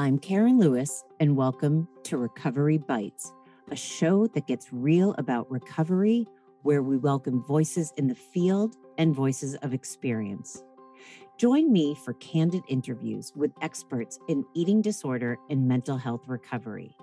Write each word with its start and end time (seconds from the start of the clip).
I'm 0.00 0.18
Karen 0.18 0.58
Lewis, 0.58 1.04
and 1.20 1.36
welcome 1.36 1.86
to 2.04 2.16
Recovery 2.16 2.78
Bites, 2.78 3.34
a 3.70 3.76
show 3.76 4.26
that 4.28 4.46
gets 4.46 4.72
real 4.72 5.14
about 5.18 5.50
recovery, 5.50 6.26
where 6.62 6.82
we 6.82 6.96
welcome 6.96 7.44
voices 7.44 7.92
in 7.98 8.06
the 8.06 8.14
field 8.14 8.76
and 8.96 9.14
voices 9.14 9.56
of 9.56 9.74
experience. 9.74 10.64
Join 11.36 11.70
me 11.70 11.94
for 11.94 12.14
candid 12.14 12.62
interviews 12.66 13.34
with 13.36 13.52
experts 13.60 14.18
in 14.26 14.46
eating 14.54 14.80
disorder 14.80 15.36
and 15.50 15.68
mental 15.68 15.98
health 15.98 16.22
recovery. 16.26 16.96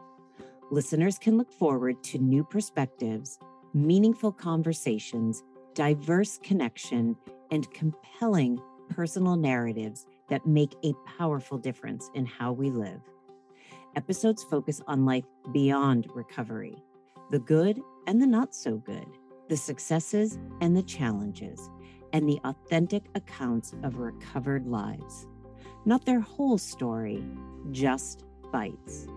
Listeners 0.71 1.19
can 1.19 1.37
look 1.37 1.53
forward 1.53 2.03
to 2.05 2.17
new 2.17 2.43
perspectives, 2.43 3.37
meaningful 3.75 4.31
conversations, 4.31 5.43
diverse 5.75 6.39
connection, 6.41 7.15
and 7.51 7.71
compelling 7.75 8.59
personal 8.89 9.35
narratives 9.35 10.07
that 10.29 10.45
make 10.45 10.75
a 10.83 10.93
powerful 11.17 11.57
difference 11.57 12.09
in 12.13 12.25
how 12.25 12.51
we 12.51 12.69
live. 12.69 13.01
Episodes 13.95 14.43
focus 14.43 14.81
on 14.87 15.05
life 15.05 15.25
beyond 15.51 16.07
recovery, 16.13 16.75
the 17.31 17.39
good 17.39 17.79
and 18.05 18.21
the 18.21 18.27
not 18.27 18.53
so 18.53 18.77
good, 18.77 19.07
the 19.49 19.57
successes 19.57 20.37
and 20.61 20.75
the 20.75 20.83
challenges, 20.83 21.69
and 22.13 22.27
the 22.27 22.39
authentic 22.43 23.05
accounts 23.15 23.73
of 23.83 23.97
recovered 23.97 24.67
lives. 24.67 25.27
Not 25.85 26.05
their 26.05 26.19
whole 26.19 26.57
story, 26.57 27.23
just 27.71 28.23
bites. 28.51 29.07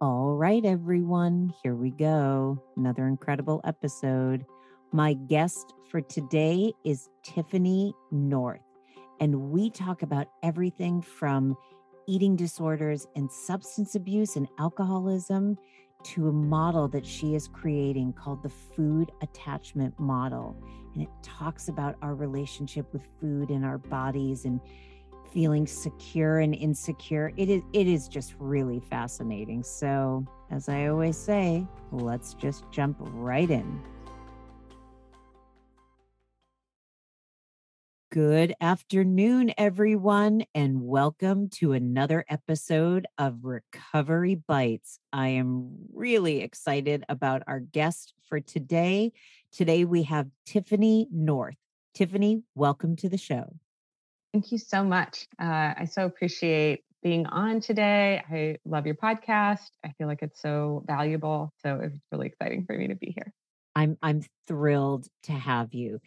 All 0.00 0.34
right, 0.34 0.64
everyone, 0.64 1.52
here 1.62 1.74
we 1.74 1.90
go. 1.90 2.62
Another 2.76 3.06
incredible 3.08 3.60
episode. 3.64 4.46
My 4.92 5.12
guest 5.12 5.74
for 5.90 6.00
today 6.00 6.72
is 6.82 7.10
Tiffany 7.22 7.92
North, 8.10 8.62
and 9.20 9.50
we 9.50 9.68
talk 9.68 10.02
about 10.02 10.28
everything 10.42 11.02
from 11.02 11.58
eating 12.06 12.36
disorders 12.36 13.06
and 13.14 13.30
substance 13.30 13.96
abuse 13.96 14.36
and 14.36 14.48
alcoholism 14.58 15.58
to 16.04 16.28
a 16.28 16.32
model 16.32 16.88
that 16.88 17.04
she 17.04 17.34
is 17.34 17.48
creating 17.48 18.14
called 18.14 18.42
the 18.42 18.48
food 18.48 19.12
attachment 19.20 19.92
model. 20.00 20.56
And 20.94 21.02
it 21.02 21.10
talks 21.22 21.68
about 21.68 21.96
our 22.00 22.14
relationship 22.14 22.90
with 22.94 23.02
food 23.20 23.50
and 23.50 23.66
our 23.66 23.76
bodies 23.76 24.46
and 24.46 24.58
feeling 25.30 25.66
secure 25.66 26.38
and 26.38 26.54
insecure. 26.54 27.30
It 27.36 27.50
is 27.50 27.60
it 27.74 27.86
is 27.86 28.08
just 28.08 28.36
really 28.38 28.80
fascinating. 28.80 29.62
So, 29.64 30.24
as 30.50 30.70
I 30.70 30.86
always 30.86 31.18
say, 31.18 31.66
let's 31.92 32.32
just 32.32 32.64
jump 32.70 32.96
right 33.00 33.50
in. 33.50 33.82
Good 38.10 38.54
afternoon, 38.58 39.52
everyone, 39.58 40.44
and 40.54 40.80
welcome 40.80 41.50
to 41.56 41.74
another 41.74 42.24
episode 42.26 43.06
of 43.18 43.44
Recovery 43.44 44.34
Bites. 44.34 44.98
I 45.12 45.28
am 45.28 45.76
really 45.92 46.40
excited 46.40 47.04
about 47.10 47.42
our 47.46 47.60
guest 47.60 48.14
for 48.24 48.40
today. 48.40 49.12
Today 49.52 49.84
we 49.84 50.04
have 50.04 50.26
Tiffany 50.46 51.06
North. 51.12 51.56
Tiffany, 51.92 52.44
welcome 52.54 52.96
to 52.96 53.10
the 53.10 53.18
show. 53.18 53.52
Thank 54.32 54.52
you 54.52 54.58
so 54.58 54.82
much. 54.82 55.28
Uh, 55.38 55.74
I 55.76 55.84
so 55.84 56.06
appreciate 56.06 56.84
being 57.02 57.26
on 57.26 57.60
today. 57.60 58.22
I 58.30 58.56
love 58.64 58.86
your 58.86 58.94
podcast. 58.94 59.68
I 59.84 59.92
feel 59.98 60.06
like 60.06 60.22
it's 60.22 60.40
so 60.40 60.82
valuable. 60.86 61.52
So 61.62 61.80
it's 61.82 61.98
really 62.10 62.28
exciting 62.28 62.64
for 62.64 62.74
me 62.74 62.88
to 62.88 62.94
be 62.94 63.12
here. 63.14 63.34
I'm 63.76 63.98
I'm 64.02 64.22
thrilled 64.46 65.08
to 65.24 65.32
have 65.32 65.74
you. 65.74 66.00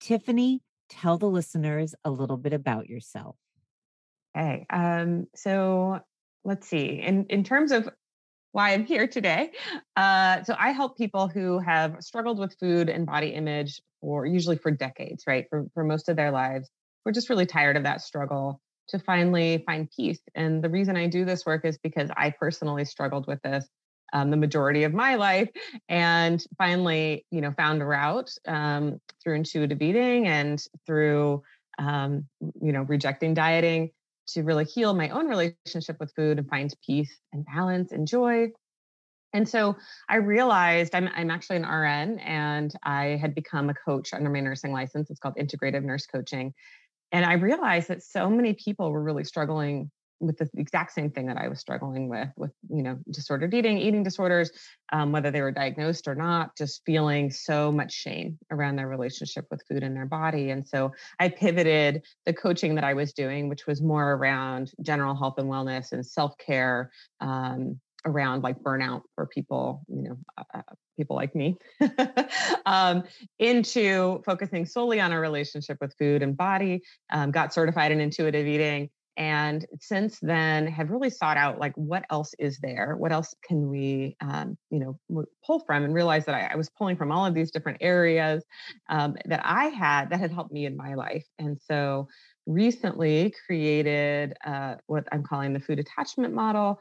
Tiffany, 0.00 0.62
tell 1.00 1.18
the 1.18 1.28
listeners 1.28 1.94
a 2.04 2.10
little 2.10 2.36
bit 2.36 2.52
about 2.52 2.88
yourself. 2.88 3.36
Okay. 4.36 4.66
Um, 4.70 5.26
so 5.34 6.00
let's 6.44 6.66
see. 6.68 7.00
In 7.00 7.26
in 7.28 7.44
terms 7.44 7.72
of 7.72 7.88
why 8.52 8.72
I'm 8.72 8.84
here 8.84 9.06
today, 9.06 9.52
uh, 9.96 10.42
so 10.44 10.54
I 10.58 10.70
help 10.72 10.96
people 10.96 11.28
who 11.28 11.58
have 11.58 11.96
struggled 12.00 12.38
with 12.38 12.56
food 12.58 12.88
and 12.88 13.06
body 13.06 13.28
image 13.28 13.80
for 14.00 14.26
usually 14.26 14.56
for 14.56 14.70
decades, 14.70 15.24
right? 15.26 15.46
For 15.50 15.66
for 15.74 15.84
most 15.84 16.08
of 16.08 16.16
their 16.16 16.30
lives. 16.30 16.70
We're 17.04 17.12
just 17.12 17.30
really 17.30 17.46
tired 17.46 17.76
of 17.76 17.82
that 17.82 18.00
struggle 18.00 18.60
to 18.88 18.98
finally 18.98 19.62
find 19.66 19.88
peace. 19.96 20.20
And 20.34 20.62
the 20.62 20.68
reason 20.68 20.96
I 20.96 21.08
do 21.08 21.24
this 21.24 21.44
work 21.44 21.64
is 21.64 21.78
because 21.78 22.10
I 22.16 22.30
personally 22.30 22.84
struggled 22.84 23.26
with 23.26 23.42
this 23.42 23.66
um, 24.12 24.30
the 24.30 24.36
majority 24.36 24.84
of 24.84 24.92
my 24.92 25.14
life 25.14 25.48
and 25.88 26.44
finally 26.58 27.24
you 27.30 27.40
know 27.40 27.52
found 27.56 27.82
a 27.82 27.84
route 27.84 28.30
um, 28.46 29.00
through 29.22 29.34
intuitive 29.34 29.80
eating 29.80 30.28
and 30.28 30.64
through 30.86 31.42
um, 31.78 32.26
you 32.60 32.72
know 32.72 32.82
rejecting 32.82 33.34
dieting 33.34 33.90
to 34.28 34.42
really 34.42 34.64
heal 34.64 34.94
my 34.94 35.08
own 35.10 35.26
relationship 35.26 35.96
with 35.98 36.12
food 36.14 36.38
and 36.38 36.48
find 36.48 36.72
peace 36.86 37.18
and 37.32 37.44
balance 37.46 37.92
and 37.92 38.06
joy 38.06 38.48
and 39.34 39.48
so 39.48 39.76
I 40.08 40.16
realized 40.16 40.94
I'm, 40.94 41.08
I'm 41.14 41.30
actually 41.30 41.56
an 41.56 41.62
RN 41.62 42.18
and 42.18 42.72
I 42.82 43.18
had 43.20 43.34
become 43.34 43.70
a 43.70 43.74
coach 43.74 44.12
under 44.12 44.28
my 44.28 44.40
nursing 44.40 44.72
license. 44.72 45.10
It's 45.10 45.18
called 45.18 45.36
integrative 45.36 45.82
nurse 45.84 46.06
coaching. 46.06 46.52
And 47.12 47.24
I 47.24 47.34
realized 47.34 47.88
that 47.88 48.02
so 48.02 48.28
many 48.28 48.54
people 48.54 48.90
were 48.90 49.02
really 49.02 49.24
struggling 49.24 49.90
with 50.22 50.38
the 50.38 50.48
exact 50.56 50.92
same 50.92 51.10
thing 51.10 51.26
that 51.26 51.36
I 51.36 51.48
was 51.48 51.58
struggling 51.58 52.08
with, 52.08 52.28
with 52.36 52.52
you 52.70 52.82
know 52.82 52.98
disordered 53.10 53.52
eating, 53.52 53.76
eating 53.78 54.02
disorders, 54.02 54.50
um, 54.92 55.12
whether 55.12 55.30
they 55.30 55.42
were 55.42 55.50
diagnosed 55.50 56.06
or 56.06 56.14
not, 56.14 56.56
just 56.56 56.82
feeling 56.86 57.30
so 57.30 57.72
much 57.72 57.92
shame 57.92 58.38
around 58.50 58.76
their 58.76 58.88
relationship 58.88 59.46
with 59.50 59.62
food 59.68 59.82
and 59.82 59.96
their 59.96 60.06
body. 60.06 60.50
And 60.50 60.66
so 60.66 60.92
I 61.18 61.28
pivoted 61.28 62.04
the 62.24 62.32
coaching 62.32 62.76
that 62.76 62.84
I 62.84 62.94
was 62.94 63.12
doing, 63.12 63.48
which 63.48 63.66
was 63.66 63.82
more 63.82 64.12
around 64.12 64.72
general 64.80 65.14
health 65.14 65.34
and 65.38 65.50
wellness 65.50 65.92
and 65.92 66.06
self 66.06 66.38
care. 66.38 66.90
Um, 67.20 67.80
around 68.04 68.42
like 68.42 68.58
burnout 68.58 69.02
for 69.14 69.26
people, 69.26 69.84
you 69.86 70.02
know, 70.02 70.18
uh, 70.36 70.42
uh 70.54 70.74
people 70.96 71.16
like 71.16 71.34
me, 71.34 71.56
um, 72.66 73.04
into 73.38 74.20
focusing 74.26 74.66
solely 74.66 75.00
on 75.00 75.12
our 75.12 75.20
relationship 75.20 75.78
with 75.80 75.94
food 75.98 76.22
and 76.22 76.36
body. 76.36 76.82
Um, 77.10 77.30
got 77.30 77.54
certified 77.54 77.92
in 77.92 78.00
intuitive 78.00 78.46
eating, 78.46 78.90
and 79.16 79.66
since 79.80 80.18
then 80.20 80.66
have 80.66 80.90
really 80.90 81.10
sought 81.10 81.36
out 81.36 81.58
like 81.58 81.74
what 81.76 82.04
else 82.10 82.34
is 82.38 82.58
there? 82.58 82.96
What 82.96 83.12
else 83.12 83.34
can 83.46 83.68
we 83.68 84.16
um, 84.20 84.56
you 84.70 84.78
know 84.78 85.24
pull 85.44 85.60
from 85.60 85.84
and 85.84 85.92
realize 85.92 86.24
that 86.24 86.34
I, 86.34 86.52
I, 86.52 86.56
was 86.56 86.70
pulling 86.70 86.96
from 86.96 87.12
all 87.12 87.26
of 87.26 87.34
these 87.34 87.50
different 87.50 87.78
areas 87.80 88.42
um, 88.88 89.16
that 89.26 89.42
i 89.44 89.66
had 89.66 90.10
that 90.10 90.20
had 90.20 90.32
helped 90.32 90.52
me 90.52 90.64
in 90.64 90.76
my 90.76 90.94
life. 90.94 91.26
And 91.38 91.58
so 91.60 92.08
recently 92.46 93.34
created 93.46 94.34
uh, 94.44 94.76
what 94.86 95.04
i'm 95.12 95.22
calling 95.22 95.52
the 95.52 95.60
food 95.60 95.78
attachment 95.78 96.34
model 96.34 96.80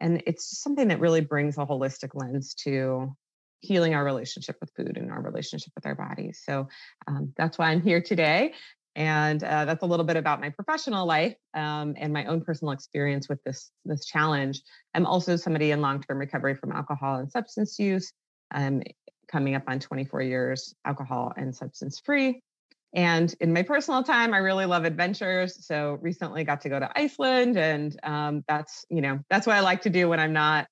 and 0.00 0.22
it's 0.26 0.60
something 0.60 0.88
that 0.88 1.00
really 1.00 1.20
brings 1.20 1.58
a 1.58 1.66
holistic 1.66 2.10
lens 2.14 2.54
to 2.54 3.14
healing 3.60 3.94
our 3.94 4.04
relationship 4.04 4.56
with 4.60 4.70
food 4.76 4.96
and 4.96 5.12
our 5.12 5.22
relationship 5.22 5.72
with 5.76 5.86
our 5.86 5.94
bodies. 5.94 6.42
So 6.44 6.68
um, 7.06 7.32
that's 7.36 7.58
why 7.58 7.70
i'm 7.70 7.82
here 7.82 8.00
today 8.00 8.52
and 8.94 9.42
uh, 9.42 9.64
that's 9.64 9.82
a 9.82 9.86
little 9.86 10.04
bit 10.04 10.16
about 10.16 10.40
my 10.40 10.50
professional 10.50 11.06
life 11.06 11.34
um, 11.54 11.94
and 11.96 12.12
my 12.12 12.26
own 12.26 12.42
personal 12.42 12.72
experience 12.72 13.28
with 13.28 13.42
this 13.44 13.70
this 13.84 14.04
challenge. 14.04 14.60
I'm 14.94 15.06
also 15.06 15.36
somebody 15.36 15.70
in 15.70 15.80
long-term 15.80 16.18
recovery 16.18 16.54
from 16.54 16.72
alcohol 16.72 17.16
and 17.16 17.30
substance 17.30 17.78
use. 17.78 18.12
I'm 18.50 18.82
coming 19.28 19.54
up 19.54 19.64
on 19.66 19.78
24 19.78 20.22
years 20.22 20.74
alcohol 20.84 21.32
and 21.36 21.54
substance 21.54 22.00
free. 22.04 22.42
And 22.94 23.34
in 23.40 23.54
my 23.54 23.62
personal 23.62 24.02
time, 24.02 24.34
I 24.34 24.38
really 24.38 24.66
love 24.66 24.84
adventures. 24.84 25.66
So 25.66 25.98
recently 26.02 26.44
got 26.44 26.60
to 26.62 26.68
go 26.68 26.78
to 26.78 26.90
Iceland, 26.94 27.56
and 27.56 27.98
um, 28.02 28.44
that's 28.46 28.84
you 28.90 29.00
know 29.00 29.20
that's 29.30 29.46
what 29.46 29.56
I 29.56 29.60
like 29.60 29.82
to 29.82 29.90
do 29.90 30.08
when 30.08 30.20
I'm 30.20 30.34
not 30.34 30.66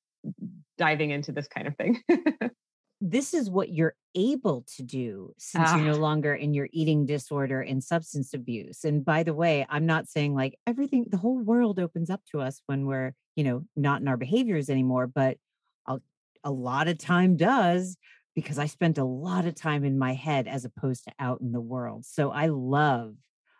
diving 0.76 1.10
into 1.10 1.32
this 1.32 1.48
kind 1.48 1.66
of 1.66 1.76
thing. 1.76 2.02
this 3.00 3.32
is 3.32 3.48
what 3.48 3.70
you're 3.70 3.94
able 4.14 4.64
to 4.76 4.82
do 4.82 5.32
since 5.38 5.70
you're 5.70 5.80
no 5.80 5.94
ah. 5.94 5.96
longer 5.96 6.34
in 6.34 6.52
your 6.52 6.68
eating 6.72 7.06
disorder 7.06 7.62
and 7.62 7.82
substance 7.82 8.34
abuse. 8.34 8.84
And 8.84 9.04
by 9.04 9.22
the 9.22 9.32
way, 9.32 9.66
I'm 9.68 9.86
not 9.86 10.08
saying 10.08 10.34
like 10.34 10.58
everything, 10.66 11.06
the 11.08 11.16
whole 11.16 11.38
world 11.38 11.78
opens 11.78 12.10
up 12.10 12.20
to 12.32 12.40
us 12.40 12.60
when 12.66 12.84
we're, 12.86 13.14
you 13.36 13.44
know, 13.44 13.64
not 13.74 14.02
in 14.02 14.08
our 14.08 14.18
behaviors 14.18 14.68
anymore, 14.68 15.06
but 15.06 15.38
a, 15.86 15.98
a 16.44 16.50
lot 16.50 16.88
of 16.88 16.98
time 16.98 17.36
does 17.36 17.96
because 18.34 18.58
I 18.58 18.66
spent 18.66 18.98
a 18.98 19.04
lot 19.04 19.46
of 19.46 19.54
time 19.54 19.84
in 19.84 19.98
my 19.98 20.12
head 20.12 20.46
as 20.46 20.64
opposed 20.64 21.04
to 21.04 21.12
out 21.18 21.40
in 21.40 21.52
the 21.52 21.60
world. 21.60 22.04
So 22.04 22.30
I 22.30 22.46
love, 22.46 23.14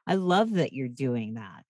I 0.06 0.16
love 0.16 0.54
that 0.54 0.72
you're 0.74 0.88
doing 0.88 1.34
that. 1.34 1.64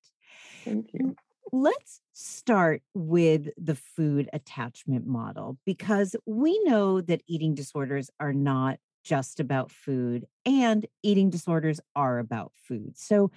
Thank 0.65 0.91
you. 0.93 1.15
Let's 1.53 2.01
start 2.13 2.83
with 2.95 3.49
the 3.57 3.75
food 3.75 4.29
attachment 4.33 5.07
model 5.07 5.59
because 5.67 6.15
we 6.27 6.61
know 6.65 7.01
that 7.01 7.23
eating 7.27 7.55
disorders 7.55 8.11
are 8.21 8.33
not 8.33 8.79
just 9.03 9.41
about 9.41 9.71
food 9.71 10.27
and 10.45 10.87
eating 11.03 11.31
disorders 11.31 11.81
are 11.97 12.19
about 12.19 12.53
food. 12.55 12.97
So 12.97 13.31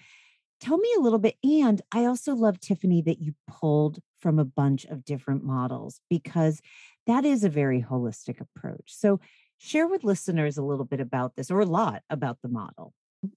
tell 0.59 0.77
me 0.77 0.89
a 0.97 1.01
little 1.01 1.19
bit. 1.19 1.35
And 1.43 1.81
I 1.91 2.05
also 2.05 2.35
love, 2.35 2.59
Tiffany, 2.59 3.01
that 3.03 3.21
you 3.21 3.33
pulled 3.47 3.99
from 4.19 4.39
a 4.39 4.45
bunch 4.45 4.85
of 4.85 5.05
different 5.05 5.43
models 5.43 5.99
because 6.09 6.61
that 7.07 7.25
is 7.25 7.43
a 7.43 7.49
very 7.49 7.81
holistic 7.81 8.39
approach. 8.39 8.93
So 8.93 9.19
share 9.57 9.87
with 9.87 10.03
listeners 10.03 10.57
a 10.57 10.63
little 10.63 10.85
bit 10.85 10.99
about 10.99 11.35
this 11.35 11.49
or 11.49 11.61
a 11.61 11.65
lot 11.65 12.03
about 12.09 12.37
the 12.41 12.49
model. 12.49 12.93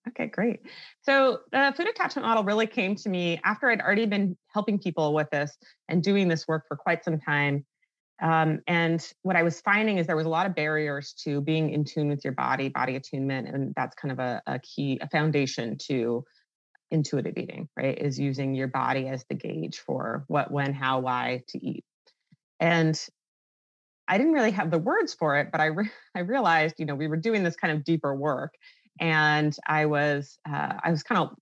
Okay, 0.08 0.26
great. 0.26 0.60
So 1.02 1.40
the 1.52 1.72
food 1.76 1.88
attachment 1.88 2.26
model 2.26 2.44
really 2.44 2.66
came 2.66 2.96
to 2.96 3.08
me 3.08 3.40
after 3.44 3.70
I'd 3.70 3.80
already 3.80 4.06
been 4.06 4.36
helping 4.48 4.78
people 4.78 5.14
with 5.14 5.28
this 5.30 5.56
and 5.88 6.02
doing 6.02 6.28
this 6.28 6.48
work 6.48 6.64
for 6.68 6.76
quite 6.76 7.04
some 7.04 7.20
time. 7.20 7.64
Um, 8.22 8.60
and 8.66 9.06
what 9.22 9.36
I 9.36 9.42
was 9.42 9.60
finding 9.60 9.98
is 9.98 10.06
there 10.06 10.16
was 10.16 10.26
a 10.26 10.30
lot 10.30 10.46
of 10.46 10.54
barriers 10.54 11.12
to 11.24 11.40
being 11.40 11.70
in 11.70 11.84
tune 11.84 12.08
with 12.08 12.24
your 12.24 12.32
body, 12.32 12.68
body 12.68 12.96
attunement, 12.96 13.48
and 13.48 13.74
that's 13.76 13.94
kind 13.94 14.12
of 14.12 14.18
a, 14.18 14.42
a 14.46 14.58
key, 14.60 14.98
a 15.02 15.08
foundation 15.08 15.76
to 15.88 16.24
intuitive 16.90 17.36
eating, 17.36 17.68
right? 17.76 17.98
Is 17.98 18.18
using 18.18 18.54
your 18.54 18.68
body 18.68 19.08
as 19.08 19.24
the 19.28 19.34
gauge 19.34 19.78
for 19.78 20.24
what, 20.28 20.50
when, 20.50 20.72
how, 20.72 21.00
why 21.00 21.42
to 21.48 21.64
eat. 21.64 21.84
And 22.58 22.98
I 24.08 24.18
didn't 24.18 24.32
really 24.32 24.52
have 24.52 24.70
the 24.70 24.78
words 24.78 25.14
for 25.14 25.36
it, 25.36 25.48
but 25.50 25.60
I 25.60 25.66
re- 25.66 25.90
I 26.14 26.20
realized, 26.20 26.76
you 26.78 26.86
know, 26.86 26.94
we 26.94 27.08
were 27.08 27.16
doing 27.16 27.42
this 27.42 27.56
kind 27.56 27.76
of 27.76 27.84
deeper 27.84 28.14
work, 28.14 28.54
and 29.00 29.56
I 29.66 29.87
was 29.87 30.38
uh, 30.48 30.75
I 30.82 30.90
was 30.90 31.02
kind 31.02 31.20
of 31.20 31.37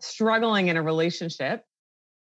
struggling 0.00 0.68
in 0.68 0.76
a 0.76 0.82
relationship, 0.82 1.64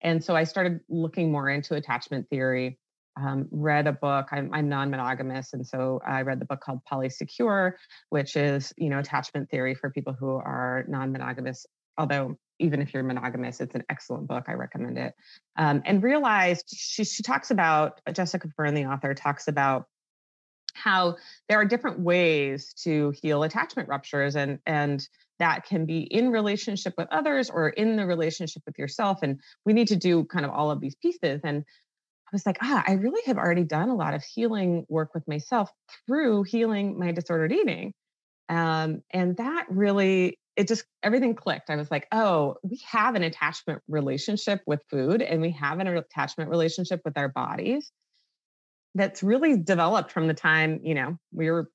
and 0.03 0.23
so 0.23 0.37
I 0.37 0.45
started 0.45 0.81
looking 0.89 1.31
more 1.31 1.49
into 1.49 1.75
attachment 1.75 2.29
theory. 2.29 2.79
Um, 3.21 3.47
read 3.51 3.87
a 3.87 3.93
book. 3.93 4.29
I'm, 4.33 4.49
I'm 4.55 4.71
non-monogamous, 4.71 5.53
and 5.53 5.67
so 5.67 6.01
I 6.07 6.23
read 6.23 6.41
the 6.41 6.47
book 6.47 6.61
called 6.61 6.81
Polysecure, 6.91 7.73
which 8.09 8.37
is 8.37 8.73
you 8.77 8.89
know 8.89 8.99
attachment 8.99 9.51
theory 9.51 9.75
for 9.75 9.91
people 9.91 10.15
who 10.19 10.31
are 10.31 10.85
non-monogamous. 10.89 11.67
Although 11.99 12.39
even 12.59 12.81
if 12.81 12.95
you're 12.95 13.03
monogamous, 13.03 13.61
it's 13.61 13.75
an 13.75 13.85
excellent 13.91 14.27
book. 14.29 14.45
I 14.49 14.53
recommend 14.53 14.97
it. 14.97 15.15
Um, 15.57 15.83
and 15.85 16.03
realized 16.03 16.65
she 16.75 17.05
she 17.05 17.23
talks 17.23 17.51
about 17.51 18.01
Jessica 18.13 18.49
Fern, 18.57 18.75
the 18.75 18.87
author, 18.87 19.15
talks 19.15 19.49
about 19.49 19.87
how 20.75 21.17
there 21.49 21.59
are 21.59 21.65
different 21.65 22.01
ways 22.01 22.73
to 22.75 23.13
heal 23.23 23.43
attachment 23.43 23.89
ruptures 23.89 24.37
and 24.37 24.59
and 24.67 25.09
that 25.39 25.67
can 25.67 25.87
be 25.87 26.01
in 26.01 26.31
relationship 26.31 26.95
with 26.97 27.09
others 27.11 27.51
or 27.51 27.71
in 27.71 27.97
the 27.97 28.07
relationship 28.07 28.63
with 28.67 28.79
yourself 28.79 29.23
and 29.23 29.41
we 29.65 29.73
need 29.73 29.89
to 29.89 29.97
do 29.97 30.25
kind 30.25 30.45
of 30.45 30.51
all 30.51 30.71
of 30.71 30.81
these 30.81 30.95
pieces. 30.97 31.41
And 31.45 31.65
i 32.27 32.31
was 32.33 32.47
like 32.47 32.59
ah 32.63 32.83
i 32.87 32.93
really 32.93 33.23
have 33.27 33.39
already 33.39 33.65
done 33.65 33.89
a 33.89 33.95
lot 33.95 34.15
of 34.15 34.23
healing 34.23 34.87
work 34.89 35.15
with 35.15 35.27
myself 35.29 35.71
through 36.07 36.45
healing 36.45 36.99
my 36.99 37.13
disordered 37.13 37.53
eating. 37.53 37.93
Um, 38.49 39.03
and 39.11 39.37
that 39.39 39.67
really 39.71 40.39
it 40.57 40.69
just 40.69 40.85
everything 41.03 41.35
clicked. 41.35 41.71
I 41.71 41.77
was 41.77 41.91
like, 41.91 42.07
oh, 42.13 42.57
we 42.63 42.81
have 42.87 43.15
an 43.15 43.23
attachment 43.23 43.81
relationship 43.89 44.61
with 44.67 44.83
food 44.91 45.23
and 45.23 45.41
we 45.41 45.53
have 45.53 45.79
an 45.79 45.87
attachment 45.87 46.51
relationship 46.51 47.01
with 47.05 47.17
our 47.17 47.29
bodies 47.29 47.91
that's 48.95 49.23
really 49.23 49.57
developed 49.57 50.11
from 50.11 50.27
the 50.27 50.35
time, 50.35 50.81
you 50.83 50.95
know, 50.95 51.19
we 51.33 51.51
were 51.51 51.71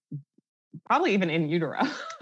probably 0.85 1.13
even 1.13 1.29
in 1.29 1.49
utero. 1.49 1.81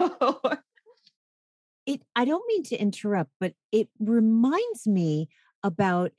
it 1.86 2.02
I 2.14 2.24
don't 2.24 2.44
mean 2.48 2.62
to 2.64 2.76
interrupt, 2.76 3.30
but 3.40 3.54
it 3.72 3.88
reminds 3.98 4.86
me 4.86 5.28
about 5.62 6.12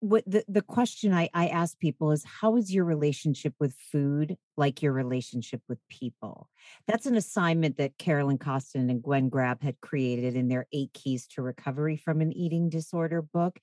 what 0.00 0.22
the, 0.26 0.44
the 0.48 0.60
question 0.60 1.14
I, 1.14 1.30
I 1.32 1.46
ask 1.46 1.78
people 1.78 2.12
is 2.12 2.24
how 2.24 2.56
is 2.56 2.70
your 2.70 2.84
relationship 2.84 3.54
with 3.58 3.74
food 3.90 4.36
like 4.54 4.82
your 4.82 4.92
relationship 4.92 5.62
with 5.66 5.78
people? 5.88 6.50
That's 6.86 7.06
an 7.06 7.16
assignment 7.16 7.78
that 7.78 7.96
Carolyn 7.96 8.36
Costin 8.36 8.90
and 8.90 9.02
Gwen 9.02 9.30
Grabb 9.30 9.62
had 9.62 9.80
created 9.80 10.36
in 10.36 10.48
their 10.48 10.66
eight 10.74 10.92
keys 10.92 11.26
to 11.28 11.42
recovery 11.42 11.96
from 11.96 12.20
an 12.20 12.34
eating 12.34 12.68
disorder 12.68 13.22
book. 13.22 13.58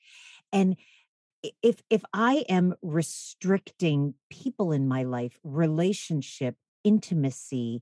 And 0.51 0.77
if 1.63 1.81
if 1.89 2.03
I 2.13 2.45
am 2.49 2.75
restricting 2.81 4.13
people 4.29 4.71
in 4.71 4.87
my 4.87 5.03
life, 5.03 5.39
relationship, 5.43 6.55
intimacy, 6.83 7.81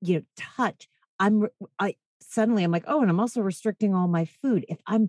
you 0.00 0.14
know, 0.16 0.22
touch, 0.36 0.88
I'm 1.18 1.48
I 1.78 1.96
suddenly 2.20 2.62
I'm 2.62 2.70
like, 2.70 2.84
oh, 2.86 3.00
and 3.00 3.10
I'm 3.10 3.20
also 3.20 3.40
restricting 3.40 3.94
all 3.94 4.06
my 4.06 4.24
food. 4.24 4.64
If 4.68 4.78
I'm 4.86 5.08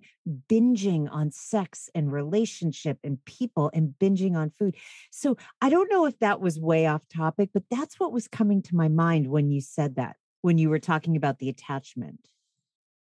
binging 0.49 1.07
on 1.11 1.31
sex 1.31 1.89
and 1.93 2.11
relationship 2.11 2.97
and 3.03 3.23
people 3.25 3.69
and 3.73 3.93
binging 3.99 4.35
on 4.35 4.49
food. 4.49 4.75
So 5.11 5.37
I 5.61 5.69
don't 5.69 5.91
know 5.91 6.05
if 6.05 6.17
that 6.19 6.41
was 6.41 6.59
way 6.59 6.87
off 6.87 7.07
topic, 7.07 7.49
but 7.53 7.63
that's 7.69 7.99
what 7.99 8.13
was 8.13 8.27
coming 8.27 8.61
to 8.63 8.75
my 8.75 8.87
mind 8.87 9.27
when 9.27 9.51
you 9.51 9.61
said 9.61 9.95
that, 9.95 10.15
when 10.41 10.57
you 10.57 10.69
were 10.69 10.79
talking 10.79 11.15
about 11.15 11.39
the 11.39 11.49
attachment. 11.49 12.27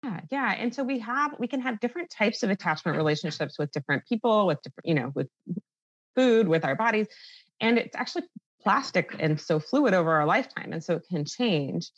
Yeah, 0.07 0.21
yeah. 0.31 0.55
And 0.57 0.75
so 0.75 0.85
we 0.85 1.01
have, 1.01 1.35
we 1.39 1.49
can 1.49 1.61
have 1.61 1.81
different 1.81 2.11
types 2.11 2.43
of 2.43 2.51
attachment 2.51 2.97
relationships 2.97 3.59
with 3.59 3.73
different 3.73 4.05
people, 4.09 4.47
with 4.47 4.63
different, 4.63 4.87
you 4.87 4.95
know, 4.95 5.11
with 5.15 5.29
food, 6.15 6.47
with 6.47 6.65
our 6.65 6.77
bodies. 6.77 7.09
And 7.61 7.77
it's 7.77 7.97
actually 7.97 8.25
plastic 8.63 9.17
and 9.19 9.41
so 9.41 9.59
fluid 9.59 9.95
over 9.95 10.13
our 10.13 10.25
lifetime. 10.25 10.73
And 10.73 10.83
so 10.83 10.95
it 10.95 11.03
can 11.11 11.25
change. 11.25 11.91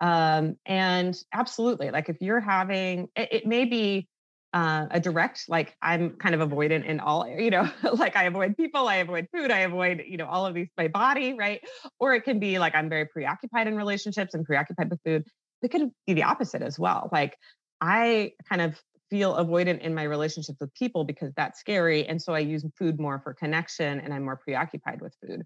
Um, 0.00 0.56
and 0.66 1.16
absolutely, 1.32 1.90
like 1.90 2.08
if 2.08 2.18
you're 2.20 2.40
having, 2.40 3.08
it, 3.16 3.28
it 3.32 3.46
may 3.46 3.64
be 3.64 4.08
uh, 4.52 4.86
a 4.92 5.00
direct, 5.00 5.46
like 5.48 5.74
I'm 5.82 6.10
kind 6.10 6.36
of 6.36 6.48
avoidant 6.48 6.84
in 6.84 7.00
all, 7.00 7.26
you 7.28 7.50
know, 7.50 7.68
like 7.94 8.14
I 8.14 8.24
avoid 8.24 8.56
people, 8.56 8.86
I 8.86 8.96
avoid 8.96 9.26
food, 9.34 9.50
I 9.50 9.60
avoid, 9.60 10.04
you 10.06 10.16
know, 10.16 10.26
all 10.26 10.46
of 10.46 10.54
these, 10.54 10.68
my 10.78 10.86
body, 10.86 11.34
right? 11.34 11.60
Or 11.98 12.14
it 12.14 12.22
can 12.22 12.38
be 12.38 12.60
like 12.60 12.76
I'm 12.76 12.88
very 12.88 13.06
preoccupied 13.06 13.66
in 13.66 13.76
relationships 13.76 14.34
and 14.34 14.44
preoccupied 14.44 14.90
with 14.90 15.00
food. 15.04 15.24
It 15.62 15.70
could 15.70 15.90
be 16.06 16.14
the 16.14 16.24
opposite 16.24 16.62
as 16.62 16.78
well. 16.78 17.08
Like 17.12 17.36
I 17.80 18.32
kind 18.48 18.62
of 18.62 18.80
feel 19.10 19.34
avoidant 19.34 19.80
in 19.80 19.94
my 19.94 20.02
relationships 20.02 20.58
with 20.60 20.72
people 20.74 21.04
because 21.04 21.32
that's 21.34 21.58
scary. 21.58 22.06
And 22.06 22.20
so 22.20 22.34
I 22.34 22.40
use 22.40 22.64
food 22.78 23.00
more 23.00 23.20
for 23.20 23.32
connection 23.34 24.00
and 24.00 24.12
I'm 24.12 24.24
more 24.24 24.36
preoccupied 24.36 25.00
with 25.00 25.14
food. 25.26 25.44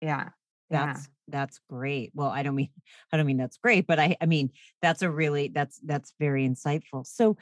Yeah. 0.00 0.30
That's 0.70 1.02
yeah. 1.02 1.06
that's 1.28 1.60
great. 1.68 2.12
Well, 2.14 2.28
I 2.28 2.42
don't 2.42 2.54
mean 2.54 2.70
I 3.12 3.16
don't 3.16 3.26
mean 3.26 3.36
that's 3.36 3.58
great, 3.58 3.86
but 3.86 3.98
I 3.98 4.16
I 4.20 4.26
mean 4.26 4.50
that's 4.80 5.02
a 5.02 5.10
really 5.10 5.48
that's 5.48 5.80
that's 5.84 6.14
very 6.18 6.48
insightful. 6.48 7.06
So 7.06 7.36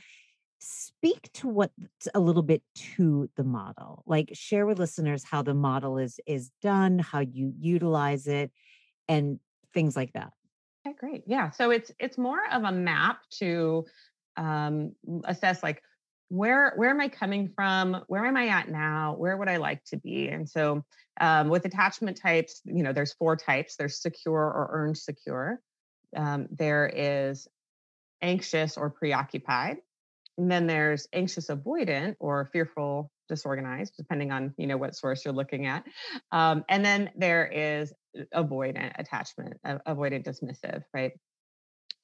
speak 0.61 1.31
to 1.35 1.49
what 1.49 1.71
a 2.15 2.21
little 2.21 2.43
bit 2.43 2.63
to 2.97 3.29
the 3.37 3.45
model. 3.45 4.03
Like 4.07 4.31
share 4.33 4.67
with 4.67 4.79
listeners 4.79 5.25
how 5.25 5.43
the 5.43 5.55
model 5.55 5.99
is 5.99 6.19
is 6.27 6.51
done, 6.63 6.99
how 6.99 7.21
you 7.21 7.53
utilize 7.59 8.27
it 8.27 8.51
and 9.09 9.39
things 9.75 9.95
like 9.95 10.15
that. 10.15 10.33
Okay, 10.89 10.97
great. 10.99 11.25
Yeah. 11.27 11.51
So 11.51 11.71
it's 11.71 11.91
it's 11.99 12.19
more 12.19 12.41
of 12.51 12.65
a 12.65 12.73
map 12.73 13.21
to 13.39 13.85
um, 14.37 14.93
assess 15.25 15.63
like 15.63 15.83
where 16.29 16.75
where 16.77 16.91
am 16.91 17.01
i 17.01 17.09
coming 17.09 17.51
from? 17.55 18.05
Where 18.07 18.27
am 18.27 18.37
i 18.37 18.49
at 18.49 18.69
now? 18.69 19.15
Where 19.17 19.37
would 19.37 19.49
i 19.49 19.57
like 19.57 19.83
to 19.87 19.97
be? 19.97 20.29
And 20.29 20.49
so 20.49 20.85
um, 21.21 21.49
with 21.49 21.65
attachment 21.65 22.19
types 22.21 22.61
you 22.65 22.83
know 22.83 22.93
there's 22.93 23.15
four 23.15 23.37
types. 23.37 23.77
There's 23.77 24.01
secure 24.01 24.41
or 24.41 24.69
earned 24.73 24.99
secure. 24.99 25.61
Um, 26.17 26.49
there 26.51 26.91
is 26.95 27.49
anxious 28.23 28.77
or 28.77 28.91
preoccupied. 28.91 29.79
And 30.37 30.51
then 30.51 30.67
there's 30.67 31.09
anxious 31.13 31.49
avoidant 31.49 32.17
or 32.21 32.49
fearful 32.53 33.11
disorganized 33.29 33.93
depending 33.97 34.33
on 34.33 34.55
you 34.57 34.67
know 34.67 34.79
what 34.79 34.97
source 34.97 35.25
you're 35.25 35.35
looking 35.35 35.67
at. 35.67 35.85
Um, 36.33 36.65
and 36.69 36.85
then 36.85 37.11
there 37.17 37.47
is 37.47 37.93
avoidant 38.35 38.93
attachment 38.99 39.55
avoidant 39.65 40.25
dismissive 40.25 40.83
right 40.95 41.13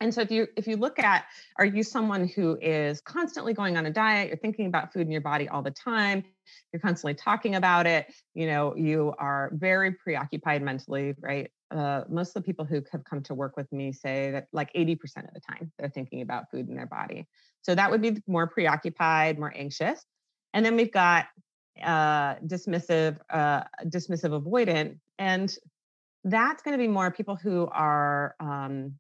and 0.01 0.13
so 0.13 0.21
if 0.21 0.31
you 0.31 0.49
if 0.57 0.67
you 0.67 0.77
look 0.77 0.99
at 0.99 1.25
are 1.59 1.65
you 1.65 1.83
someone 1.83 2.29
who 2.29 2.59
is 2.61 3.01
constantly 3.01 3.55
going 3.55 3.77
on 3.77 3.87
a 3.87 3.91
diet, 3.91 4.29
you're 4.29 4.37
thinking 4.37 4.67
about 4.67 4.93
food 4.93 5.03
in 5.03 5.13
your 5.13 5.21
body 5.21 5.49
all 5.49 5.63
the 5.63 5.71
time, 5.71 6.25
you're 6.73 6.81
constantly 6.81 7.15
talking 7.15 7.55
about 7.55 7.87
it, 7.87 8.13
you 8.35 8.47
know, 8.47 8.75
you 8.77 9.15
are 9.19 9.51
very 9.55 9.93
preoccupied 9.93 10.63
mentally, 10.63 11.15
right? 11.21 11.51
Uh, 11.71 12.03
most 12.09 12.37
of 12.37 12.43
the 12.43 12.47
people 12.47 12.65
who 12.65 12.83
have 12.93 13.05
come 13.05 13.23
to 13.23 13.35
work 13.35 13.57
with 13.57 13.71
me 13.73 13.93
say 13.93 14.31
that 14.31 14.47
like 14.53 14.73
80% 14.75 14.95
of 15.27 15.35
the 15.35 15.41
time 15.41 15.73
they're 15.79 15.89
thinking 15.89 16.23
about 16.23 16.51
food 16.51 16.69
in 16.69 16.77
their 16.77 16.87
body. 16.87 17.27
So 17.63 17.75
that 17.75 17.91
would 17.91 18.03
be 18.03 18.23
more 18.27 18.47
preoccupied, 18.47 19.39
more 19.39 19.53
anxious. 19.57 20.05
And 20.53 20.67
then 20.67 20.77
we've 20.77 20.93
got 20.93 21.27
uh, 21.83 22.37
dismissive, 22.47 23.19
uh, 23.31 23.63
dismissive 23.87 24.41
avoidant, 24.41 24.99
and 25.19 25.53
that's 26.25 26.62
going 26.62 26.73
to 26.73 26.83
be 26.83 26.88
more 26.88 27.11
people 27.11 27.37
who 27.37 27.69
are 27.71 28.35
um, 28.40 28.95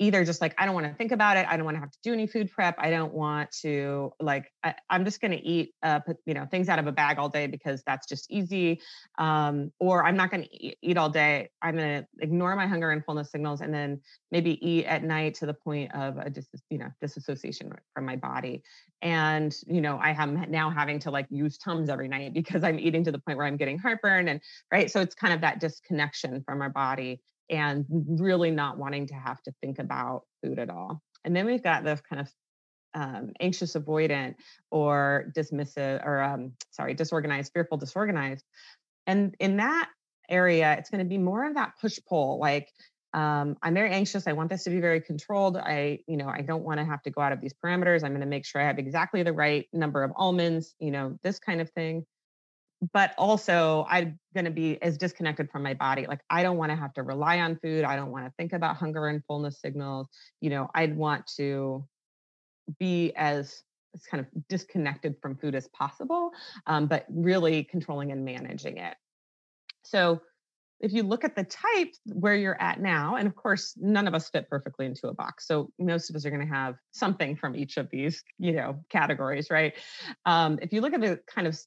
either 0.00 0.24
just 0.24 0.40
like 0.40 0.54
i 0.58 0.64
don't 0.64 0.74
want 0.74 0.86
to 0.86 0.94
think 0.94 1.12
about 1.12 1.36
it 1.36 1.46
i 1.48 1.56
don't 1.56 1.64
want 1.64 1.76
to 1.76 1.80
have 1.80 1.90
to 1.90 1.98
do 2.02 2.12
any 2.12 2.26
food 2.26 2.50
prep 2.50 2.74
i 2.78 2.90
don't 2.90 3.12
want 3.12 3.50
to 3.52 4.12
like 4.18 4.50
I, 4.64 4.74
am 4.90 5.04
just 5.04 5.20
going 5.20 5.30
to 5.30 5.46
eat 5.46 5.74
uh, 5.82 6.00
you 6.26 6.34
know 6.34 6.46
things 6.50 6.68
out 6.68 6.78
of 6.78 6.86
a 6.86 6.92
bag 6.92 7.18
all 7.18 7.28
day 7.28 7.46
because 7.46 7.82
that's 7.86 8.08
just 8.08 8.30
easy 8.30 8.80
um, 9.18 9.70
or 9.78 10.04
i'm 10.04 10.16
not 10.16 10.30
going 10.30 10.44
to 10.44 10.86
eat 10.86 10.96
all 10.96 11.10
day 11.10 11.50
i'm 11.62 11.76
going 11.76 12.02
to 12.02 12.08
ignore 12.20 12.56
my 12.56 12.66
hunger 12.66 12.90
and 12.90 13.04
fullness 13.04 13.30
signals 13.30 13.60
and 13.60 13.72
then 13.72 14.00
maybe 14.32 14.66
eat 14.66 14.86
at 14.86 15.04
night 15.04 15.34
to 15.34 15.46
the 15.46 15.54
point 15.54 15.94
of 15.94 16.16
a 16.16 16.30
dis, 16.30 16.48
you 16.70 16.78
know 16.78 16.88
disassociation 17.00 17.72
from 17.94 18.04
my 18.06 18.16
body. 18.16 18.62
And 19.02 19.54
you 19.66 19.80
know 19.80 19.96
i 19.96 20.10
am 20.10 20.46
now 20.50 20.70
having 20.70 20.98
to 21.00 21.10
like 21.10 21.26
use 21.30 21.58
tums 21.58 21.88
every 21.88 22.08
night 22.08 22.34
because 22.40 22.64
i'm 22.64 22.78
eating 22.78 23.04
to 23.04 23.12
the 23.12 23.18
point 23.18 23.38
where 23.38 23.46
i'm 23.46 23.56
getting 23.56 23.78
heartburn 23.78 24.28
and 24.28 24.40
right? 24.72 24.90
So 24.90 25.00
it's 25.00 25.14
kind 25.14 25.34
of 25.34 25.40
that 25.42 25.60
disconnection 25.60 26.42
from 26.42 26.62
our 26.62 26.70
body 26.70 27.20
and 27.50 27.84
really 27.90 28.50
not 28.50 28.78
wanting 28.78 29.08
to 29.08 29.14
have 29.14 29.42
to 29.42 29.52
think 29.60 29.78
about 29.78 30.22
food 30.42 30.58
at 30.58 30.70
all. 30.70 31.02
And 31.24 31.34
then 31.34 31.46
we've 31.46 31.62
got 31.62 31.84
the 31.84 32.00
kind 32.08 32.20
of 32.20 32.32
um, 32.94 33.32
anxious 33.40 33.74
avoidant 33.74 34.36
or 34.70 35.32
dismissive 35.36 36.04
or 36.04 36.22
um, 36.22 36.52
sorry 36.70 36.94
disorganized 36.94 37.52
fearful 37.52 37.76
disorganized. 37.76 38.44
And 39.06 39.34
in 39.38 39.58
that 39.58 39.88
area 40.28 40.76
it's 40.78 40.90
going 40.90 41.04
to 41.04 41.08
be 41.08 41.18
more 41.18 41.44
of 41.44 41.54
that 41.54 41.72
push 41.80 41.98
pull 42.08 42.38
like 42.38 42.68
um, 43.12 43.56
i'm 43.64 43.74
very 43.74 43.90
anxious. 43.90 44.28
I 44.28 44.32
want 44.32 44.50
this 44.50 44.62
to 44.64 44.70
be 44.70 44.80
very 44.80 45.00
controlled. 45.00 45.56
I 45.56 45.98
you 46.06 46.16
know 46.16 46.28
i 46.28 46.42
don't 46.42 46.62
want 46.62 46.78
to 46.78 46.84
have 46.84 47.02
to 47.02 47.10
go 47.10 47.20
out 47.20 47.32
of 47.32 47.40
these 47.40 47.54
parameters. 47.64 48.04
I'm 48.04 48.12
going 48.12 48.20
to 48.20 48.26
make 48.26 48.46
sure 48.46 48.60
i 48.60 48.64
have 48.64 48.78
exactly 48.78 49.22
the 49.24 49.32
right 49.32 49.66
number 49.72 50.04
of 50.04 50.12
almonds 50.16 50.74
you 50.78 50.92
know 50.92 51.18
this 51.22 51.38
kind 51.40 51.60
of 51.60 51.70
thing 51.70 52.06
but 52.92 53.12
also 53.18 53.86
i'm 53.88 54.18
going 54.34 54.44
to 54.44 54.50
be 54.50 54.80
as 54.82 54.96
disconnected 54.96 55.50
from 55.50 55.62
my 55.62 55.74
body 55.74 56.06
like 56.06 56.20
i 56.30 56.42
don't 56.42 56.56
want 56.56 56.70
to 56.70 56.76
have 56.76 56.92
to 56.92 57.02
rely 57.02 57.40
on 57.40 57.56
food 57.62 57.84
i 57.84 57.96
don't 57.96 58.10
want 58.10 58.24
to 58.24 58.32
think 58.38 58.52
about 58.52 58.76
hunger 58.76 59.06
and 59.06 59.22
fullness 59.26 59.60
signals 59.60 60.08
you 60.40 60.50
know 60.50 60.68
i'd 60.74 60.96
want 60.96 61.26
to 61.26 61.84
be 62.78 63.12
as 63.16 63.62
kind 64.08 64.20
of 64.20 64.48
disconnected 64.48 65.16
from 65.20 65.36
food 65.36 65.54
as 65.54 65.68
possible 65.68 66.30
um, 66.66 66.86
but 66.86 67.04
really 67.10 67.64
controlling 67.64 68.12
and 68.12 68.24
managing 68.24 68.76
it 68.76 68.94
so 69.82 70.20
if 70.80 70.92
you 70.92 71.02
look 71.02 71.24
at 71.24 71.36
the 71.36 71.44
type 71.44 71.92
where 72.06 72.34
you're 72.34 72.60
at 72.60 72.80
now, 72.80 73.16
and 73.16 73.28
of 73.28 73.36
course, 73.36 73.74
none 73.78 74.08
of 74.08 74.14
us 74.14 74.30
fit 74.30 74.48
perfectly 74.48 74.86
into 74.86 75.08
a 75.08 75.14
box. 75.14 75.46
So 75.46 75.70
most 75.78 76.08
of 76.08 76.16
us 76.16 76.24
are 76.24 76.30
going 76.30 76.46
to 76.46 76.52
have 76.54 76.76
something 76.90 77.36
from 77.36 77.54
each 77.54 77.76
of 77.76 77.88
these, 77.90 78.24
you 78.38 78.52
know, 78.52 78.82
categories, 78.88 79.50
right? 79.50 79.74
Um, 80.24 80.58
if 80.62 80.72
you 80.72 80.80
look 80.80 80.94
at 80.94 81.02
the 81.02 81.20
kind 81.26 81.46
of 81.46 81.58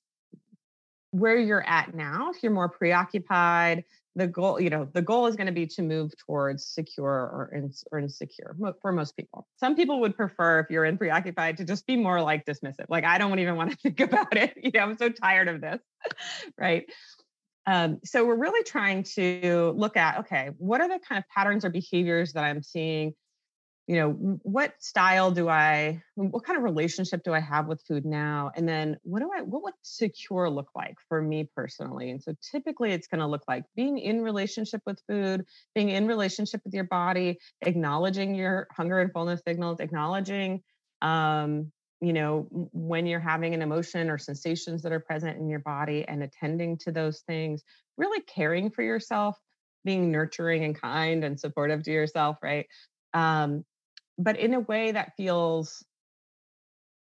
where 1.14 1.38
you're 1.38 1.66
at 1.68 1.94
now, 1.94 2.32
if 2.32 2.42
you're 2.42 2.52
more 2.52 2.68
preoccupied, 2.68 3.84
the 4.16 4.26
goal, 4.26 4.60
you 4.60 4.72
know, 4.72 4.88
the 4.94 5.02
goal 5.02 5.28
is 5.28 5.36
going 5.36 5.46
to 5.46 5.54
be 5.54 5.68
to 5.68 5.84
move 5.84 6.12
towards 6.18 6.66
secure 6.66 7.08
or, 7.08 7.52
ins- 7.56 7.84
or 7.92 8.00
insecure 8.00 8.56
for 8.82 8.92
most 8.92 9.16
people. 9.16 9.48
Some 9.58 9.76
people 9.76 10.00
would 10.02 10.18
prefer, 10.18 10.60
if 10.60 10.72
you're 10.72 10.86
in 10.86 10.98
preoccupied, 10.98 11.58
to 11.58 11.66
just 11.66 11.86
be 11.86 11.96
more 11.96 12.20
like 12.20 12.46
dismissive. 12.46 12.86
Like, 12.90 13.04
I 13.04 13.20
don't 13.20 13.38
even 13.38 13.56
want 13.56 13.72
to 13.72 13.78
think 13.84 14.00
about 14.00 14.36
it. 14.36 14.58
You 14.58 14.72
know, 14.74 14.80
I'm 14.80 14.98
so 14.98 15.10
tired 15.10 15.48
of 15.50 15.62
this, 15.62 15.80
right? 16.58 16.86
Um, 17.68 18.00
so 18.04 18.26
we're 18.26 18.36
really 18.36 18.64
trying 18.64 19.04
to 19.16 19.74
look 19.78 19.96
at 19.96 20.18
okay, 20.20 20.50
what 20.58 20.82
are 20.82 20.88
the 20.88 21.00
kind 21.08 21.20
of 21.20 21.26
patterns 21.30 21.64
or 21.64 21.70
behaviors 21.70 22.34
that 22.34 22.44
I'm 22.44 22.64
seeing? 22.64 23.14
You 23.88 23.98
know, 23.98 24.12
what 24.44 24.74
style 24.80 25.32
do 25.32 25.50
I, 25.50 26.02
what 26.16 26.46
kind 26.46 26.58
of 26.58 26.64
relationship 26.64 27.22
do 27.24 27.34
I 27.34 27.42
have 27.42 27.68
with 27.68 27.84
food 27.86 28.06
now? 28.06 28.52
And 28.56 28.68
then 28.68 28.98
what 29.04 29.20
do 29.20 29.30
I, 29.36 29.42
what 29.42 29.64
would 29.64 29.74
secure 29.82 30.50
look 30.50 30.70
like 30.74 30.96
for 31.10 31.22
me 31.22 31.50
personally? 31.54 32.10
And 32.12 32.24
so 32.24 32.34
typically 32.52 32.94
it's 32.94 33.08
going 33.08 33.20
to 33.20 33.28
look 33.28 33.44
like 33.48 33.66
being 33.76 33.98
in 33.98 34.22
relationship 34.22 34.82
with 34.86 35.02
food, 35.10 35.46
being 35.76 35.90
in 35.90 36.08
relationship 36.08 36.62
with 36.64 36.74
your 36.74 36.86
body, 36.86 37.40
acknowledging 37.62 38.36
your 38.36 38.68
hunger 38.72 39.00
and 39.00 39.12
fullness 39.12 39.42
signals, 39.46 39.82
acknowledging 39.82 40.62
um, 41.02 41.72
you 42.04 42.12
know, 42.12 42.48
when 42.74 43.06
you're 43.06 43.20
having 43.20 43.54
an 43.54 43.62
emotion 43.62 44.10
or 44.10 44.18
sensations 44.18 44.82
that 44.82 44.92
are 44.92 45.00
present 45.00 45.38
in 45.38 45.48
your 45.48 45.60
body 45.60 46.04
and 46.06 46.22
attending 46.22 46.78
to 46.80 46.92
those 46.92 47.22
things, 47.22 47.64
really 47.98 48.22
caring 48.22 48.70
for 48.70 48.82
yourself, 48.82 49.38
being 49.86 50.12
nurturing 50.12 50.66
and 50.66 50.80
kind 50.80 51.24
and 51.24 51.40
supportive 51.40 51.84
to 51.84 51.92
yourself, 51.92 52.38
right? 52.44 52.68
Um, 53.14 53.64
but 54.18 54.38
in 54.38 54.54
a 54.54 54.60
way 54.60 54.92
that 54.92 55.14
feels 55.18 55.84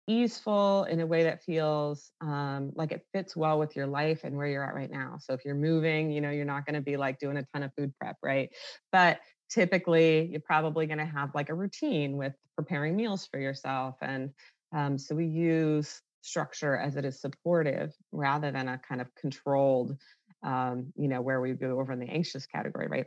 easeful, 0.08 0.84
in 0.84 1.00
a 1.00 1.06
way 1.06 1.24
that 1.24 1.42
feels 1.42 2.12
um, 2.20 2.70
like 2.74 2.92
it 2.92 3.04
fits 3.12 3.34
well 3.36 3.58
with 3.58 3.74
your 3.74 3.86
life 3.86 4.20
and 4.22 4.36
where 4.36 4.46
you're 4.46 4.64
at 4.64 4.74
right 4.74 4.90
now. 4.90 5.18
So 5.20 5.32
if 5.32 5.44
you're 5.44 5.56
moving, 5.56 6.10
you 6.12 6.20
know, 6.20 6.30
you're 6.30 6.44
not 6.44 6.64
going 6.64 6.74
to 6.74 6.80
be 6.80 6.96
like 6.96 7.18
doing 7.18 7.36
a 7.36 7.44
ton 7.52 7.64
of 7.64 7.72
food 7.76 7.92
prep, 8.00 8.16
right? 8.22 8.50
But 8.92 9.18
typically 9.50 10.28
you're 10.30 10.40
probably 10.40 10.86
going 10.86 10.98
to 10.98 11.04
have 11.04 11.34
like 11.34 11.48
a 11.48 11.54
routine 11.54 12.16
with 12.16 12.34
preparing 12.56 12.96
meals 12.96 13.26
for 13.26 13.38
yourself 13.38 13.96
and 14.00 14.30
um, 14.72 14.98
so 14.98 15.14
we 15.14 15.26
use 15.26 16.02
structure 16.22 16.76
as 16.76 16.96
it 16.96 17.04
is 17.04 17.20
supportive 17.20 17.92
rather 18.12 18.50
than 18.50 18.68
a 18.68 18.78
kind 18.78 19.00
of 19.00 19.14
controlled, 19.14 19.96
um, 20.42 20.92
you 20.96 21.08
know, 21.08 21.20
where 21.22 21.40
we 21.40 21.52
go 21.52 21.78
over 21.80 21.92
in 21.92 22.00
the 22.00 22.08
anxious 22.08 22.46
category, 22.46 22.88
right? 22.88 23.06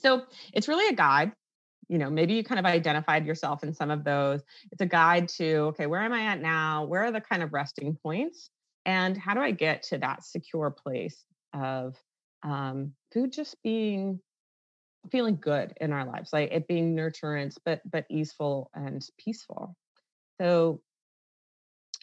So 0.00 0.22
it's 0.52 0.68
really 0.68 0.88
a 0.88 0.96
guide. 0.96 1.32
You 1.88 1.98
know, 1.98 2.10
maybe 2.10 2.34
you 2.34 2.44
kind 2.44 2.58
of 2.58 2.66
identified 2.66 3.26
yourself 3.26 3.62
in 3.62 3.74
some 3.74 3.90
of 3.90 4.04
those. 4.04 4.42
It's 4.72 4.80
a 4.80 4.86
guide 4.86 5.28
to, 5.36 5.56
okay, 5.68 5.86
where 5.86 6.00
am 6.00 6.12
I 6.12 6.22
at 6.22 6.40
now? 6.40 6.84
Where 6.84 7.04
are 7.04 7.12
the 7.12 7.20
kind 7.20 7.42
of 7.42 7.52
resting 7.52 7.96
points? 8.02 8.50
And 8.86 9.16
how 9.16 9.34
do 9.34 9.40
I 9.40 9.50
get 9.50 9.82
to 9.84 9.98
that 9.98 10.24
secure 10.24 10.70
place 10.70 11.24
of 11.52 11.96
um, 12.42 12.92
food 13.12 13.32
just 13.32 13.56
being 13.62 14.20
feeling 15.10 15.38
good 15.40 15.72
in 15.80 15.92
our 15.92 16.04
lives, 16.04 16.32
like 16.32 16.50
it 16.52 16.66
being 16.66 16.96
nurturance, 16.96 17.56
but 17.64 17.80
but 17.90 18.06
easeful 18.10 18.70
and 18.74 19.06
peaceful. 19.18 19.76
So 20.40 20.80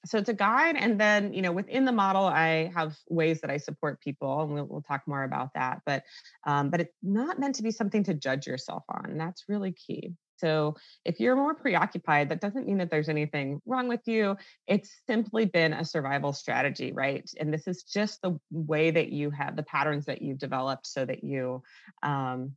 so 0.05 0.17
it's 0.17 0.29
a 0.29 0.33
guide 0.33 0.75
and 0.75 0.99
then 0.99 1.33
you 1.33 1.41
know 1.41 1.51
within 1.51 1.85
the 1.85 1.91
model 1.91 2.25
i 2.25 2.71
have 2.75 2.95
ways 3.09 3.41
that 3.41 3.51
i 3.51 3.57
support 3.57 4.01
people 4.01 4.41
and 4.41 4.53
we'll, 4.53 4.65
we'll 4.65 4.81
talk 4.81 5.01
more 5.07 5.23
about 5.23 5.49
that 5.53 5.81
but 5.85 6.03
um, 6.45 6.69
but 6.69 6.81
it's 6.81 6.95
not 7.03 7.39
meant 7.39 7.55
to 7.55 7.63
be 7.63 7.71
something 7.71 8.03
to 8.03 8.13
judge 8.13 8.47
yourself 8.47 8.83
on 8.89 9.17
that's 9.21 9.45
really 9.47 9.71
key. 9.71 10.13
So 10.37 10.75
if 11.05 11.19
you're 11.19 11.35
more 11.35 11.53
preoccupied 11.53 12.29
that 12.29 12.41
doesn't 12.41 12.65
mean 12.65 12.79
that 12.79 12.89
there's 12.89 13.09
anything 13.09 13.61
wrong 13.65 13.87
with 13.87 14.01
you. 14.07 14.37
It's 14.67 14.89
simply 15.07 15.45
been 15.45 15.73
a 15.73 15.85
survival 15.85 16.33
strategy 16.33 16.91
right? 16.91 17.29
And 17.39 17.53
this 17.53 17.67
is 17.67 17.83
just 17.83 18.21
the 18.21 18.39
way 18.51 18.89
that 18.91 19.09
you 19.09 19.29
have 19.29 19.55
the 19.55 19.63
patterns 19.63 20.05
that 20.05 20.21
you've 20.21 20.39
developed 20.39 20.87
so 20.87 21.05
that 21.05 21.23
you 21.23 21.61
um, 22.01 22.53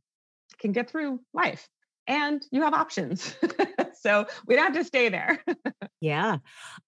can 0.59 0.71
get 0.71 0.89
through 0.89 1.19
life 1.33 1.67
and 2.07 2.43
you 2.51 2.63
have 2.63 2.73
options 2.73 3.35
So 4.05 4.27
we 4.45 4.55
don't 4.55 4.65
have 4.65 4.75
to 4.75 4.83
stay 4.83 5.09
there. 5.09 5.43
yeah. 5.99 6.37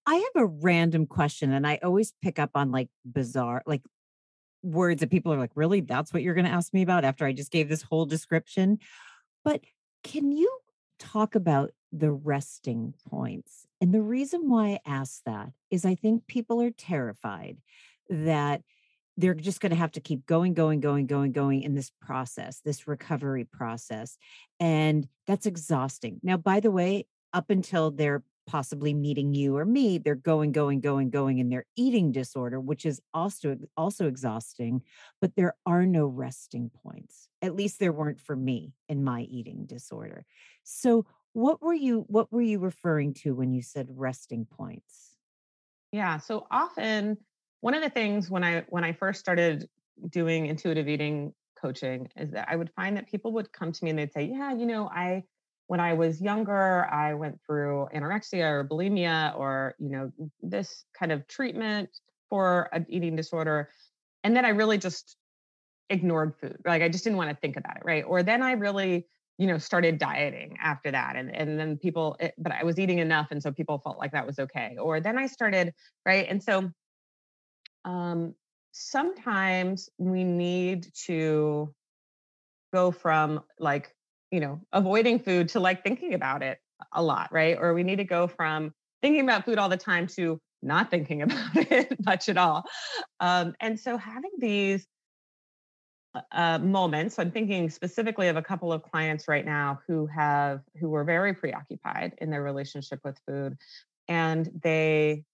I 0.06 0.14
have 0.14 0.42
a 0.42 0.46
random 0.46 1.04
question, 1.04 1.52
and 1.52 1.66
I 1.66 1.80
always 1.82 2.12
pick 2.22 2.38
up 2.38 2.50
on 2.54 2.70
like 2.70 2.90
bizarre, 3.04 3.60
like 3.66 3.82
words 4.62 5.00
that 5.00 5.10
people 5.10 5.34
are 5.34 5.38
like, 5.38 5.50
really? 5.56 5.80
That's 5.80 6.12
what 6.12 6.22
you're 6.22 6.34
going 6.34 6.46
to 6.46 6.52
ask 6.52 6.72
me 6.72 6.82
about 6.82 7.04
after 7.04 7.26
I 7.26 7.32
just 7.32 7.50
gave 7.50 7.68
this 7.68 7.82
whole 7.82 8.06
description. 8.06 8.78
But 9.44 9.62
can 10.04 10.30
you 10.30 10.48
talk 11.00 11.34
about 11.34 11.72
the 11.90 12.12
resting 12.12 12.94
points? 13.10 13.66
And 13.80 13.92
the 13.92 14.02
reason 14.02 14.48
why 14.48 14.74
I 14.74 14.80
ask 14.86 15.20
that 15.26 15.50
is 15.72 15.84
I 15.84 15.96
think 15.96 16.28
people 16.28 16.62
are 16.62 16.70
terrified 16.70 17.56
that 18.08 18.62
they're 19.18 19.34
just 19.34 19.60
going 19.60 19.70
to 19.70 19.76
have 19.76 19.90
to 19.92 20.00
keep 20.00 20.24
going, 20.26 20.54
going, 20.54 20.78
going, 20.78 21.06
going, 21.06 21.32
going 21.32 21.62
in 21.62 21.74
this 21.74 21.90
process, 22.00 22.60
this 22.64 22.86
recovery 22.86 23.44
process. 23.44 24.16
And 24.60 25.08
that's 25.26 25.44
exhausting. 25.44 26.20
Now, 26.22 26.36
by 26.36 26.60
the 26.60 26.70
way, 26.70 27.06
up 27.34 27.50
until 27.50 27.90
they're 27.90 28.22
possibly 28.46 28.94
meeting 28.94 29.34
you 29.34 29.56
or 29.56 29.64
me, 29.64 29.98
they're 29.98 30.14
going, 30.14 30.52
going, 30.52 30.80
going, 30.80 31.10
going 31.10 31.38
in 31.38 31.48
their 31.48 31.66
eating 31.76 32.12
disorder, 32.12 32.60
which 32.60 32.86
is 32.86 33.02
also 33.12 33.58
also 33.76 34.06
exhausting. 34.06 34.82
But 35.20 35.34
there 35.34 35.54
are 35.66 35.84
no 35.84 36.06
resting 36.06 36.70
points. 36.70 37.28
At 37.42 37.56
least 37.56 37.80
there 37.80 37.92
weren't 37.92 38.20
for 38.20 38.36
me 38.36 38.72
in 38.88 39.02
my 39.02 39.22
eating 39.22 39.66
disorder. 39.66 40.24
So 40.62 41.06
what 41.32 41.60
were 41.60 41.74
you 41.74 42.04
what 42.06 42.32
were 42.32 42.40
you 42.40 42.60
referring 42.60 43.14
to 43.14 43.34
when 43.34 43.52
you 43.52 43.62
said 43.62 43.88
resting 43.90 44.46
points? 44.46 45.16
Yeah. 45.90 46.18
So 46.18 46.46
often 46.50 47.18
one 47.60 47.74
of 47.74 47.82
the 47.82 47.90
things 47.90 48.30
when 48.30 48.44
I 48.44 48.64
when 48.68 48.84
I 48.84 48.92
first 48.92 49.20
started 49.20 49.68
doing 50.10 50.46
intuitive 50.46 50.88
eating 50.88 51.34
coaching 51.60 52.08
is 52.16 52.30
that 52.30 52.48
I 52.48 52.56
would 52.56 52.70
find 52.74 52.96
that 52.96 53.08
people 53.08 53.32
would 53.32 53.52
come 53.52 53.72
to 53.72 53.84
me 53.84 53.90
and 53.90 53.98
they'd 53.98 54.12
say, 54.12 54.24
"Yeah, 54.24 54.52
you 54.54 54.66
know, 54.66 54.88
I 54.88 55.24
when 55.66 55.80
I 55.80 55.92
was 55.94 56.20
younger, 56.20 56.86
I 56.86 57.14
went 57.14 57.40
through 57.46 57.88
anorexia 57.94 58.50
or 58.50 58.66
bulimia 58.66 59.36
or, 59.38 59.74
you 59.78 59.90
know, 59.90 60.10
this 60.40 60.84
kind 60.98 61.12
of 61.12 61.26
treatment 61.28 61.90
for 62.30 62.68
an 62.72 62.86
eating 62.88 63.16
disorder. 63.16 63.68
And 64.24 64.34
then 64.36 64.44
I 64.46 64.50
really 64.50 64.78
just 64.78 65.16
ignored 65.90 66.34
food. 66.36 66.58
Like 66.64 66.82
I 66.82 66.88
just 66.88 67.04
didn't 67.04 67.16
want 67.18 67.30
to 67.30 67.36
think 67.36 67.56
about 67.56 67.76
it, 67.76 67.82
right? 67.84 68.04
Or 68.06 68.22
then 68.22 68.42
I 68.42 68.52
really, 68.52 69.06
you 69.38 69.46
know, 69.46 69.58
started 69.58 69.98
dieting 69.98 70.56
after 70.62 70.90
that. 70.90 71.16
And 71.16 71.34
and 71.34 71.58
then 71.58 71.78
people, 71.78 72.16
it, 72.20 72.34
but 72.38 72.52
I 72.52 72.64
was 72.64 72.78
eating 72.78 72.98
enough. 72.98 73.28
And 73.30 73.42
so 73.42 73.52
people 73.52 73.78
felt 73.78 73.98
like 73.98 74.12
that 74.12 74.26
was 74.26 74.38
okay. 74.38 74.76
Or 74.80 75.00
then 75.00 75.18
I 75.18 75.26
started, 75.26 75.74
right? 76.06 76.26
And 76.28 76.42
so 76.42 76.70
um, 77.88 78.34
sometimes 78.72 79.88
we 79.96 80.22
need 80.24 80.88
to 81.06 81.74
go 82.72 82.90
from 82.90 83.42
like, 83.58 83.94
you 84.30 84.40
know, 84.40 84.60
avoiding 84.72 85.18
food 85.18 85.48
to 85.48 85.60
like 85.60 85.82
thinking 85.82 86.12
about 86.12 86.42
it 86.42 86.58
a 86.92 87.02
lot, 87.02 87.32
right? 87.32 87.56
Or 87.58 87.72
we 87.72 87.82
need 87.82 87.96
to 87.96 88.04
go 88.04 88.26
from 88.26 88.74
thinking 89.00 89.22
about 89.22 89.46
food 89.46 89.58
all 89.58 89.70
the 89.70 89.78
time 89.78 90.06
to 90.08 90.38
not 90.62 90.90
thinking 90.90 91.22
about 91.22 91.56
it 91.56 91.96
much 92.04 92.28
at 92.28 92.36
all. 92.36 92.64
Um, 93.20 93.54
and 93.60 93.80
so 93.80 93.96
having 93.96 94.32
these 94.38 94.86
uh, 96.14 96.20
uh, 96.32 96.58
moments, 96.58 97.18
I'm 97.18 97.30
thinking 97.30 97.70
specifically 97.70 98.28
of 98.28 98.36
a 98.36 98.42
couple 98.42 98.70
of 98.70 98.82
clients 98.82 99.28
right 99.28 99.46
now 99.46 99.80
who 99.86 100.06
have 100.08 100.60
who 100.78 100.90
were 100.90 101.04
very 101.04 101.32
preoccupied 101.32 102.16
in 102.18 102.28
their 102.28 102.42
relationship 102.42 103.00
with 103.02 103.18
food, 103.26 103.56
and 104.08 104.50
they 104.62 105.24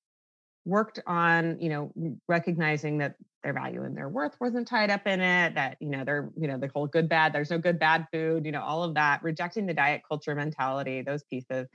worked 0.64 1.00
on 1.06 1.59
you 1.61 1.68
know 1.68 1.92
recognizing 2.28 2.99
that 2.99 3.16
their 3.42 3.52
value 3.52 3.83
and 3.83 3.97
their 3.97 4.09
worth 4.09 4.35
wasn't 4.40 4.66
tied 4.66 4.90
up 4.90 5.06
in 5.06 5.21
it 5.21 5.54
that 5.54 5.76
you 5.80 5.88
know 5.88 6.04
they're 6.04 6.30
you 6.37 6.49
know 6.49 6.59
the 6.59 6.71
whole 6.75 6.87
good 6.87 7.09
bad 7.09 7.33
there's 7.33 7.50
no 7.50 7.59
good 7.59 7.78
bad 7.78 8.06
food 8.12 8.47
you 8.47 8.52
know 8.52 8.62
all 8.62 8.83
of 8.83 8.94
that 8.94 9.23
rejecting 9.23 9.66
the 9.66 9.75
diet 9.75 10.02
culture 10.09 10.35
mentality 10.35 11.02
those 11.02 11.23
pieces 11.25 11.68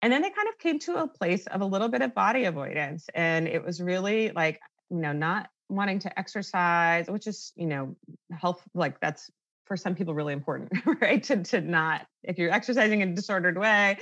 and 0.00 0.12
then 0.12 0.22
they 0.22 0.30
kind 0.30 0.48
of 0.48 0.58
came 0.58 0.78
to 0.78 0.96
a 1.02 1.08
place 1.08 1.46
of 1.48 1.60
a 1.60 1.66
little 1.66 1.88
bit 1.88 2.02
of 2.02 2.14
body 2.14 2.44
avoidance 2.44 3.06
and 3.14 3.48
it 3.48 3.64
was 3.64 3.80
really 3.80 4.30
like 4.30 4.60
you 4.90 4.98
know 4.98 5.12
not 5.12 5.48
wanting 5.68 5.98
to 5.98 6.18
exercise 6.18 7.08
which 7.08 7.26
is 7.26 7.52
you 7.56 7.66
know 7.66 7.96
health 8.30 8.62
like 8.74 9.00
that's 9.00 9.30
for 9.72 9.76
some 9.76 9.94
people 9.94 10.14
really 10.14 10.32
important, 10.34 10.70
right? 11.00 11.22
To 11.24 11.42
to 11.44 11.60
not 11.60 12.06
if 12.22 12.38
you're 12.38 12.52
exercising 12.52 13.00
in 13.00 13.10
a 13.10 13.14
disordered 13.14 13.58
way, 13.58 13.96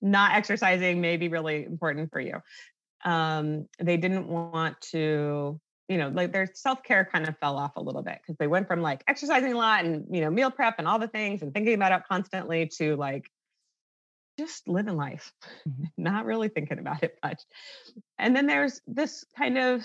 not 0.00 0.34
exercising 0.34 1.00
may 1.00 1.16
be 1.16 1.28
really 1.28 1.64
important 1.64 2.12
for 2.12 2.20
you. 2.20 2.40
Um, 3.04 3.68
they 3.78 3.96
didn't 3.96 4.28
want 4.28 4.80
to 4.92 5.60
you 5.88 5.96
know, 5.96 6.08
like 6.08 6.32
their 6.32 6.48
self 6.52 6.82
care 6.82 7.08
kind 7.10 7.26
of 7.26 7.38
fell 7.38 7.56
off 7.56 7.76
a 7.76 7.82
little 7.82 8.02
bit 8.02 8.18
because 8.20 8.36
they 8.36 8.46
went 8.46 8.68
from 8.68 8.82
like 8.82 9.02
exercising 9.08 9.54
a 9.54 9.56
lot 9.56 9.84
and, 9.84 10.04
you 10.14 10.20
know, 10.20 10.30
meal 10.30 10.50
prep 10.50 10.74
and 10.78 10.86
all 10.86 10.98
the 10.98 11.08
things 11.08 11.40
and 11.42 11.54
thinking 11.54 11.74
about 11.74 11.92
it 11.92 12.02
constantly 12.06 12.66
to 12.76 12.94
like 12.96 13.30
just 14.38 14.68
living 14.68 14.96
life, 14.96 15.32
mm-hmm. 15.66 15.84
not 15.96 16.26
really 16.26 16.48
thinking 16.48 16.78
about 16.78 17.02
it 17.02 17.18
much. 17.24 17.42
And 18.18 18.36
then 18.36 18.46
there's 18.46 18.80
this 18.86 19.24
kind 19.36 19.58
of 19.58 19.82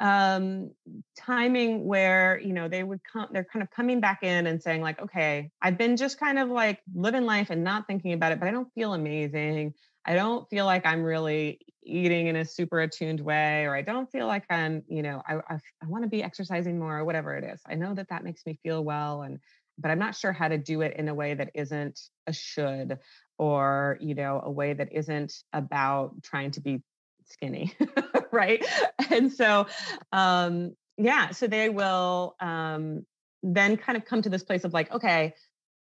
um 0.00 0.72
timing 1.16 1.84
where 1.84 2.40
you 2.40 2.52
know 2.52 2.66
they 2.66 2.82
would 2.82 2.98
come 3.10 3.28
they're 3.30 3.44
kind 3.44 3.62
of 3.62 3.70
coming 3.70 4.00
back 4.00 4.24
in 4.24 4.48
and 4.48 4.60
saying 4.60 4.82
like 4.82 5.00
okay 5.00 5.48
i've 5.62 5.78
been 5.78 5.96
just 5.96 6.18
kind 6.18 6.36
of 6.36 6.48
like 6.48 6.80
living 6.96 7.22
life 7.22 7.48
and 7.50 7.62
not 7.62 7.86
thinking 7.86 8.12
about 8.12 8.32
it 8.32 8.40
but 8.40 8.48
i 8.48 8.50
don't 8.50 8.68
feel 8.74 8.92
amazing 8.92 9.72
i 10.06 10.14
don't 10.14 10.48
feel 10.48 10.64
like 10.64 10.86
i'm 10.86 11.02
really 11.02 11.58
eating 11.82 12.28
in 12.28 12.36
a 12.36 12.44
super 12.44 12.80
attuned 12.80 13.20
way 13.20 13.64
or 13.64 13.74
i 13.74 13.82
don't 13.82 14.10
feel 14.10 14.26
like 14.26 14.44
i'm 14.50 14.82
you 14.88 15.02
know 15.02 15.22
i 15.28 15.34
i, 15.34 15.54
I 15.54 15.86
want 15.86 16.04
to 16.04 16.08
be 16.08 16.22
exercising 16.22 16.78
more 16.78 16.98
or 16.98 17.04
whatever 17.04 17.34
it 17.34 17.44
is. 17.44 17.60
I 17.66 17.74
know 17.74 17.94
that 17.94 18.08
that 18.08 18.24
makes 18.24 18.44
me 18.46 18.58
feel 18.62 18.82
well 18.82 19.22
and 19.22 19.38
but 19.78 19.90
i'm 19.90 19.98
not 19.98 20.14
sure 20.14 20.32
how 20.32 20.48
to 20.48 20.58
do 20.58 20.80
it 20.80 20.96
in 20.96 21.08
a 21.08 21.14
way 21.14 21.34
that 21.34 21.50
isn't 21.54 22.00
a 22.26 22.32
should 22.32 22.98
or 23.38 23.98
you 24.00 24.14
know 24.14 24.40
a 24.44 24.50
way 24.50 24.72
that 24.72 24.92
isn't 24.92 25.34
about 25.52 26.22
trying 26.22 26.52
to 26.52 26.60
be 26.60 26.82
skinny 27.26 27.72
right? 28.32 28.64
And 29.10 29.32
so 29.32 29.66
um 30.12 30.74
yeah 30.96 31.30
so 31.30 31.46
they 31.46 31.68
will 31.68 32.36
um 32.40 33.04
then 33.42 33.76
kind 33.76 33.96
of 33.96 34.04
come 34.04 34.22
to 34.22 34.28
this 34.28 34.42
place 34.42 34.64
of 34.64 34.72
like 34.72 34.90
okay 34.92 35.34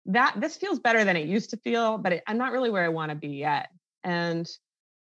that 0.07 0.35
this 0.39 0.57
feels 0.57 0.79
better 0.79 1.05
than 1.05 1.17
it 1.17 1.27
used 1.27 1.51
to 1.51 1.57
feel 1.59 1.99
but 1.99 2.13
it, 2.15 2.23
i'm 2.27 2.39
not 2.39 2.53
really 2.53 2.71
where 2.71 2.85
i 2.85 2.89
want 2.89 3.11
to 3.11 3.15
be 3.15 3.29
yet 3.29 3.69
and 4.05 4.49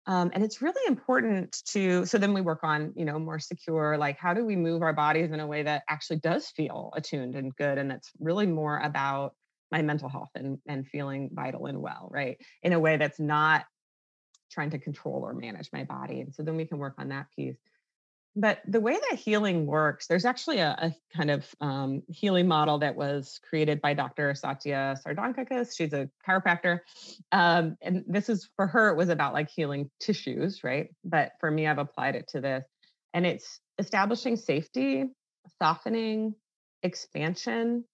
um, 0.06 0.32
and 0.34 0.42
it's 0.42 0.60
really 0.60 0.82
important 0.88 1.62
to 1.66 2.04
so 2.06 2.18
then 2.18 2.34
we 2.34 2.40
work 2.40 2.64
on 2.64 2.92
you 2.96 3.04
know 3.04 3.18
more 3.18 3.38
secure 3.38 3.96
like 3.96 4.18
how 4.18 4.34
do 4.34 4.44
we 4.44 4.56
move 4.56 4.82
our 4.82 4.92
bodies 4.92 5.30
in 5.30 5.40
a 5.40 5.46
way 5.46 5.62
that 5.62 5.82
actually 5.88 6.18
does 6.18 6.48
feel 6.48 6.92
attuned 6.96 7.36
and 7.36 7.54
good 7.54 7.78
and 7.78 7.90
that's 7.90 8.10
really 8.18 8.46
more 8.46 8.78
about 8.78 9.34
my 9.70 9.80
mental 9.80 10.08
health 10.08 10.28
and, 10.34 10.58
and 10.66 10.86
feeling 10.86 11.30
vital 11.32 11.66
and 11.66 11.80
well 11.80 12.08
right? 12.10 12.38
In 12.62 12.72
a 12.72 12.80
way 12.80 12.96
that's 12.96 13.20
not 13.20 13.64
trying 14.50 14.70
to 14.70 14.78
control 14.78 15.22
or 15.24 15.34
manage 15.34 15.70
my 15.72 15.84
body 15.84 16.20
and 16.20 16.34
so 16.34 16.42
then 16.42 16.56
we 16.56 16.66
can 16.66 16.78
work 16.78 16.94
on 16.98 17.08
that 17.08 17.26
piece 17.34 17.56
but 18.34 18.60
the 18.66 18.80
way 18.80 18.94
that 18.94 19.18
healing 19.18 19.66
works, 19.66 20.06
there's 20.06 20.24
actually 20.24 20.58
a, 20.58 20.70
a 20.70 20.94
kind 21.14 21.30
of 21.30 21.46
um, 21.60 22.02
healing 22.08 22.48
model 22.48 22.78
that 22.78 22.96
was 22.96 23.38
created 23.46 23.80
by 23.82 23.92
Dr. 23.92 24.34
Satya 24.34 24.96
Sardankakis. 25.04 25.76
She's 25.76 25.92
a 25.92 26.08
chiropractor. 26.26 26.80
Um, 27.30 27.76
and 27.82 28.04
this 28.06 28.30
is 28.30 28.48
for 28.56 28.66
her, 28.66 28.90
it 28.90 28.96
was 28.96 29.10
about 29.10 29.34
like 29.34 29.50
healing 29.50 29.90
tissues, 30.00 30.64
right? 30.64 30.88
But 31.04 31.32
for 31.40 31.50
me, 31.50 31.66
I've 31.66 31.78
applied 31.78 32.16
it 32.16 32.28
to 32.28 32.40
this. 32.40 32.64
And 33.12 33.26
it's 33.26 33.60
establishing 33.78 34.36
safety, 34.36 35.04
softening, 35.60 36.34
expansion, 36.82 37.84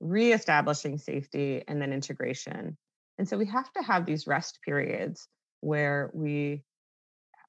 reestablishing 0.00 0.96
safety, 0.96 1.62
and 1.68 1.80
then 1.80 1.92
integration. 1.92 2.78
And 3.18 3.28
so 3.28 3.36
we 3.36 3.46
have 3.46 3.70
to 3.72 3.82
have 3.82 4.06
these 4.06 4.26
rest 4.26 4.60
periods 4.64 5.28
where 5.60 6.10
we 6.14 6.62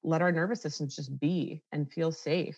let 0.06 0.22
our 0.22 0.32
nervous 0.32 0.62
systems 0.62 0.96
just 0.96 1.18
be 1.20 1.62
and 1.72 1.92
feel 1.92 2.12
safe 2.12 2.56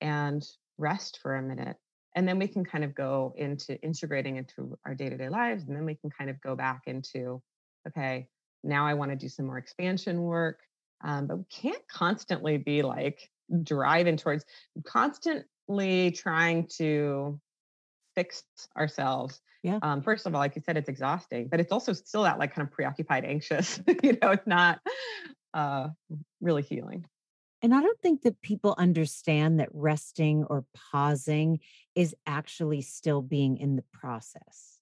and 0.00 0.44
rest 0.76 1.20
for 1.22 1.36
a 1.36 1.42
minute 1.42 1.76
and 2.16 2.26
then 2.26 2.38
we 2.38 2.48
can 2.48 2.64
kind 2.64 2.82
of 2.82 2.94
go 2.94 3.32
into 3.36 3.80
integrating 3.82 4.36
into 4.36 4.76
our 4.84 4.94
day-to-day 4.94 5.28
lives 5.28 5.64
and 5.64 5.76
then 5.76 5.84
we 5.84 5.94
can 5.94 6.10
kind 6.10 6.28
of 6.28 6.40
go 6.40 6.54
back 6.54 6.82
into 6.86 7.40
okay 7.86 8.26
now 8.64 8.86
i 8.86 8.92
want 8.92 9.10
to 9.10 9.16
do 9.16 9.28
some 9.28 9.46
more 9.46 9.58
expansion 9.58 10.22
work 10.22 10.58
um, 11.04 11.28
but 11.28 11.38
we 11.38 11.44
can't 11.44 11.82
constantly 11.88 12.56
be 12.58 12.82
like 12.82 13.30
driving 13.62 14.16
towards 14.16 14.44
constantly 14.84 16.10
trying 16.10 16.66
to 16.66 17.40
fix 18.14 18.42
ourselves 18.76 19.40
yeah. 19.62 19.78
um, 19.82 20.02
first 20.02 20.26
of 20.26 20.34
all 20.34 20.40
like 20.40 20.56
you 20.56 20.62
said 20.64 20.76
it's 20.76 20.88
exhausting 20.88 21.48
but 21.48 21.60
it's 21.60 21.72
also 21.72 21.92
still 21.92 22.24
that 22.24 22.38
like 22.38 22.52
kind 22.54 22.66
of 22.66 22.72
preoccupied 22.72 23.24
anxious 23.24 23.80
you 24.02 24.18
know 24.20 24.30
it's 24.30 24.46
not 24.46 24.80
uh, 25.54 25.88
really 26.40 26.62
healing. 26.62 27.06
And 27.60 27.74
I 27.74 27.82
don't 27.82 28.00
think 28.00 28.22
that 28.22 28.40
people 28.40 28.74
understand 28.78 29.58
that 29.58 29.68
resting 29.72 30.44
or 30.44 30.64
pausing 30.92 31.58
is 31.94 32.14
actually 32.26 32.82
still 32.82 33.20
being 33.20 33.56
in 33.56 33.74
the 33.76 33.84
process. 33.92 34.78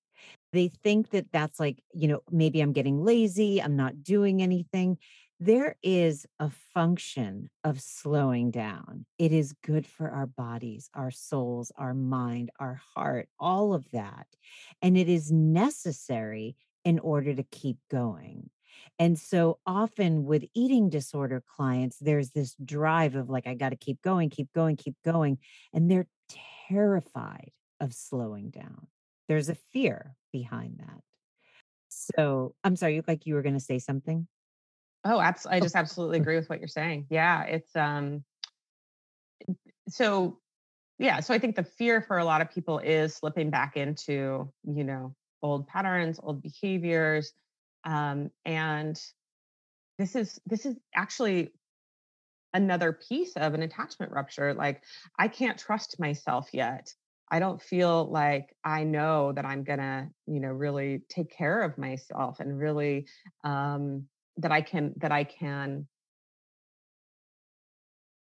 They 0.52 0.68
think 0.68 1.10
that 1.10 1.32
that's 1.32 1.58
like, 1.58 1.82
you 1.92 2.08
know, 2.08 2.20
maybe 2.30 2.60
I'm 2.60 2.72
getting 2.72 3.02
lazy, 3.02 3.62
I'm 3.62 3.76
not 3.76 4.02
doing 4.02 4.42
anything. 4.42 4.98
There 5.38 5.76
is 5.82 6.26
a 6.38 6.50
function 6.72 7.50
of 7.62 7.80
slowing 7.80 8.50
down. 8.50 9.04
It 9.18 9.32
is 9.32 9.54
good 9.62 9.86
for 9.86 10.10
our 10.10 10.26
bodies, 10.26 10.88
our 10.94 11.10
souls, 11.10 11.72
our 11.76 11.92
mind, 11.92 12.50
our 12.58 12.80
heart, 12.94 13.28
all 13.38 13.74
of 13.74 13.84
that. 13.92 14.26
And 14.80 14.96
it 14.96 15.10
is 15.10 15.30
necessary 15.30 16.56
in 16.86 16.98
order 17.00 17.34
to 17.34 17.42
keep 17.42 17.76
going. 17.90 18.48
And 18.98 19.18
so 19.18 19.58
often 19.66 20.24
with 20.24 20.44
eating 20.54 20.88
disorder 20.88 21.42
clients, 21.46 21.98
there's 21.98 22.30
this 22.30 22.54
drive 22.64 23.14
of 23.14 23.28
like, 23.28 23.46
I 23.46 23.54
got 23.54 23.70
to 23.70 23.76
keep 23.76 24.00
going, 24.02 24.30
keep 24.30 24.52
going, 24.52 24.76
keep 24.76 24.96
going. 25.04 25.38
And 25.72 25.90
they're 25.90 26.06
terrified 26.68 27.50
of 27.80 27.92
slowing 27.92 28.50
down. 28.50 28.86
There's 29.28 29.48
a 29.48 29.56
fear 29.72 30.16
behind 30.32 30.78
that. 30.78 31.00
So 31.88 32.54
I'm 32.64 32.76
sorry, 32.76 32.96
you 32.96 33.04
like 33.06 33.26
you 33.26 33.34
were 33.34 33.42
going 33.42 33.54
to 33.54 33.60
say 33.60 33.78
something? 33.78 34.26
Oh, 35.04 35.20
absolutely. 35.20 35.56
I 35.56 35.60
just 35.60 35.76
absolutely 35.76 36.18
agree 36.18 36.36
with 36.36 36.48
what 36.48 36.58
you're 36.58 36.68
saying. 36.68 37.06
Yeah. 37.10 37.42
It's, 37.44 37.76
um, 37.76 38.24
so 39.88 40.38
yeah. 40.98 41.20
So 41.20 41.34
I 41.34 41.38
think 41.38 41.56
the 41.56 41.64
fear 41.64 42.00
for 42.00 42.18
a 42.18 42.24
lot 42.24 42.40
of 42.40 42.50
people 42.50 42.78
is 42.78 43.14
slipping 43.14 43.50
back 43.50 43.76
into, 43.76 44.50
you 44.64 44.84
know, 44.84 45.14
old 45.42 45.68
patterns, 45.68 46.18
old 46.22 46.42
behaviors, 46.42 47.32
um, 47.86 48.30
and 48.44 49.00
this 49.98 50.14
is 50.14 50.38
this 50.44 50.66
is 50.66 50.76
actually 50.94 51.52
another 52.52 52.92
piece 52.92 53.32
of 53.36 53.54
an 53.54 53.62
attachment 53.62 54.12
rupture 54.12 54.54
like 54.54 54.82
i 55.18 55.28
can't 55.28 55.58
trust 55.58 55.98
myself 56.00 56.48
yet. 56.52 56.92
I 57.28 57.40
don't 57.40 57.60
feel 57.60 58.08
like 58.10 58.54
i 58.64 58.84
know 58.84 59.32
that 59.32 59.44
i'm 59.44 59.64
gonna 59.64 60.10
you 60.26 60.40
know 60.40 60.50
really 60.50 61.02
take 61.08 61.30
care 61.30 61.62
of 61.62 61.76
myself 61.76 62.38
and 62.40 62.58
really 62.58 63.06
um 63.42 64.04
that 64.36 64.52
i 64.52 64.60
can 64.60 64.94
that 64.98 65.10
i 65.10 65.24
can 65.24 65.88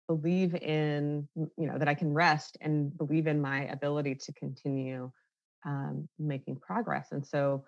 believe 0.07 0.55
in 0.55 1.27
you 1.35 1.67
know 1.67 1.77
that 1.77 1.87
i 1.87 1.93
can 1.93 2.11
rest 2.11 2.57
and 2.61 2.97
believe 2.97 3.27
in 3.27 3.39
my 3.39 3.65
ability 3.65 4.15
to 4.15 4.33
continue 4.33 5.11
um, 5.65 6.07
making 6.17 6.57
progress. 6.57 7.11
And 7.11 7.25
so 7.25 7.63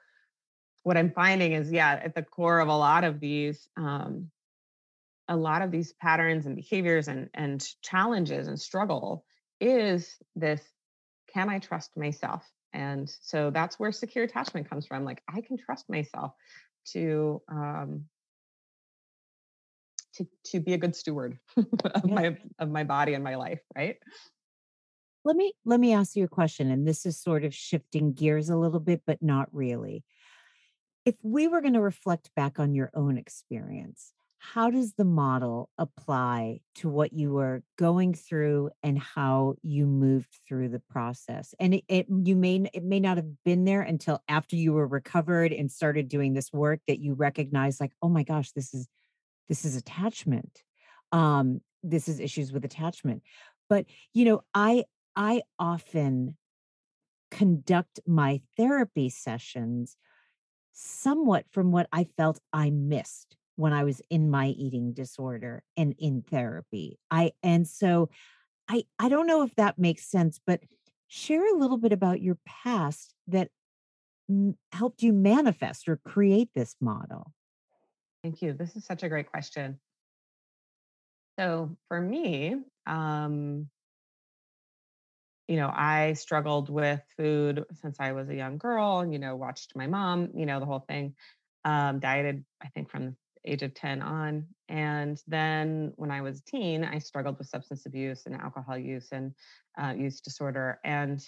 what 0.83 0.97
I'm 0.97 1.11
finding 1.11 1.53
is, 1.53 1.71
yeah, 1.71 1.99
at 2.03 2.15
the 2.15 2.23
core 2.23 2.59
of 2.59 2.67
a 2.67 2.75
lot 2.75 3.03
of 3.03 3.19
these, 3.19 3.67
um, 3.77 4.29
a 5.27 5.35
lot 5.35 5.61
of 5.61 5.71
these 5.71 5.93
patterns 5.93 6.45
and 6.45 6.55
behaviors 6.55 7.07
and 7.07 7.29
and 7.33 7.65
challenges 7.81 8.47
and 8.47 8.59
struggle 8.59 9.25
is 9.59 10.17
this: 10.35 10.61
Can 11.33 11.49
I 11.49 11.59
trust 11.59 11.95
myself? 11.95 12.43
And 12.73 13.09
so 13.21 13.51
that's 13.51 13.79
where 13.79 13.91
secure 13.91 14.23
attachment 14.23 14.69
comes 14.69 14.85
from. 14.87 15.03
Like 15.03 15.21
I 15.29 15.41
can 15.41 15.57
trust 15.57 15.89
myself 15.89 16.33
to 16.93 17.41
um, 17.49 18.05
to 20.15 20.25
to 20.45 20.59
be 20.59 20.73
a 20.73 20.77
good 20.77 20.95
steward 20.95 21.37
of 21.85 22.09
my 22.09 22.37
of 22.59 22.69
my 22.69 22.83
body 22.83 23.13
and 23.13 23.23
my 23.23 23.35
life, 23.35 23.59
right? 23.75 23.97
Let 25.23 25.35
me 25.35 25.53
let 25.65 25.79
me 25.79 25.93
ask 25.93 26.15
you 26.15 26.23
a 26.23 26.29
question, 26.29 26.71
and 26.71 26.87
this 26.87 27.05
is 27.05 27.19
sort 27.19 27.43
of 27.43 27.53
shifting 27.53 28.13
gears 28.13 28.49
a 28.49 28.57
little 28.57 28.79
bit, 28.79 29.03
but 29.05 29.21
not 29.21 29.53
really 29.53 30.03
if 31.05 31.15
we 31.23 31.47
were 31.47 31.61
going 31.61 31.73
to 31.73 31.81
reflect 31.81 32.29
back 32.35 32.59
on 32.59 32.73
your 32.73 32.91
own 32.93 33.17
experience, 33.17 34.13
how 34.43 34.71
does 34.71 34.93
the 34.93 35.05
model 35.05 35.69
apply 35.77 36.61
to 36.73 36.89
what 36.89 37.13
you 37.13 37.31
were 37.31 37.61
going 37.77 38.13
through 38.15 38.71
and 38.81 38.97
how 38.97 39.53
you 39.61 39.85
moved 39.85 40.39
through 40.47 40.69
the 40.69 40.81
process? 40.89 41.53
And 41.59 41.75
it, 41.75 41.83
it 41.87 42.07
you 42.09 42.35
may 42.35 42.67
it 42.73 42.83
may 42.83 42.99
not 42.99 43.17
have 43.17 43.43
been 43.45 43.65
there 43.65 43.83
until 43.83 44.19
after 44.27 44.55
you 44.55 44.73
were 44.73 44.87
recovered 44.87 45.53
and 45.53 45.71
started 45.71 46.07
doing 46.07 46.33
this 46.33 46.51
work 46.51 46.79
that 46.87 46.99
you 46.99 47.13
recognize 47.13 47.79
like, 47.79 47.93
oh 48.01 48.09
my 48.09 48.23
gosh, 48.23 48.51
this 48.53 48.73
is 48.73 48.87
this 49.47 49.63
is 49.63 49.75
attachment. 49.75 50.63
Um, 51.11 51.61
this 51.83 52.07
is 52.07 52.19
issues 52.19 52.51
with 52.51 52.65
attachment. 52.65 53.21
But 53.69 53.85
you 54.11 54.25
know, 54.25 54.41
I 54.55 54.85
I 55.15 55.43
often 55.59 56.35
conduct 57.29 57.99
my 58.07 58.41
therapy 58.57 59.09
sessions 59.09 59.97
somewhat 60.71 61.45
from 61.51 61.71
what 61.71 61.87
I 61.91 62.05
felt 62.17 62.39
I 62.53 62.69
missed 62.69 63.35
when 63.55 63.73
I 63.73 63.83
was 63.83 64.01
in 64.09 64.29
my 64.29 64.47
eating 64.47 64.93
disorder 64.93 65.63
and 65.77 65.93
in 65.99 66.21
therapy. 66.21 66.97
I 67.09 67.31
and 67.43 67.67
so 67.67 68.09
I 68.69 68.83
I 68.99 69.09
don't 69.09 69.27
know 69.27 69.43
if 69.43 69.55
that 69.55 69.77
makes 69.77 70.05
sense, 70.05 70.39
but 70.45 70.61
Share 71.13 71.45
a 71.45 71.57
little 71.57 71.77
bit 71.77 71.91
about 71.91 72.21
your 72.21 72.37
past 72.45 73.13
that 73.27 73.49
m- 74.29 74.55
helped 74.71 75.03
you 75.03 75.11
manifest 75.11 75.89
or 75.89 75.97
create 75.97 76.47
this 76.55 76.73
model. 76.79 77.33
Thank 78.23 78.41
you. 78.41 78.53
This 78.53 78.77
is 78.77 78.85
such 78.85 79.03
a 79.03 79.09
great 79.09 79.29
question. 79.29 79.77
So 81.37 81.75
for 81.89 81.99
me, 81.99 82.55
um, 82.87 83.67
you 85.51 85.57
know, 85.57 85.69
I 85.75 86.13
struggled 86.13 86.69
with 86.69 87.01
food 87.17 87.65
since 87.73 87.97
I 87.99 88.13
was 88.13 88.29
a 88.29 88.35
young 88.35 88.57
girl, 88.57 89.05
you 89.05 89.19
know, 89.19 89.35
watched 89.35 89.73
my 89.75 89.85
mom, 89.85 90.29
you 90.33 90.45
know, 90.45 90.61
the 90.61 90.65
whole 90.65 90.85
thing. 90.87 91.13
Um, 91.65 91.99
dieted, 91.99 92.45
I 92.63 92.69
think, 92.69 92.89
from 92.89 93.17
the 93.43 93.51
age 93.51 93.61
of 93.61 93.73
10 93.73 94.01
on. 94.01 94.45
And 94.69 95.21
then 95.27 95.91
when 95.97 96.09
I 96.09 96.21
was 96.21 96.39
a 96.39 96.43
teen, 96.43 96.85
I 96.85 96.99
struggled 96.99 97.37
with 97.37 97.49
substance 97.49 97.85
abuse 97.85 98.27
and 98.27 98.35
alcohol 98.35 98.77
use 98.77 99.09
and 99.11 99.33
uh, 99.77 99.93
use 99.93 100.21
disorder. 100.21 100.79
And 100.85 101.21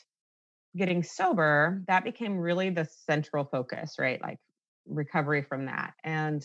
getting 0.78 1.04
sober, 1.04 1.84
that 1.88 2.06
became 2.06 2.38
really 2.38 2.70
the 2.70 2.88
central 3.06 3.44
focus, 3.44 3.96
right? 4.00 4.22
Like 4.22 4.40
recovery 4.88 5.42
from 5.42 5.66
that. 5.66 5.96
And 6.02 6.42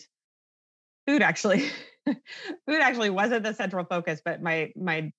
food 1.07 1.21
actually 1.21 1.69
food 2.05 2.81
actually 2.81 3.09
wasn't 3.09 3.41
the 3.41 3.53
central 3.53 3.85
focus 3.85 4.21
but 4.23 4.41
my 4.41 4.71
my 4.75 5.11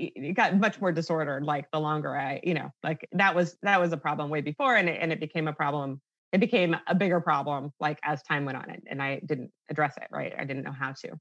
it 0.00 0.34
got 0.34 0.56
much 0.58 0.80
more 0.80 0.92
disordered 0.92 1.44
like 1.44 1.70
the 1.70 1.80
longer 1.80 2.16
i 2.16 2.40
you 2.42 2.54
know 2.54 2.70
like 2.82 3.08
that 3.12 3.34
was 3.34 3.56
that 3.62 3.80
was 3.80 3.92
a 3.92 3.96
problem 3.96 4.30
way 4.30 4.40
before 4.40 4.76
and 4.76 4.88
it, 4.88 4.98
and 5.00 5.12
it 5.12 5.20
became 5.20 5.48
a 5.48 5.52
problem 5.52 6.00
it 6.32 6.38
became 6.38 6.76
a 6.86 6.94
bigger 6.94 7.20
problem 7.20 7.72
like 7.80 7.98
as 8.04 8.22
time 8.22 8.44
went 8.44 8.56
on 8.56 8.70
and, 8.70 8.82
and 8.88 9.02
i 9.02 9.20
didn't 9.26 9.50
address 9.68 9.96
it 9.96 10.08
right? 10.10 10.32
I 10.38 10.44
didn't 10.44 10.64
know 10.64 10.72
how 10.72 10.92
to. 11.04 11.12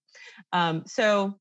Um, 0.53 0.83
so 0.87 1.37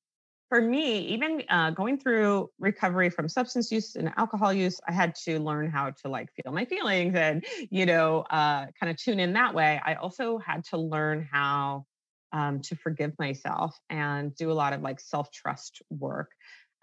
for 0.48 0.60
me 0.60 1.00
even 1.00 1.42
uh, 1.50 1.70
going 1.70 1.98
through 1.98 2.48
recovery 2.58 3.10
from 3.10 3.28
substance 3.28 3.70
use 3.70 3.96
and 3.96 4.10
alcohol 4.16 4.52
use 4.52 4.80
i 4.88 4.92
had 4.92 5.14
to 5.14 5.38
learn 5.38 5.70
how 5.70 5.90
to 5.90 6.08
like 6.08 6.28
feel 6.32 6.52
my 6.52 6.64
feelings 6.64 7.14
and 7.14 7.44
you 7.70 7.84
know 7.84 8.20
uh, 8.30 8.66
kind 8.80 8.90
of 8.90 8.96
tune 8.96 9.20
in 9.20 9.32
that 9.34 9.54
way. 9.54 9.80
I 9.84 9.94
also 9.94 10.38
had 10.38 10.64
to 10.66 10.78
learn 10.78 11.28
how 11.30 11.84
um, 12.32 12.60
to 12.62 12.76
forgive 12.76 13.12
myself 13.18 13.78
and 13.90 14.34
do 14.34 14.50
a 14.50 14.54
lot 14.54 14.72
of 14.72 14.82
like 14.82 15.00
self 15.00 15.30
trust 15.30 15.82
work 15.90 16.30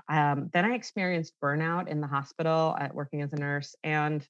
um, 0.10 0.50
then 0.54 0.66
I 0.66 0.76
experienced 0.76 1.34
burnout 1.44 1.88
in 1.88 2.02
the 2.02 2.08
hospital 2.08 2.76
at 2.80 2.94
working 2.94 3.22
as 3.22 3.34
a 3.34 3.38
nurse. 3.38 3.76
And 3.84 4.26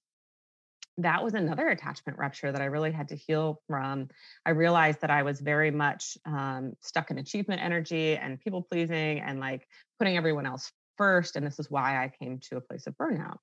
that 0.97 1.23
was 1.23 1.33
another 1.33 1.67
attachment 1.67 2.17
rupture 2.17 2.51
that 2.51 2.61
I 2.61 2.65
really 2.65 2.91
had 2.91 3.09
to 3.09 3.15
heal 3.15 3.61
from. 3.67 4.07
I 4.45 4.51
realized 4.51 5.01
that 5.01 5.11
I 5.11 5.23
was 5.23 5.41
very 5.41 5.71
much 5.71 6.17
um, 6.25 6.73
stuck 6.81 7.11
in 7.11 7.17
achievement 7.17 7.61
energy 7.61 8.15
and 8.15 8.39
people 8.39 8.61
pleasing 8.61 9.19
and 9.19 9.39
like 9.39 9.67
putting 9.99 10.15
everyone 10.15 10.45
else 10.45 10.71
first. 10.97 11.35
And 11.35 11.45
this 11.45 11.59
is 11.59 11.69
why 11.69 12.01
I 12.01 12.11
came 12.21 12.39
to 12.49 12.57
a 12.57 12.61
place 12.61 12.87
of 12.87 12.95
burnout. 12.97 13.37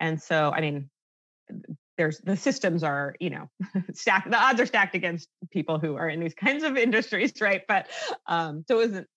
And 0.00 0.20
so, 0.20 0.50
I 0.50 0.62
mean, 0.62 0.88
there's 1.98 2.18
the 2.20 2.36
systems 2.36 2.82
are, 2.82 3.14
you 3.20 3.30
know, 3.30 3.50
stacked, 3.94 4.30
the 4.30 4.38
odds 4.38 4.60
are 4.60 4.66
stacked 4.66 4.94
against 4.94 5.28
people 5.50 5.78
who 5.78 5.96
are 5.96 6.08
in 6.08 6.20
these 6.20 6.34
kinds 6.34 6.64
of 6.64 6.76
industries, 6.78 7.34
right? 7.40 7.62
But 7.68 7.88
um, 8.26 8.64
so 8.66 8.80
it 8.80 8.88
wasn't 8.88 9.08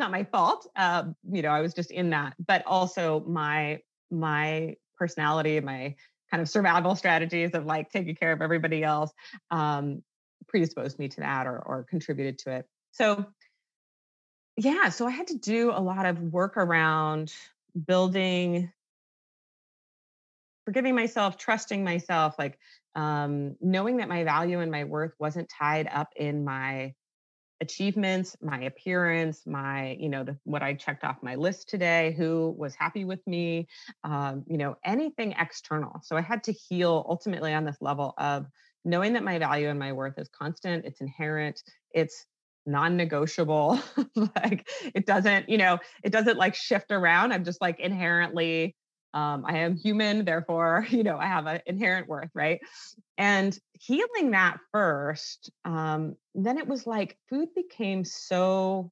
not 0.00 0.10
my 0.10 0.24
fault. 0.24 0.66
Uh, 0.74 1.04
you 1.30 1.42
know, 1.42 1.50
I 1.50 1.60
was 1.60 1.72
just 1.72 1.92
in 1.92 2.10
that, 2.10 2.34
but 2.44 2.64
also 2.66 3.20
my 3.28 3.78
my 4.10 4.74
personality, 4.98 5.60
my 5.60 5.94
kind 6.30 6.40
of 6.40 6.48
survival 6.48 6.96
strategies 6.96 7.50
of 7.54 7.66
like 7.66 7.90
taking 7.90 8.16
care 8.16 8.32
of 8.32 8.42
everybody 8.42 8.82
else 8.82 9.12
um, 9.52 10.02
predisposed 10.48 10.98
me 10.98 11.08
to 11.08 11.20
that 11.20 11.46
or 11.46 11.58
or 11.58 11.86
contributed 11.88 12.38
to 12.38 12.56
it. 12.56 12.66
So 12.90 13.26
yeah, 14.56 14.88
so 14.88 15.06
I 15.06 15.10
had 15.10 15.28
to 15.28 15.38
do 15.38 15.70
a 15.70 15.80
lot 15.80 16.06
of 16.06 16.20
work 16.20 16.56
around 16.56 17.32
building 17.86 18.72
forgiving 20.64 20.94
myself, 20.94 21.36
trusting 21.36 21.82
myself, 21.82 22.34
like 22.38 22.58
um, 22.94 23.56
knowing 23.60 23.96
that 23.98 24.08
my 24.08 24.24
value 24.24 24.60
and 24.60 24.70
my 24.70 24.84
worth 24.84 25.12
wasn't 25.18 25.48
tied 25.48 25.88
up 25.92 26.08
in 26.16 26.44
my 26.44 26.94
achievements, 27.60 28.36
my 28.40 28.62
appearance, 28.62 29.46
my, 29.46 29.96
you 30.00 30.08
know, 30.08 30.24
the, 30.24 30.36
what 30.44 30.62
I 30.62 30.74
checked 30.74 31.04
off 31.04 31.22
my 31.22 31.34
list 31.34 31.68
today, 31.68 32.14
who 32.16 32.54
was 32.58 32.74
happy 32.74 33.04
with 33.04 33.24
me, 33.26 33.68
um, 34.04 34.44
you 34.46 34.56
know, 34.56 34.76
anything 34.84 35.34
external. 35.38 36.00
So 36.02 36.16
I 36.16 36.22
had 36.22 36.42
to 36.44 36.52
heal 36.52 37.04
ultimately 37.08 37.52
on 37.52 37.64
this 37.64 37.76
level 37.80 38.14
of 38.18 38.46
knowing 38.84 39.12
that 39.12 39.24
my 39.24 39.38
value 39.38 39.68
and 39.68 39.78
my 39.78 39.92
worth 39.92 40.18
is 40.18 40.28
constant, 40.28 40.84
it's 40.84 41.00
inherent, 41.00 41.62
it's 41.92 42.26
non-negotiable 42.66 43.80
like 44.36 44.68
it 44.94 45.06
doesn't 45.06 45.48
you 45.48 45.56
know 45.56 45.78
it 46.04 46.12
doesn't 46.12 46.36
like 46.36 46.54
shift 46.54 46.92
around 46.92 47.32
i'm 47.32 47.42
just 47.42 47.60
like 47.60 47.80
inherently 47.80 48.76
um, 49.14 49.44
i 49.46 49.58
am 49.58 49.76
human 49.76 50.24
therefore 50.24 50.86
you 50.90 51.02
know 51.02 51.16
i 51.18 51.26
have 51.26 51.46
an 51.46 51.60
inherent 51.66 52.08
worth 52.08 52.30
right? 52.34 52.60
And 53.18 53.58
healing 53.78 54.30
that 54.30 54.58
first 54.72 55.50
um, 55.64 56.16
then 56.34 56.58
it 56.58 56.66
was 56.66 56.86
like 56.86 57.18
food 57.28 57.48
became 57.54 58.04
so 58.04 58.90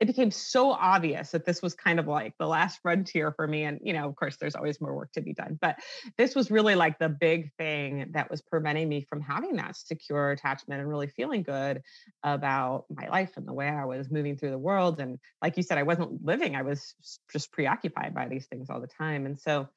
it 0.00 0.06
became 0.06 0.30
so 0.30 0.70
obvious 0.72 1.30
that 1.30 1.44
this 1.44 1.60
was 1.60 1.74
kind 1.74 2.00
of 2.00 2.08
like 2.08 2.32
the 2.38 2.46
last 2.46 2.80
frontier 2.80 3.32
for 3.32 3.46
me 3.46 3.64
and 3.64 3.78
you 3.82 3.92
know 3.92 4.08
of 4.08 4.16
course 4.16 4.36
there's 4.36 4.56
always 4.56 4.80
more 4.80 4.94
work 4.94 5.12
to 5.12 5.20
be 5.20 5.34
done 5.34 5.58
but 5.60 5.78
this 6.16 6.34
was 6.34 6.50
really 6.50 6.74
like 6.74 6.98
the 6.98 7.08
big 7.08 7.52
thing 7.58 8.10
that 8.12 8.30
was 8.30 8.40
preventing 8.40 8.88
me 8.88 9.06
from 9.08 9.20
having 9.20 9.56
that 9.56 9.76
secure 9.76 10.30
attachment 10.30 10.80
and 10.80 10.88
really 10.88 11.06
feeling 11.06 11.42
good 11.42 11.82
about 12.22 12.86
my 12.90 13.08
life 13.08 13.32
and 13.36 13.46
the 13.46 13.52
way 13.52 13.68
i 13.68 13.84
was 13.84 14.10
moving 14.10 14.36
through 14.36 14.50
the 14.50 14.58
world 14.58 15.00
and 15.00 15.18
like 15.42 15.56
you 15.56 15.62
said 15.62 15.78
i 15.78 15.82
wasn't 15.82 16.24
living 16.24 16.56
i 16.56 16.62
was 16.62 16.94
just 17.30 17.52
preoccupied 17.52 18.14
by 18.14 18.26
these 18.26 18.46
things 18.46 18.70
all 18.70 18.80
the 18.80 18.86
time 18.86 19.26
and 19.26 19.38
so 19.38 19.68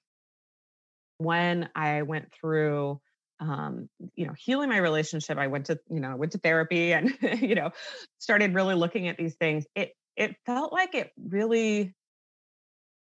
when 1.17 1.69
i 1.75 2.01
went 2.01 2.31
through 2.33 2.99
um, 3.39 3.89
you 4.15 4.25
know, 4.25 4.31
healing 4.37 4.69
my 4.69 4.77
relationship. 4.77 5.37
I 5.37 5.47
went 5.47 5.65
to, 5.65 5.77
you 5.89 5.99
know, 5.99 6.15
went 6.15 6.31
to 6.31 6.37
therapy 6.37 6.93
and, 6.93 7.13
you 7.41 7.55
know, 7.55 7.71
started 8.19 8.53
really 8.53 8.75
looking 8.75 9.09
at 9.09 9.17
these 9.17 9.35
things. 9.35 9.65
It 9.75 9.93
it 10.15 10.35
felt 10.45 10.71
like 10.71 10.95
it 10.95 11.11
really 11.17 11.93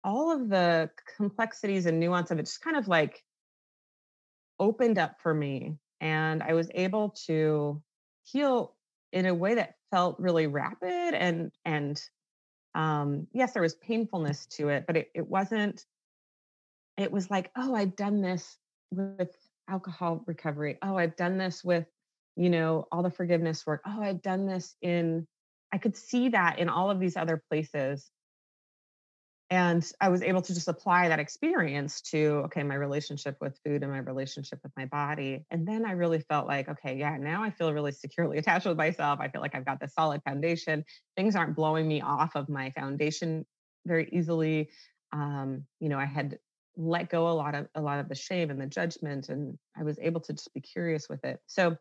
all 0.04 0.32
of 0.32 0.48
the 0.48 0.90
complexities 1.16 1.86
and 1.86 1.98
nuance 1.98 2.30
of 2.30 2.38
it 2.38 2.44
just 2.44 2.62
kind 2.62 2.76
of 2.76 2.88
like 2.88 3.22
opened 4.60 4.98
up 4.98 5.16
for 5.20 5.32
me 5.32 5.76
and 6.00 6.42
i 6.42 6.54
was 6.54 6.70
able 6.74 7.10
to 7.10 7.82
heal 8.24 8.74
in 9.12 9.26
a 9.26 9.34
way 9.34 9.54
that 9.54 9.74
felt 9.90 10.18
really 10.18 10.46
rapid 10.46 11.14
and 11.14 11.50
and 11.64 12.02
um 12.74 13.26
yes 13.32 13.52
there 13.52 13.62
was 13.62 13.74
painfulness 13.76 14.46
to 14.46 14.68
it 14.68 14.84
but 14.86 14.96
it, 14.96 15.08
it 15.14 15.26
wasn't 15.26 15.84
it 16.96 17.10
was 17.10 17.30
like 17.30 17.50
oh 17.56 17.74
i've 17.74 17.96
done 17.96 18.20
this 18.20 18.58
with 18.90 19.34
alcohol 19.68 20.22
recovery. 20.26 20.78
Oh 20.82 20.96
i've 20.96 21.16
done 21.16 21.38
this 21.38 21.62
with 21.62 21.86
you 22.36 22.50
know 22.50 22.86
all 22.90 23.02
the 23.02 23.10
forgiveness 23.10 23.66
work. 23.66 23.82
Oh 23.86 24.02
i've 24.02 24.22
done 24.22 24.46
this 24.46 24.74
in 24.82 25.26
I 25.72 25.78
could 25.78 25.96
see 25.96 26.30
that 26.30 26.58
in 26.58 26.68
all 26.68 26.90
of 26.90 27.00
these 27.00 27.16
other 27.16 27.42
places. 27.50 28.10
And 29.50 29.90
I 29.98 30.10
was 30.10 30.22
able 30.22 30.42
to 30.42 30.52
just 30.52 30.68
apply 30.68 31.08
that 31.08 31.20
experience 31.20 32.02
to, 32.02 32.42
okay, 32.46 32.62
my 32.62 32.74
relationship 32.74 33.38
with 33.40 33.58
food 33.64 33.82
and 33.82 33.90
my 33.90 33.98
relationship 33.98 34.58
with 34.62 34.72
my 34.76 34.84
body. 34.84 35.46
And 35.50 35.66
then 35.66 35.86
I 35.86 35.92
really 35.92 36.20
felt 36.20 36.46
like, 36.46 36.68
okay, 36.68 36.96
yeah, 36.96 37.16
now 37.16 37.42
I 37.42 37.50
feel 37.50 37.72
really 37.72 37.92
securely 37.92 38.36
attached 38.38 38.66
with 38.66 38.76
myself. 38.76 39.20
I 39.20 39.28
feel 39.28 39.40
like 39.40 39.54
I've 39.54 39.64
got 39.64 39.80
this 39.80 39.94
solid 39.94 40.22
foundation. 40.22 40.84
Things 41.16 41.34
aren't 41.34 41.56
blowing 41.56 41.88
me 41.88 42.02
off 42.02 42.36
of 42.36 42.50
my 42.50 42.70
foundation 42.70 43.46
very 43.86 44.08
easily. 44.12 44.68
Um, 45.12 45.64
you 45.80 45.88
know, 45.88 45.98
I 45.98 46.04
had 46.04 46.38
let 46.76 47.10
go 47.10 47.28
a 47.28 47.32
lot 47.32 47.54
of 47.56 47.66
a 47.74 47.80
lot 47.80 47.98
of 47.98 48.08
the 48.08 48.14
shame 48.14 48.50
and 48.50 48.60
the 48.60 48.66
judgment 48.66 49.30
and 49.30 49.58
I 49.76 49.82
was 49.82 49.98
able 49.98 50.20
to 50.20 50.32
just 50.32 50.54
be 50.54 50.60
curious 50.60 51.08
with 51.08 51.24
it. 51.24 51.40
So 51.46 51.76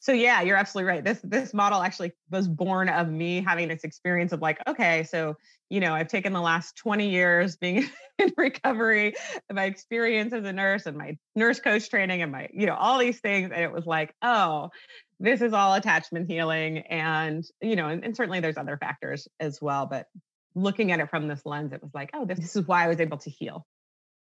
so 0.00 0.12
yeah 0.12 0.42
you're 0.42 0.56
absolutely 0.56 0.88
right. 0.90 1.04
This 1.04 1.20
this 1.22 1.54
model 1.54 1.82
actually 1.82 2.12
was 2.30 2.48
born 2.48 2.88
of 2.88 3.08
me 3.08 3.40
having 3.40 3.68
this 3.68 3.84
experience 3.84 4.32
of 4.32 4.40
like 4.40 4.58
okay 4.68 5.04
so 5.04 5.34
you 5.68 5.80
know 5.80 5.94
i've 5.94 6.08
taken 6.08 6.32
the 6.32 6.40
last 6.40 6.76
20 6.76 7.08
years 7.08 7.56
being 7.56 7.88
in 8.18 8.32
recovery 8.36 9.14
my 9.52 9.64
experience 9.64 10.32
as 10.32 10.44
a 10.44 10.52
nurse 10.52 10.86
and 10.86 10.96
my 10.96 11.16
nurse 11.34 11.60
coach 11.60 11.88
training 11.90 12.22
and 12.22 12.30
my 12.30 12.48
you 12.52 12.66
know 12.66 12.74
all 12.74 12.98
these 12.98 13.20
things 13.20 13.50
and 13.52 13.62
it 13.62 13.72
was 13.72 13.86
like 13.86 14.14
oh 14.22 14.70
this 15.18 15.40
is 15.40 15.52
all 15.52 15.74
attachment 15.74 16.30
healing 16.30 16.78
and 16.78 17.44
you 17.60 17.74
know 17.74 17.88
and, 17.88 18.04
and 18.04 18.16
certainly 18.16 18.40
there's 18.40 18.56
other 18.56 18.76
factors 18.76 19.26
as 19.40 19.60
well 19.60 19.86
but 19.86 20.06
looking 20.54 20.92
at 20.92 21.00
it 21.00 21.10
from 21.10 21.28
this 21.28 21.44
lens 21.44 21.72
it 21.72 21.82
was 21.82 21.92
like 21.94 22.10
oh 22.14 22.24
this, 22.24 22.38
this 22.38 22.56
is 22.56 22.66
why 22.66 22.84
i 22.84 22.88
was 22.88 23.00
able 23.00 23.18
to 23.18 23.30
heal. 23.30 23.66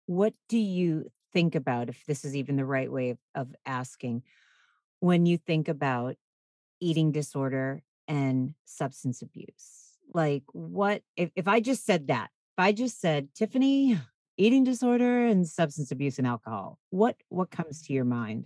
What 0.07 0.33
do 0.47 0.57
you 0.57 1.11
think 1.33 1.55
about 1.55 1.89
if 1.89 2.03
this 2.07 2.23
is 2.23 2.35
even 2.35 2.55
the 2.55 2.65
right 2.65 2.91
way 2.91 3.11
of, 3.11 3.17
of 3.35 3.47
asking 3.65 4.23
when 4.99 5.25
you 5.25 5.37
think 5.37 5.67
about 5.67 6.15
eating 6.79 7.11
disorder 7.11 7.81
and 8.07 8.53
substance 8.65 9.21
abuse? 9.21 9.97
Like, 10.13 10.43
what 10.53 11.01
if, 11.15 11.31
if 11.35 11.47
I 11.47 11.59
just 11.59 11.85
said 11.85 12.07
that? 12.07 12.29
If 12.57 12.63
I 12.63 12.71
just 12.71 12.99
said, 12.99 13.29
Tiffany, 13.35 13.99
eating 14.37 14.63
disorder 14.63 15.25
and 15.25 15.47
substance 15.47 15.91
abuse 15.91 16.17
and 16.17 16.27
alcohol, 16.27 16.79
what 16.89 17.15
what 17.29 17.51
comes 17.51 17.81
to 17.83 17.93
your 17.93 18.05
mind? 18.05 18.45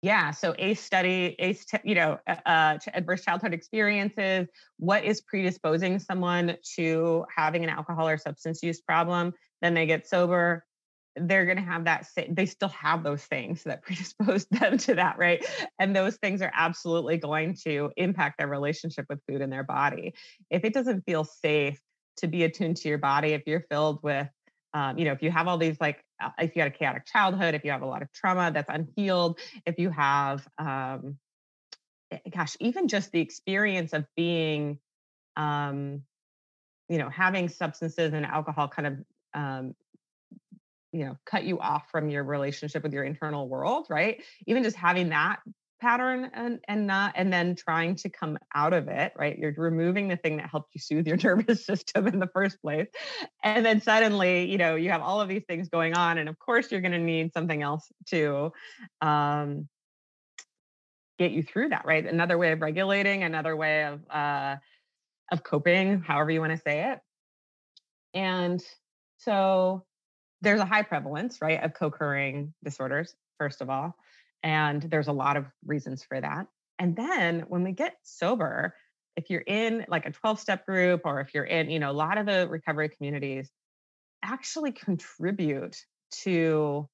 Yeah, 0.00 0.30
so 0.30 0.54
ACE 0.58 0.80
study, 0.80 1.34
ACE, 1.40 1.66
you 1.82 1.96
know, 1.96 2.20
uh, 2.28 2.36
uh 2.46 2.78
adverse 2.94 3.24
childhood 3.24 3.52
experiences. 3.52 4.46
What 4.78 5.02
is 5.04 5.20
predisposing 5.20 5.98
someone 5.98 6.56
to 6.76 7.24
having 7.34 7.64
an 7.64 7.70
alcohol 7.70 8.08
or 8.08 8.16
substance 8.16 8.62
use 8.62 8.80
problem? 8.80 9.32
Then 9.60 9.74
they 9.74 9.86
get 9.86 10.06
sober 10.06 10.64
they're 11.22 11.44
going 11.44 11.56
to 11.56 11.62
have 11.62 11.84
that 11.84 12.06
they 12.30 12.46
still 12.46 12.68
have 12.68 13.02
those 13.02 13.24
things 13.24 13.64
that 13.64 13.82
predispose 13.84 14.46
them 14.46 14.78
to 14.78 14.94
that 14.94 15.18
right? 15.18 15.44
And 15.78 15.94
those 15.94 16.16
things 16.16 16.42
are 16.42 16.52
absolutely 16.54 17.16
going 17.16 17.56
to 17.64 17.90
impact 17.96 18.38
their 18.38 18.48
relationship 18.48 19.06
with 19.08 19.20
food 19.28 19.40
in 19.40 19.50
their 19.50 19.64
body. 19.64 20.14
If 20.50 20.64
it 20.64 20.72
doesn't 20.72 21.04
feel 21.06 21.24
safe 21.24 21.78
to 22.18 22.26
be 22.26 22.44
attuned 22.44 22.76
to 22.76 22.88
your 22.88 22.98
body 22.98 23.28
if 23.30 23.42
you're 23.46 23.64
filled 23.70 24.00
with 24.02 24.28
um, 24.74 24.98
you 24.98 25.04
know 25.04 25.12
if 25.12 25.22
you 25.22 25.30
have 25.30 25.48
all 25.48 25.56
these 25.56 25.80
like 25.80 26.04
uh, 26.22 26.30
if 26.38 26.54
you 26.54 26.62
had 26.62 26.72
a 26.72 26.74
chaotic 26.74 27.06
childhood 27.06 27.54
if 27.54 27.64
you 27.64 27.70
have 27.70 27.82
a 27.82 27.86
lot 27.86 28.02
of 28.02 28.12
trauma 28.12 28.50
that's 28.52 28.68
unhealed 28.68 29.38
if 29.66 29.78
you 29.78 29.90
have 29.90 30.46
um, 30.58 31.16
eh, 32.10 32.18
gosh 32.30 32.56
even 32.60 32.88
just 32.88 33.10
the 33.12 33.20
experience 33.20 33.92
of 33.92 34.04
being 34.16 34.78
um, 35.36 36.02
you 36.88 36.98
know 36.98 37.08
having 37.08 37.48
substances 37.48 38.12
and 38.12 38.26
alcohol 38.26 38.68
kind 38.68 38.86
of 38.86 38.98
um, 39.34 39.74
you 40.92 41.04
know 41.04 41.16
cut 41.26 41.44
you 41.44 41.58
off 41.58 41.84
from 41.90 42.10
your 42.10 42.24
relationship 42.24 42.82
with 42.82 42.92
your 42.92 43.04
internal 43.04 43.48
world 43.48 43.86
right? 43.88 44.22
Even 44.46 44.62
just 44.62 44.76
having 44.76 45.10
that 45.10 45.40
pattern 45.80 46.30
and 46.34 46.58
and 46.66 46.86
not 46.86 47.12
and 47.14 47.32
then 47.32 47.54
trying 47.54 47.94
to 47.94 48.08
come 48.08 48.36
out 48.54 48.72
of 48.72 48.88
it 48.88 49.12
right? 49.16 49.38
You're 49.38 49.54
removing 49.56 50.08
the 50.08 50.16
thing 50.16 50.38
that 50.38 50.50
helped 50.50 50.74
you 50.74 50.80
soothe 50.80 51.06
your 51.06 51.16
nervous 51.22 51.64
system 51.64 52.06
in 52.06 52.18
the 52.18 52.28
first 52.28 52.60
place. 52.60 52.88
And 53.44 53.64
then 53.64 53.80
suddenly 53.80 54.50
you 54.50 54.58
know 54.58 54.74
you 54.74 54.90
have 54.90 55.02
all 55.02 55.20
of 55.20 55.28
these 55.28 55.44
things 55.46 55.68
going 55.68 55.94
on 55.94 56.18
and 56.18 56.28
of 56.28 56.38
course 56.38 56.70
you're 56.72 56.80
going 56.80 56.92
to 56.92 56.98
need 56.98 57.32
something 57.32 57.62
else 57.62 57.90
to 58.06 58.52
um 59.00 59.68
get 61.18 61.32
you 61.32 61.42
through 61.42 61.70
that 61.70 61.84
right? 61.84 62.04
Another 62.04 62.38
way 62.38 62.52
of 62.52 62.60
regulating 62.60 63.22
another 63.22 63.56
way 63.56 63.84
of 63.84 64.00
uh 64.10 64.56
of 65.30 65.42
coping 65.42 66.00
however 66.00 66.30
you 66.30 66.40
want 66.40 66.52
to 66.52 66.58
say 66.58 66.90
it. 66.90 67.00
And 68.14 68.62
so 69.18 69.84
there's 70.40 70.60
a 70.60 70.64
high 70.64 70.82
prevalence, 70.82 71.38
right, 71.40 71.62
of 71.62 71.74
co-occurring 71.74 72.54
disorders, 72.62 73.14
first 73.38 73.60
of 73.60 73.70
all. 73.70 73.96
And 74.42 74.82
there's 74.82 75.08
a 75.08 75.12
lot 75.12 75.36
of 75.36 75.46
reasons 75.66 76.04
for 76.04 76.20
that. 76.20 76.46
And 76.78 76.94
then 76.94 77.44
when 77.48 77.64
we 77.64 77.72
get 77.72 77.96
sober, 78.02 78.74
if 79.16 79.30
you're 79.30 79.40
in 79.40 79.84
like 79.88 80.06
a 80.06 80.12
12 80.12 80.38
step 80.38 80.64
group 80.64 81.02
or 81.04 81.20
if 81.20 81.34
you're 81.34 81.44
in, 81.44 81.70
you 81.70 81.80
know, 81.80 81.90
a 81.90 81.92
lot 81.92 82.18
of 82.18 82.26
the 82.26 82.46
recovery 82.48 82.88
communities 82.88 83.50
actually 84.22 84.72
contribute 84.72 85.76
to 86.22 86.88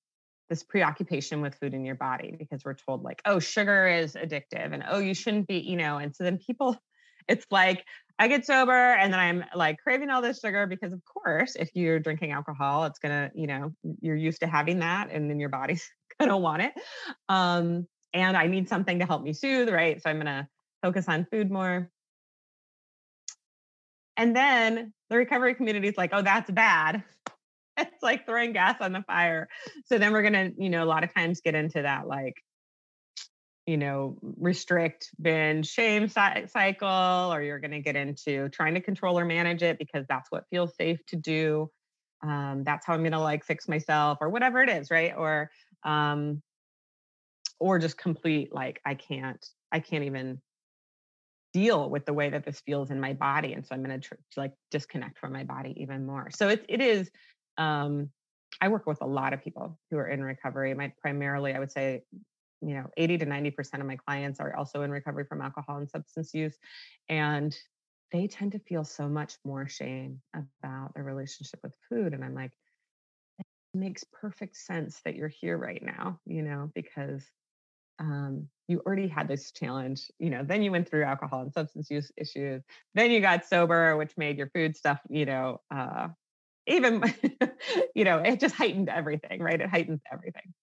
this 0.49 0.63
preoccupation 0.63 1.41
with 1.41 1.55
food 1.55 1.75
in 1.75 1.85
your 1.85 1.95
body 1.95 2.35
because 2.39 2.65
we're 2.65 2.75
told 2.75 3.03
like, 3.03 3.21
oh, 3.25 3.39
sugar 3.39 3.87
is 3.87 4.15
addictive 4.15 4.73
and 4.73 4.85
oh, 4.89 4.99
you 4.99 5.15
shouldn't 5.15 5.47
be, 5.47 5.59
you 5.59 5.77
know, 5.77 5.99
and 5.99 6.15
so 6.15 6.25
then 6.25 6.39
people, 6.39 6.77
it's 7.29 7.47
like, 7.51 7.85
I 8.19 8.29
get 8.29 8.47
sober 8.47 8.73
and 8.73 9.13
then 9.13 9.19
I'm 9.19 9.45
like 9.57 9.79
craving 9.83 10.11
all 10.11 10.23
this 10.23 10.39
sugar 10.39 10.67
because 10.67 10.93
of 10.93 11.01
course 11.05 11.57
if 11.57 11.71
you're 11.75 11.99
drinking 11.99 12.31
alcohol 12.31 12.85
it's 12.85 12.99
to, 13.13 13.33
you 13.35 13.47
know, 13.47 13.73
you're 14.01 14.15
used 14.15 14.41
to 14.41 14.47
having 14.47 14.79
that 14.81 15.11
and 15.11 15.29
then 15.29 15.41
your 15.41 15.49
body's 15.49 15.89
to 16.31 16.37
want 16.37 16.63
it. 16.63 16.73
Um 17.29 17.87
and 18.13 18.37
I 18.37 18.47
need 18.47 18.69
something 18.69 19.01
to 19.01 19.07
help 19.07 19.23
me 19.23 19.33
soothe, 19.33 19.69
right? 19.69 20.01
So 20.01 20.09
I'm 20.09 20.17
to 20.27 20.47
focus 20.83 21.09
on 21.09 21.27
food 21.31 21.51
more. 21.51 21.91
And 24.17 24.37
then 24.37 24.93
the 25.11 25.17
recovery 25.17 25.57
community 25.57 25.89
is 25.89 25.97
like, 25.97 26.11
"Oh, 26.13 26.23
that's 26.23 26.49
bad." 26.49 27.03
it's 27.77 28.03
like 28.03 28.25
throwing 28.25 28.53
gas 28.53 28.77
on 28.81 28.93
the 28.93 29.03
fire. 29.03 29.49
So 29.87 29.99
then 29.99 30.13
we're 30.13 30.23
to, 30.35 30.53
you 30.57 30.71
know, 30.71 30.85
a 30.85 30.87
lot 30.87 31.03
of 31.03 31.13
times 31.13 31.41
get 31.41 31.57
into 31.57 31.83
that 31.83 32.07
like 32.07 32.35
you 33.67 33.77
know, 33.77 34.19
restrict 34.23 35.11
binge 35.21 35.67
shame 35.67 36.09
cycle, 36.09 37.33
or 37.33 37.43
you're 37.43 37.61
going 37.61 37.71
to 37.71 37.81
get 37.81 37.97
into 37.97 38.49
trying 38.51 38.75
to 38.75 38.81
control 38.81 39.19
or 39.19 39.25
manage 39.25 39.63
it 39.63 39.79
because 39.79 40.05
that's 40.09 40.31
what 40.31 40.45
feels 40.51 40.75
safe 40.77 41.05
to 41.07 41.17
do. 41.17 41.71
Um, 42.23 42.63
that's 42.65 42.87
how 42.87 42.95
I'm 42.95 43.01
going 43.01 43.13
to 43.13 43.21
like 43.21 43.45
fix 43.45 43.69
myself, 43.69 44.19
or 44.21 44.29
whatever 44.29 44.63
it 44.63 44.69
is, 44.69 44.91
right? 44.91 45.15
Or, 45.17 45.51
um, 45.83 46.43
or 47.59 47.79
just 47.79 47.97
complete 47.97 48.55
like 48.55 48.81
I 48.85 48.95
can't, 48.95 49.45
I 49.73 49.81
can't 49.81 50.05
even 50.05 50.41
deal 51.55 51.89
with 51.89 52.05
the 52.05 52.13
way 52.13 52.31
that 52.31 52.45
this 52.45 52.61
feels 52.61 52.91
in 52.91 53.01
my 53.01 53.13
body, 53.15 53.55
and 53.55 53.65
so 53.65 53.75
I'm 53.75 53.83
going 53.83 54.01
to 54.01 54.09
tr- 54.09 54.15
like 54.37 54.53
disconnect 54.71 55.19
from 55.19 55.33
my 55.33 55.45
body 55.45 55.75
even 55.79 56.05
more. 56.05 56.29
So 56.31 56.49
it 56.49 56.67
it 56.69 56.81
is. 56.81 57.11
Um, 57.57 58.11
I 58.61 58.69
work 58.69 58.87
with 58.87 59.01
a 59.01 59.07
lot 59.07 59.33
of 59.33 59.43
people 59.43 59.79
who 59.91 59.97
are 59.97 60.07
in 60.09 60.23
recovery. 60.23 60.75
My 60.75 60.93
primarily, 61.01 61.55
I 61.55 61.59
would 61.59 61.73
say, 61.73 62.03
you 62.67 62.75
know 62.75 62.87
80 62.97 63.19
to 63.19 63.27
90% 63.27 63.81
of 63.81 63.87
my 63.87 63.97
clients 63.97 64.41
are 64.41 64.55
also 64.57 64.83
in 64.83 64.91
recovery 64.91 65.25
from 65.25 65.41
alcohol 65.41 65.79
and 65.79 65.89
substance 65.89 66.35
use 66.35 66.57
and 67.09 67.57
they 68.13 68.27
tend 68.27 68.53
to 68.53 68.59
feel 68.59 68.85
so 68.85 69.09
much 69.09 69.37
more 69.45 69.69
shame 69.69 70.21
about 70.35 70.95
their 70.95 71.05
relationship 71.05 71.61
with 71.63 71.75
food 71.89 72.15
and 72.15 72.25
i'm 72.25 72.35
like 72.35 72.53
it 73.39 73.47
makes 73.75 74.05
perfect 74.13 74.57
sense 74.57 75.01
that 75.05 75.17
you're 75.17 75.29
here 75.29 75.59
right 75.59 75.83
now 75.83 76.19
you 76.27 76.43
know 76.43 76.71
because 76.75 77.25
um, 78.01 78.49
you 78.67 78.83
already 78.85 79.07
had 79.07 79.29
this 79.29 79.53
challenge 79.53 80.11
you 80.19 80.31
know 80.31 80.43
then 80.43 80.63
you 80.63 80.73
went 80.73 80.89
through 80.89 81.05
alcohol 81.05 81.43
and 81.43 81.53
substance 81.53 81.91
use 81.91 82.11
issues 82.17 82.63
then 82.95 83.11
you 83.11 83.21
got 83.21 83.45
sober 83.45 83.97
which 83.97 84.17
made 84.17 84.37
your 84.37 84.49
food 84.49 84.77
stuff 84.77 85.01
you 85.09 85.25
know 85.25 85.61
uh, 85.73 86.09
even 86.67 87.03
you 87.95 88.05
know 88.05 88.19
it 88.19 88.41
just 88.41 88.55
heightened 88.55 88.89
everything 88.89 89.41
right? 89.41 89.61
It 89.61 89.69
heightens 89.69 90.01
everything 90.13 90.55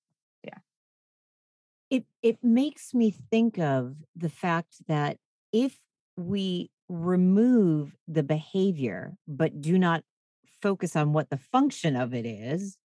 it 1.92 2.06
it 2.24 2.38
makes 2.42 2.96
me 2.96 3.12
think 3.12 3.60
of 3.60 3.98
the 4.16 4.30
fact 4.30 4.78
that 4.88 5.18
if 5.52 5.78
we 6.18 6.72
remove 6.90 7.96
the 8.08 8.24
behavior 8.24 9.16
but 9.28 9.62
do 9.62 9.78
not 9.78 10.04
focus 10.62 10.96
on 10.96 11.14
what 11.14 11.30
the 11.30 11.38
function 11.38 11.96
of 11.96 12.14
it 12.14 12.26
is 12.26 12.78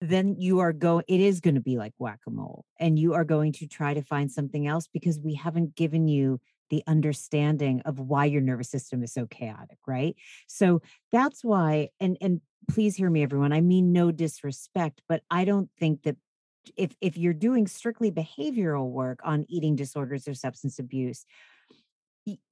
then 0.00 0.34
you 0.38 0.58
are 0.58 0.72
going 0.72 1.04
it 1.08 1.20
is 1.20 1.40
going 1.40 1.54
to 1.54 1.60
be 1.60 1.76
like 1.76 1.92
whack-a-mole 1.98 2.64
and 2.78 2.98
you 2.98 3.14
are 3.14 3.24
going 3.24 3.52
to 3.52 3.66
try 3.66 3.94
to 3.94 4.02
find 4.02 4.30
something 4.30 4.66
else 4.66 4.88
because 4.92 5.18
we 5.20 5.34
haven't 5.34 5.74
given 5.74 6.08
you 6.08 6.40
the 6.70 6.82
understanding 6.86 7.82
of 7.84 7.98
why 7.98 8.24
your 8.24 8.40
nervous 8.40 8.70
system 8.70 9.02
is 9.02 9.12
so 9.12 9.26
chaotic 9.26 9.78
right? 9.86 10.16
So 10.46 10.80
that's 11.12 11.44
why 11.44 11.90
and 12.00 12.16
and 12.20 12.40
please 12.68 12.96
hear 12.96 13.10
me 13.10 13.22
everyone 13.22 13.52
i 13.52 13.60
mean 13.60 13.92
no 13.92 14.12
disrespect 14.12 15.02
but 15.08 15.22
i 15.30 15.44
don't 15.44 15.68
think 15.78 16.02
that 16.04 16.16
if 16.76 16.94
if 17.00 17.16
you're 17.16 17.32
doing 17.32 17.66
strictly 17.66 18.10
behavioral 18.10 18.90
work 18.90 19.20
on 19.24 19.46
eating 19.48 19.76
disorders 19.76 20.28
or 20.28 20.34
substance 20.34 20.78
abuse 20.78 21.26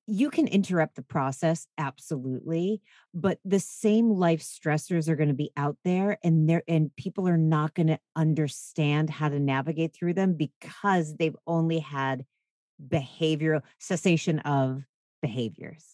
you 0.06 0.30
can 0.30 0.48
interrupt 0.48 0.96
the 0.96 1.02
process 1.02 1.66
absolutely 1.78 2.80
but 3.14 3.38
the 3.44 3.60
same 3.60 4.10
life 4.10 4.42
stressors 4.42 5.08
are 5.08 5.16
going 5.16 5.28
to 5.28 5.34
be 5.34 5.52
out 5.56 5.76
there 5.84 6.18
and 6.24 6.48
there 6.48 6.62
and 6.66 6.94
people 6.96 7.28
are 7.28 7.36
not 7.36 7.74
going 7.74 7.86
to 7.86 7.98
understand 8.16 9.08
how 9.10 9.28
to 9.28 9.38
navigate 9.38 9.94
through 9.94 10.14
them 10.14 10.34
because 10.34 11.14
they've 11.16 11.36
only 11.46 11.78
had 11.78 12.24
behavioral 12.88 13.62
cessation 13.78 14.40
of 14.40 14.82
behaviors. 15.22 15.86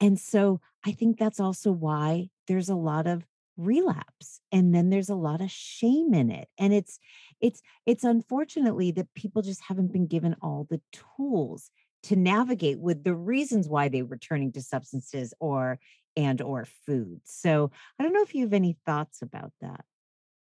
And 0.00 0.18
so 0.18 0.60
i 0.84 0.92
think 0.92 1.18
that's 1.18 1.40
also 1.40 1.70
why 1.70 2.28
there's 2.48 2.68
a 2.68 2.74
lot 2.74 3.06
of 3.06 3.24
relapse 3.56 4.40
and 4.52 4.74
then 4.74 4.90
there's 4.90 5.08
a 5.08 5.14
lot 5.14 5.40
of 5.40 5.50
shame 5.50 6.12
in 6.12 6.30
it 6.30 6.48
and 6.58 6.74
it's 6.74 6.98
it's 7.40 7.62
it's 7.86 8.04
unfortunately 8.04 8.90
that 8.90 9.12
people 9.14 9.40
just 9.40 9.62
haven't 9.62 9.92
been 9.92 10.06
given 10.06 10.36
all 10.42 10.66
the 10.68 10.80
tools 10.92 11.70
to 12.02 12.16
navigate 12.16 12.78
with 12.78 13.02
the 13.02 13.14
reasons 13.14 13.68
why 13.68 13.88
they 13.88 14.02
were 14.02 14.18
turning 14.18 14.52
to 14.52 14.62
substances 14.62 15.32
or 15.40 15.78
and 16.16 16.40
or 16.40 16.66
food. 16.86 17.20
So 17.24 17.70
i 17.98 18.02
don't 18.02 18.12
know 18.12 18.22
if 18.22 18.34
you 18.34 18.44
have 18.44 18.52
any 18.52 18.76
thoughts 18.84 19.22
about 19.22 19.52
that. 19.60 19.84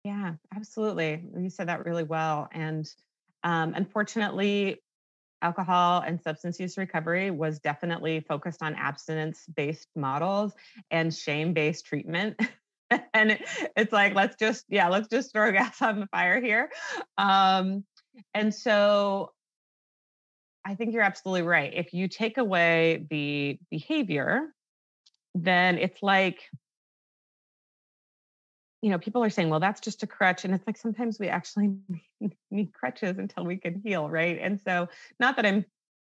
Yeah 0.04 0.36
absolutely 0.56 1.24
you 1.38 1.50
said 1.50 1.68
that 1.68 1.86
really 1.86 2.04
well 2.04 2.48
and 2.52 2.88
um, 3.44 3.74
unfortunately 3.76 4.82
alcohol 5.42 6.04
and 6.06 6.22
substance 6.22 6.60
use 6.60 6.78
recovery 6.78 7.32
was 7.32 7.60
definitely 7.60 8.20
focused 8.20 8.62
on 8.62 8.76
abstinence 8.76 9.46
based 9.56 9.88
models 9.96 10.54
and 10.92 11.14
shame 11.14 11.54
based 11.54 11.86
treatment 11.86 12.40
and 13.14 13.40
it's 13.76 13.94
like 13.94 14.16
let's 14.16 14.36
just 14.36 14.66
yeah 14.70 14.90
let's 14.90 15.08
just 15.08 15.32
throw 15.32 15.52
gas 15.60 15.82
on 15.82 16.00
the 16.00 16.08
fire 16.08 16.42
here. 16.42 16.70
Um 17.18 17.84
and 18.34 18.54
so 18.54 19.32
i 20.66 20.76
think 20.76 20.94
you're 20.94 21.04
absolutely 21.04 21.44
right. 21.44 21.74
If 21.74 21.94
you 21.94 22.08
take 22.08 22.38
away 22.38 23.06
the 23.10 23.60
behavior 23.70 24.54
then 25.36 25.78
it's 25.78 26.02
like 26.02 26.40
you 28.82 28.90
know 28.90 28.98
people 28.98 29.24
are 29.24 29.30
saying 29.30 29.50
well 29.50 29.60
that's 29.60 29.82
just 29.82 30.04
a 30.04 30.08
crutch 30.08 30.46
and 30.46 30.54
it's 30.54 30.66
like 30.66 30.78
sometimes 30.78 31.20
we 31.20 31.28
actually 31.28 31.76
need 32.52 32.74
crutches 32.74 33.18
until 33.18 33.46
we 33.46 33.58
can 33.58 33.82
heal 33.84 34.10
right? 34.10 34.40
And 34.42 34.60
so 34.62 34.90
not 35.20 35.36
that 35.36 35.46
i'm 35.46 35.66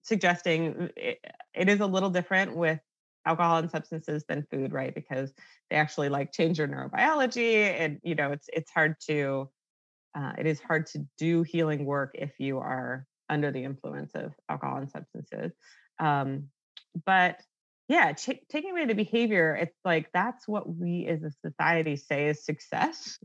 suggesting 0.03 0.91
it, 0.97 1.19
it 1.55 1.69
is 1.69 1.81
a 1.81 1.87
little 1.87 2.11
different 2.11 2.57
with 2.57 2.79
alcohol 3.27 3.59
and 3.59 3.71
substances 3.71 4.25
than 4.29 4.47
food, 4.51 4.73
right? 4.73 4.95
Because 4.95 5.33
they 5.69 5.77
actually 5.77 6.09
like 6.09 6.33
change 6.33 6.59
your 6.59 6.69
neurobiology, 6.69 7.55
and 7.55 7.99
you 8.03 8.15
know 8.15 8.33
it's 8.33 8.49
it's 8.53 8.71
hard 8.71 8.97
to 9.09 9.51
uh, 10.17 10.33
it 10.39 10.47
is 10.47 10.61
hard 10.61 10.87
to 10.87 11.07
do 11.19 11.43
healing 11.43 11.85
work 11.85 12.13
if 12.15 12.33
you 12.39 12.59
are 12.59 13.07
under 13.29 13.51
the 13.51 13.65
influence 13.65 14.13
of 14.15 14.33
alcohol 14.49 14.79
and 14.79 14.91
substances. 14.91 15.53
Um, 15.99 16.45
but 17.05 17.41
yeah, 17.89 18.13
taking 18.13 18.71
away 18.71 18.87
the 18.87 18.95
behavior, 18.95 19.55
it's 19.55 19.77
like 19.85 20.09
that's 20.13 20.49
what 20.49 20.69
we 20.69 21.07
as 21.07 21.23
a 21.23 21.31
society 21.45 21.97
say 21.97 22.29
is 22.29 22.45
success. 22.45 23.19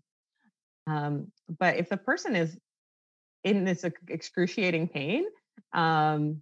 Um, 0.87 1.31
but 1.59 1.77
if 1.77 1.89
the 1.89 1.97
person 1.97 2.35
is 2.35 2.57
in 3.43 3.65
this 3.65 3.85
excruciating 4.07 4.89
pain, 4.89 5.25
um, 5.73 6.41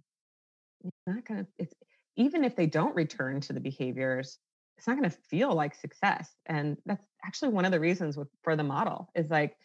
it's 0.84 0.96
not 1.06 1.24
to, 1.26 1.46
it's 1.58 1.74
even 2.16 2.44
if 2.44 2.56
they 2.56 2.66
don't 2.66 2.94
return 2.94 3.40
to 3.42 3.52
the 3.52 3.60
behaviors, 3.60 4.38
it's 4.76 4.86
not 4.86 4.96
going 4.96 5.10
to 5.10 5.16
feel 5.28 5.52
like 5.52 5.74
success. 5.74 6.30
And 6.46 6.76
that's 6.86 7.04
actually 7.24 7.50
one 7.50 7.64
of 7.64 7.72
the 7.72 7.80
reasons 7.80 8.16
with, 8.16 8.28
for 8.42 8.56
the 8.56 8.64
model 8.64 9.10
is 9.14 9.30
like, 9.30 9.56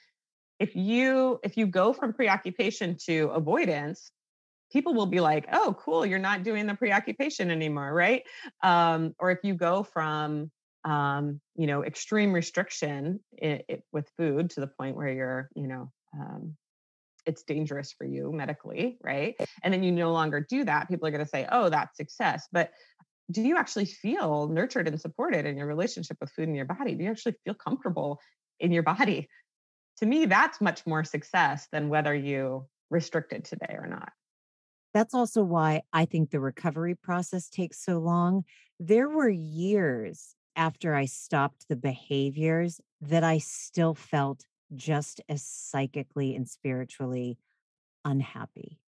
if 0.60 0.76
you 0.76 1.40
if 1.44 1.58
you 1.58 1.68
go 1.68 1.94
from 1.94 2.14
preoccupation 2.14 2.96
to 2.96 3.30
avoidance 3.34 4.12
people 4.72 4.94
will 4.94 5.06
be 5.06 5.20
like 5.20 5.46
oh 5.52 5.76
cool 5.80 6.06
you're 6.06 6.20
not 6.20 6.44
doing 6.44 6.66
the 6.66 6.76
preoccupation 6.76 7.52
anymore 7.52 7.94
right 7.94 8.24
um, 8.64 9.14
or 9.20 9.32
if 9.32 9.40
you 9.44 9.54
go 9.54 9.84
from 9.84 10.50
um, 10.84 11.40
you 11.56 11.68
know 11.68 11.84
extreme 11.84 12.34
restriction 12.34 13.20
it, 13.34 13.66
it, 13.68 13.84
with 13.92 14.10
food 14.18 14.50
to 14.50 14.60
the 14.60 14.68
point 14.68 14.96
where 14.96 15.10
you're 15.10 15.50
you 15.56 15.68
know 15.68 15.92
um, 16.18 16.56
it's 17.26 17.44
dangerous 17.44 17.92
for 17.92 18.06
you 18.06 18.32
medically, 18.32 18.98
right? 19.04 19.36
And 19.64 19.74
then 19.74 19.84
you 19.84 19.92
no 19.92 20.12
longer 20.12 20.46
do 20.48 20.64
that, 20.64 20.88
people 20.88 21.08
are 21.08 21.12
going 21.12 21.24
to 21.24 21.30
say, 21.30 21.48
oh, 21.52 21.70
that's 21.70 21.98
success. 21.98 22.48
But 22.52 22.72
do 23.32 23.42
you 23.42 23.58
actually 23.58 23.86
feel 23.86 24.48
nurtured 24.48 24.88
and 24.88 25.00
supported 25.00 25.46
in 25.46 25.58
your 25.58 25.68
relationship 25.68 26.18
with 26.22 26.32
food 26.32 26.48
in 26.48 26.56
your 26.56 26.66
body? 26.66 26.96
Do 26.96 27.04
you 27.04 27.12
actually 27.12 27.36
feel 27.44 27.56
comfortable 27.56 28.20
in 28.60 28.72
your 28.72 28.84
body? 28.84 29.28
To 29.98 30.06
me, 30.06 30.26
that's 30.26 30.62
much 30.62 30.86
more 30.86 31.04
success 31.04 31.68
than 31.72 31.90
whether 31.90 32.14
you 32.14 32.68
restricted 32.92 33.46
today 33.46 33.76
or 33.80 33.88
not. 33.88 34.12
That's 34.94 35.14
also 35.14 35.44
why 35.44 35.82
I 35.92 36.06
think 36.06 36.30
the 36.30 36.40
recovery 36.40 36.96
process 36.96 37.50
takes 37.50 37.84
so 37.84 37.98
long. 38.00 38.46
There 38.80 39.10
were 39.10 39.30
years 39.30 40.36
after 40.56 40.96
I 40.96 41.06
stopped 41.06 41.68
the 41.68 41.76
behaviors 41.76 42.80
that 43.02 43.24
I 43.24 43.40
still 43.40 43.94
felt 43.94 44.46
just 44.74 45.22
as 45.30 45.44
psychically 45.44 46.36
and 46.36 46.48
spiritually 46.48 47.38
unhappy. 48.06 48.80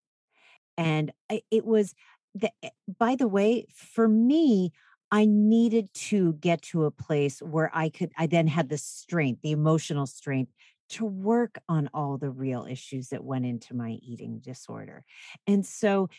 And 0.78 1.12
it 1.52 1.66
was 1.66 1.94
the, 2.36 2.52
eh, 2.64 2.70
by 3.00 3.16
the 3.16 3.28
way, 3.28 3.66
for 3.74 4.08
me, 4.08 4.72
I 5.12 5.26
needed 5.26 5.94
to 5.94 6.34
get 6.34 6.62
to 6.64 6.86
a 6.86 6.92
place 6.92 7.42
where 7.42 7.72
I 7.74 7.90
could, 7.90 8.12
I 8.18 8.28
then 8.28 8.48
had 8.48 8.70
the 8.70 8.78
strength, 8.78 9.42
the 9.42 9.52
emotional 9.52 10.06
strength 10.06 10.52
to 10.90 11.06
work 11.06 11.58
on 11.68 11.90
all 11.94 12.18
the 12.18 12.30
real 12.30 12.66
issues 12.70 13.10
that 13.10 13.24
went 13.24 13.46
into 13.46 13.74
my 13.74 13.92
eating 14.02 14.40
disorder. 14.40 15.04
And 15.46 15.66
so 15.66 16.10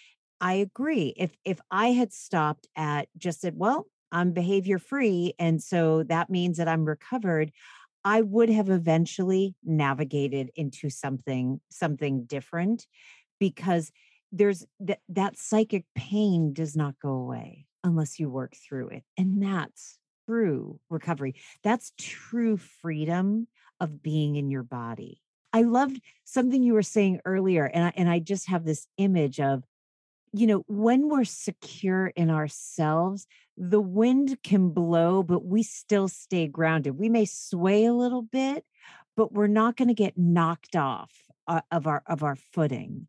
I 0.41 0.55
agree. 0.55 1.15
If 1.17 1.37
if 1.45 1.61
I 1.71 1.89
had 1.89 2.13
stopped 2.13 2.69
at 2.77 3.09
just 3.17 3.41
said, 3.41 3.55
well, 3.57 3.87
I'm 4.13 4.33
behavior 4.33 4.79
free 4.79 5.35
and 5.39 5.63
so 5.63 6.03
that 6.05 6.31
means 6.31 6.57
that 6.59 6.69
I'm 6.69 6.85
recovered, 6.85 7.53
I 8.09 8.23
would 8.23 8.49
have 8.49 8.71
eventually 8.71 9.55
navigated 9.63 10.51
into 10.57 10.89
something 10.89 11.61
something 11.69 12.25
different 12.25 12.87
because 13.39 13.93
there's 14.33 14.65
that 14.81 15.01
that 15.11 15.37
psychic 15.37 15.85
pain 15.95 16.55
does 16.55 16.75
not 16.75 16.99
go 17.03 17.11
away 17.11 17.67
unless 17.85 18.19
you 18.19 18.31
work 18.31 18.55
through 18.57 18.89
it 18.89 19.03
and 19.19 19.43
that's 19.43 19.99
true 20.27 20.81
recovery. 20.89 21.35
That's 21.63 21.93
true 21.99 22.57
freedom 22.57 23.47
of 23.79 24.03
being 24.03 24.37
in 24.37 24.49
your 24.49 24.63
body. 24.63 25.21
I 25.53 25.63
loved 25.63 26.01
something 26.25 26.63
you 26.63 26.73
were 26.73 26.83
saying 26.83 27.21
earlier 27.27 27.67
and 27.67 27.85
I, 27.85 27.93
and 27.95 28.09
I 28.09 28.21
just 28.21 28.49
have 28.49 28.65
this 28.65 28.87
image 28.97 29.39
of 29.39 29.65
you 30.33 30.47
know, 30.47 30.65
when 30.67 31.09
we're 31.09 31.25
secure 31.25 32.09
in 32.09 32.31
ourselves, 32.31 33.27
the 33.57 33.81
wind 33.81 34.39
can 34.43 34.71
blow, 34.71 35.23
but 35.23 35.45
we 35.45 35.63
still 35.63 36.09
stay 36.09 36.47
grounded. 36.47 36.99
We 36.99 37.09
may 37.09 37.25
sway 37.25 37.85
a 37.85 37.93
little 37.93 38.23
bit, 38.23 38.65
but 39.17 39.33
we're 39.33 39.47
not 39.47 39.77
going 39.77 39.89
to 39.89 39.95
get 39.95 40.17
knocked 40.17 40.77
off 40.77 41.11
uh, 41.47 41.63
of 41.71 41.87
our 41.87 42.03
of 42.07 42.23
our 42.23 42.37
footing. 42.37 43.09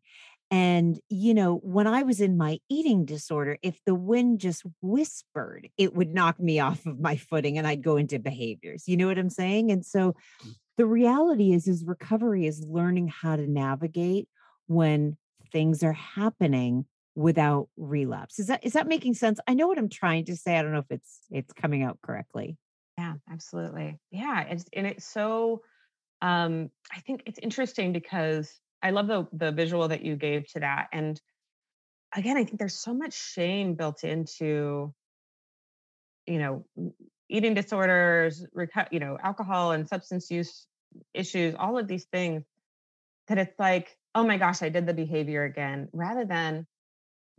And 0.50 0.98
you 1.08 1.32
know, 1.32 1.56
when 1.62 1.86
I 1.86 2.02
was 2.02 2.20
in 2.20 2.36
my 2.36 2.58
eating 2.68 3.04
disorder, 3.04 3.58
if 3.62 3.78
the 3.86 3.94
wind 3.94 4.40
just 4.40 4.64
whispered, 4.82 5.68
it 5.78 5.94
would 5.94 6.12
knock 6.12 6.40
me 6.40 6.58
off 6.58 6.84
of 6.86 6.98
my 6.98 7.16
footing 7.16 7.56
and 7.56 7.66
I'd 7.66 7.84
go 7.84 7.96
into 7.96 8.18
behaviors. 8.18 8.88
You 8.88 8.96
know 8.96 9.06
what 9.06 9.18
I'm 9.18 9.30
saying? 9.30 9.70
And 9.70 9.86
so 9.86 10.14
mm. 10.44 10.54
the 10.76 10.86
reality 10.86 11.52
is 11.52 11.68
is 11.68 11.84
recovery 11.84 12.46
is 12.46 12.64
learning 12.66 13.08
how 13.08 13.36
to 13.36 13.46
navigate 13.46 14.28
when 14.66 15.16
things 15.52 15.82
are 15.82 15.92
happening 15.92 16.84
without 17.14 17.68
relapse. 17.76 18.38
Is 18.38 18.46
that 18.46 18.64
is 18.64 18.72
that 18.74 18.86
making 18.86 19.14
sense? 19.14 19.40
I 19.46 19.54
know 19.54 19.68
what 19.68 19.78
I'm 19.78 19.88
trying 19.88 20.24
to 20.26 20.36
say. 20.36 20.56
I 20.56 20.62
don't 20.62 20.72
know 20.72 20.78
if 20.78 20.90
it's 20.90 21.20
it's 21.30 21.52
coming 21.52 21.82
out 21.82 21.98
correctly. 22.02 22.56
Yeah, 22.98 23.14
absolutely. 23.30 23.98
Yeah, 24.10 24.42
it's 24.42 24.64
and 24.72 24.86
it's 24.86 25.06
so 25.06 25.62
um 26.22 26.70
I 26.92 27.00
think 27.00 27.22
it's 27.26 27.38
interesting 27.38 27.92
because 27.92 28.52
I 28.82 28.90
love 28.90 29.06
the 29.06 29.26
the 29.32 29.52
visual 29.52 29.88
that 29.88 30.02
you 30.02 30.16
gave 30.16 30.46
to 30.52 30.60
that 30.60 30.88
and 30.92 31.20
again, 32.16 32.36
I 32.36 32.44
think 32.44 32.58
there's 32.58 32.78
so 32.78 32.94
much 32.94 33.14
shame 33.14 33.74
built 33.74 34.04
into 34.04 34.92
you 36.26 36.38
know, 36.38 36.64
eating 37.28 37.54
disorders, 37.54 38.44
you 38.90 39.00
know, 39.00 39.18
alcohol 39.22 39.72
and 39.72 39.88
substance 39.88 40.30
use 40.30 40.66
issues, 41.14 41.54
all 41.58 41.78
of 41.78 41.88
these 41.88 42.04
things 42.04 42.44
that 43.28 43.38
it's 43.38 43.58
like, 43.58 43.96
oh 44.14 44.24
my 44.24 44.38
gosh, 44.38 44.62
I 44.62 44.68
did 44.68 44.86
the 44.86 44.94
behavior 44.94 45.44
again, 45.44 45.88
rather 45.92 46.24
than 46.24 46.66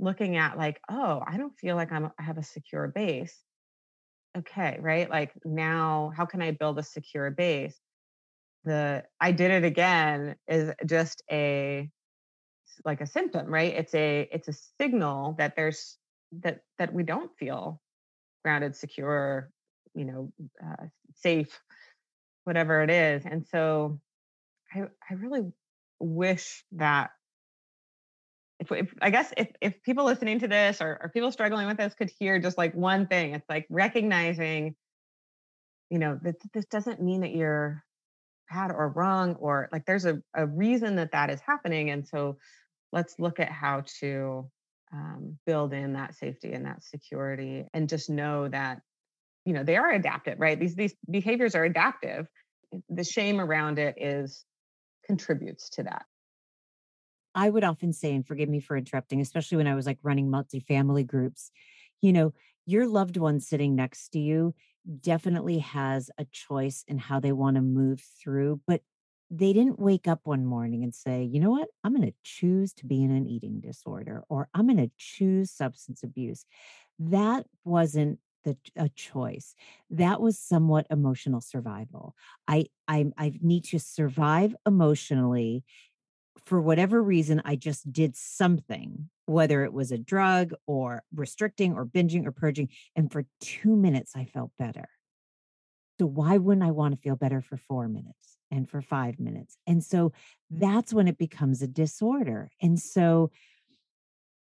looking 0.01 0.35
at 0.35 0.57
like, 0.57 0.81
oh, 0.89 1.23
I 1.25 1.37
don't 1.37 1.57
feel 1.57 1.75
like 1.75 1.91
I'm 1.91 2.11
I 2.19 2.23
have 2.23 2.37
a 2.37 2.43
secure 2.43 2.87
base. 2.87 3.37
Okay, 4.37 4.77
right? 4.81 5.09
Like 5.09 5.31
now, 5.45 6.11
how 6.15 6.25
can 6.25 6.41
I 6.41 6.51
build 6.51 6.79
a 6.79 6.83
secure 6.83 7.29
base? 7.31 7.77
The 8.65 9.03
I 9.19 9.31
did 9.31 9.51
it 9.51 9.63
again 9.63 10.35
is 10.47 10.73
just 10.85 11.23
a 11.31 11.89
like 12.83 13.01
a 13.01 13.07
symptom, 13.07 13.47
right? 13.47 13.73
It's 13.73 13.93
a 13.93 14.27
it's 14.31 14.47
a 14.47 14.53
signal 14.79 15.35
that 15.37 15.55
there's 15.55 15.97
that 16.43 16.61
that 16.79 16.93
we 16.93 17.03
don't 17.03 17.31
feel 17.37 17.81
grounded, 18.43 18.75
secure, 18.75 19.51
you 19.93 20.05
know, 20.05 20.31
uh, 20.65 20.85
safe, 21.15 21.59
whatever 22.45 22.81
it 22.81 22.89
is. 22.89 23.23
And 23.25 23.45
so, 23.47 23.99
I 24.73 24.83
I 25.09 25.13
really 25.15 25.51
wish 25.99 26.63
that 26.73 27.11
if, 28.62 28.71
if, 28.71 28.93
I 29.02 29.10
guess 29.10 29.34
if, 29.36 29.47
if 29.60 29.82
people 29.82 30.06
listening 30.06 30.38
to 30.39 30.47
this 30.47 30.82
or, 30.82 31.00
or 31.02 31.10
people 31.10 31.32
struggling 31.32 31.65
with 31.65 31.78
this 31.78 31.95
could 31.95 32.12
hear 32.19 32.39
just 32.39 32.60
like 32.60 32.76
one 32.76 33.08
thing, 33.08 33.34
it's 33.34 33.50
like 33.50 33.65
recognizing, 33.71 34.76
you 35.89 35.97
know, 35.97 36.19
that 36.21 36.36
this 36.54 36.65
doesn't 36.65 37.02
mean 37.02 37.21
that 37.21 37.32
you're 37.32 37.84
bad 38.52 38.69
or 38.69 38.89
wrong 38.89 39.34
or 39.36 39.67
like 39.71 39.86
there's 39.86 40.06
a, 40.06 40.21
a 40.36 40.45
reason 40.45 40.95
that 40.97 41.12
that 41.12 41.32
is 41.32 41.41
happening. 41.41 41.89
And 41.89 42.08
so 42.08 42.38
let's 42.91 43.15
look 43.17 43.39
at 43.39 43.50
how 43.50 43.84
to 44.00 44.47
um, 44.93 45.39
build 45.47 45.74
in 45.74 45.93
that 45.93 46.13
safety 46.13 46.54
and 46.54 46.65
that 46.67 46.84
security 46.84 47.65
and 47.74 47.89
just 47.89 48.12
know 48.12 48.47
that, 48.47 48.82
you 49.43 49.54
know, 49.54 49.63
they 49.63 49.78
are 49.78 49.91
adaptive, 49.91 50.39
right? 50.39 50.60
These, 50.60 50.76
these 50.76 50.93
behaviors 51.10 51.56
are 51.56 51.63
adaptive. 51.63 52.28
The 52.89 53.04
shame 53.04 53.41
around 53.41 53.80
it 53.80 53.95
is 53.97 54.45
contributes 55.08 55.69
to 55.71 55.84
that. 55.84 56.06
I 57.36 57.50
would 57.50 57.63
often 57.63 57.94
say, 57.94 58.13
and 58.13 58.26
forgive 58.26 58.50
me 58.50 58.60
for 58.60 58.76
interrupting, 58.78 59.22
especially 59.22 59.58
when 59.58 59.67
I 59.67 59.76
was 59.76 59.86
like 59.86 60.00
running 60.04 60.28
multifamily 60.30 61.06
groups, 61.08 61.52
you 62.02 62.12
know, 62.13 62.34
your 62.65 62.88
loved 62.88 63.17
one 63.17 63.39
sitting 63.39 63.76
next 63.76 64.10
to 64.10 64.20
you 64.20 64.54
definitely 65.00 65.60
has 65.60 66.10
a 66.17 66.26
choice 66.26 66.84
in 66.88 66.98
how 66.98 67.20
they 67.20 67.32
want 67.32 67.56
to 67.56 67.62
move 67.62 68.02
through, 68.22 68.62
but 68.67 68.82
they 69.30 69.54
didn't 69.54 69.80
wake 69.80 70.08
up 70.08 70.22
one 70.24 70.46
morning 70.46 70.84
and 70.84 70.94
say, 70.94 71.24
you 71.24 71.39
know 71.39 71.52
what, 71.52 71.70
I'm 71.84 71.96
going 71.96 72.08
to 72.08 72.17
choose 72.24 72.74
to 72.74 72.86
be 72.86 73.02
in 73.04 73.12
an 73.12 73.28
eating 73.28 73.62
disorder 73.62 74.24
or 74.28 74.50
I'm 74.54 74.67
going 74.67 74.78
to 74.78 74.91
choose 74.98 75.52
substance 75.52 76.04
abuse. 76.04 76.46
That 77.00 77.46
wasn't 77.63 78.20
the 78.44 78.58
a 78.76 78.89
choice. 78.89 79.56
That 79.89 80.20
was 80.20 80.39
somewhat 80.39 80.88
emotional 80.89 81.41
survival. 81.41 82.15
I 82.48 82.65
i 82.88 83.06
i 83.17 83.34
need 83.42 83.65
to 83.65 83.79
survive 83.79 84.56
emotionally 84.65 85.63
for 86.46 86.62
whatever 86.62 87.02
reason, 87.02 87.42
I 87.46 87.56
just 87.56 87.92
did 87.92 88.15
something, 88.15 89.10
whether 89.25 89.63
it 89.63 89.73
was 89.73 89.92
a 89.92 89.98
drug 89.98 90.54
or 90.65 91.04
restricting 91.13 91.73
or 91.73 91.86
binging 91.86 92.25
or 92.25 92.32
purging. 92.32 92.69
And 92.96 93.12
for 93.12 93.25
two 93.40 93.75
minutes, 93.75 94.13
I 94.15 94.25
felt 94.25 94.52
better. 94.58 94.90
So, 96.00 96.08
why 96.08 96.38
wouldn't 96.38 96.65
I 96.65 96.71
want 96.71 96.96
to 96.96 97.02
feel 97.02 97.15
better 97.15 97.42
for 97.42 97.58
four 97.58 97.88
minutes 97.88 98.38
and 98.50 98.67
for 98.69 98.82
five 98.82 99.19
minutes? 99.19 99.56
And 99.67 99.84
so 99.84 100.10
mm. 100.10 100.13
that's 100.50 100.94
when 100.94 101.08
it 101.08 101.17
becomes 101.17 101.62
a 101.62 101.67
disorder. 101.67 102.50
And 102.62 102.79
so, 102.79 103.32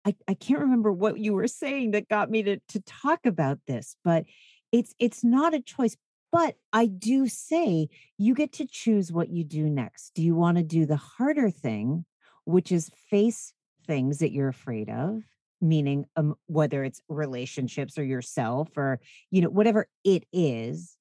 I, 0.06 0.16
I 0.28 0.34
can't 0.36 0.62
remember 0.62 0.92
what 0.92 1.18
you 1.18 1.34
were 1.34 1.48
saying 1.48 1.92
that 1.92 2.10
got 2.10 2.30
me 2.30 2.44
to, 2.44 2.60
to 2.70 2.80
talk 2.82 3.26
about 3.26 3.60
this, 3.68 3.96
but 4.04 4.26
it's 4.72 4.94
it's 5.00 5.24
not 5.24 5.54
a 5.54 5.62
choice 5.62 5.96
but 6.36 6.56
I 6.74 6.88
do 6.88 7.30
say 7.30 7.88
you 8.18 8.34
get 8.36 8.52
to 8.54 8.66
choose 8.66 9.12
what 9.12 9.30
you 9.30 9.46
do 9.46 9.70
next. 9.70 10.14
Do 10.16 10.22
you 10.22 10.36
want 10.36 10.58
to 10.58 10.64
do 10.64 10.86
the 10.86 10.98
harder 10.98 11.50
thing, 11.50 12.04
which 12.44 12.74
is 12.74 12.92
face 13.10 13.54
things 13.88 14.20
that 14.20 14.32
you're 14.32 14.50
afraid 14.50 14.90
of? 14.90 15.24
meaning 15.62 16.06
um, 16.18 16.36
whether 16.48 16.84
it's 16.84 17.02
relationships 17.08 17.98
or 17.98 18.04
yourself 18.04 18.68
or 18.76 19.00
you 19.32 19.42
know 19.42 19.50
whatever 19.50 19.88
it 20.04 20.26
is 20.34 20.98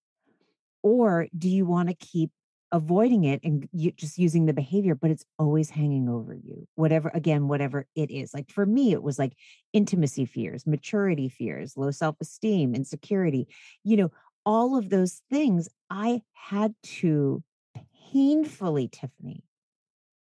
or 0.82 1.26
do 1.36 1.48
you 1.48 1.66
want 1.66 1.88
to 1.88 1.94
keep 1.94 2.30
avoiding 2.74 3.22
it 3.22 3.40
and 3.44 3.68
you, 3.72 3.92
just 3.92 4.18
using 4.18 4.46
the 4.46 4.52
behavior, 4.52 4.96
but 4.96 5.10
it's 5.10 5.24
always 5.38 5.70
hanging 5.70 6.08
over 6.08 6.34
you. 6.34 6.66
Whatever, 6.74 7.10
again, 7.14 7.46
whatever 7.46 7.86
it 7.94 8.10
is. 8.10 8.34
Like 8.34 8.50
for 8.50 8.66
me, 8.66 8.92
it 8.92 9.02
was 9.02 9.16
like 9.16 9.32
intimacy 9.72 10.24
fears, 10.24 10.66
maturity 10.66 11.28
fears, 11.28 11.76
low 11.76 11.92
self 11.92 12.16
esteem, 12.20 12.74
insecurity, 12.74 13.46
you 13.84 13.96
know, 13.96 14.10
all 14.44 14.76
of 14.76 14.90
those 14.90 15.22
things. 15.30 15.68
I 15.90 16.22
had 16.32 16.74
to 16.82 17.42
painfully, 18.12 18.88
Tiffany, 18.88 19.44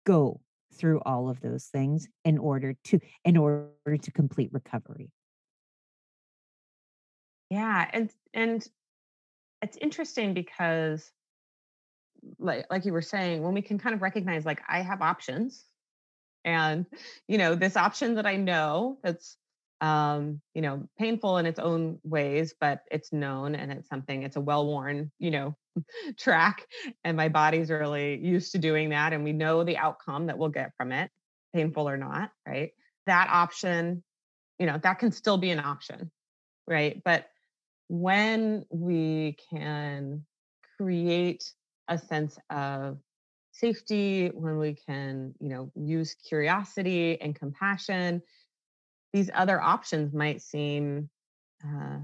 go 0.05 0.41
through 0.73 1.01
all 1.05 1.29
of 1.29 1.39
those 1.41 1.65
things 1.65 2.07
in 2.23 2.37
order 2.37 2.75
to 2.85 2.99
in 3.23 3.37
order 3.37 3.97
to 4.01 4.11
complete 4.11 4.49
recovery 4.51 5.09
yeah 7.49 7.89
and 7.93 8.11
and 8.33 8.67
it's 9.61 9.77
interesting 9.77 10.33
because 10.33 11.11
like 12.39 12.65
like 12.69 12.85
you 12.85 12.91
were 12.91 13.01
saying 13.01 13.41
when 13.41 13.53
we 13.53 13.61
can 13.61 13.77
kind 13.77 13.95
of 13.95 14.01
recognize 14.01 14.45
like 14.45 14.61
i 14.67 14.81
have 14.81 15.01
options 15.01 15.63
and 16.43 16.85
you 17.27 17.37
know 17.37 17.55
this 17.55 17.77
option 17.77 18.15
that 18.15 18.25
i 18.25 18.35
know 18.35 18.97
that's 19.03 19.37
um 19.85 20.41
you 20.55 20.63
know 20.63 20.83
painful 20.97 21.37
in 21.37 21.45
its 21.45 21.59
own 21.59 21.99
ways 22.03 22.55
but 22.59 22.81
it's 22.89 23.13
known 23.13 23.53
and 23.53 23.71
it's 23.71 23.87
something 23.87 24.23
it's 24.23 24.35
a 24.35 24.41
well 24.41 24.65
worn 24.65 25.11
you 25.19 25.29
know 25.29 25.55
track 26.17 26.65
and 27.03 27.15
my 27.15 27.29
body's 27.29 27.69
really 27.69 28.17
used 28.17 28.51
to 28.51 28.57
doing 28.57 28.89
that 28.89 29.13
and 29.13 29.23
we 29.23 29.31
know 29.31 29.63
the 29.63 29.77
outcome 29.77 30.25
that 30.25 30.39
we'll 30.39 30.49
get 30.49 30.71
from 30.75 30.91
it 30.91 31.11
painful 31.53 31.87
or 31.87 31.97
not 31.97 32.31
right? 32.47 32.71
That 33.05 33.29
option 33.29 34.03
you 34.57 34.65
know 34.65 34.79
that 34.81 34.97
can 34.97 35.11
still 35.11 35.37
be 35.37 35.51
an 35.51 35.59
option 35.59 36.09
right? 36.67 36.99
But 37.05 37.27
when 37.87 38.65
we 38.71 39.37
can 39.51 40.25
create 40.77 41.43
a 41.87 41.99
sense 41.99 42.39
of 42.49 42.97
safety 43.51 44.29
when 44.29 44.57
we 44.57 44.75
can 44.87 45.35
you 45.39 45.49
know 45.49 45.71
use 45.75 46.15
curiosity 46.27 47.21
and 47.21 47.35
compassion 47.35 48.23
these 49.15 49.31
other 49.33 49.59
options 49.59 50.13
might 50.13 50.41
seem 50.41 51.09
uh, 51.63 51.97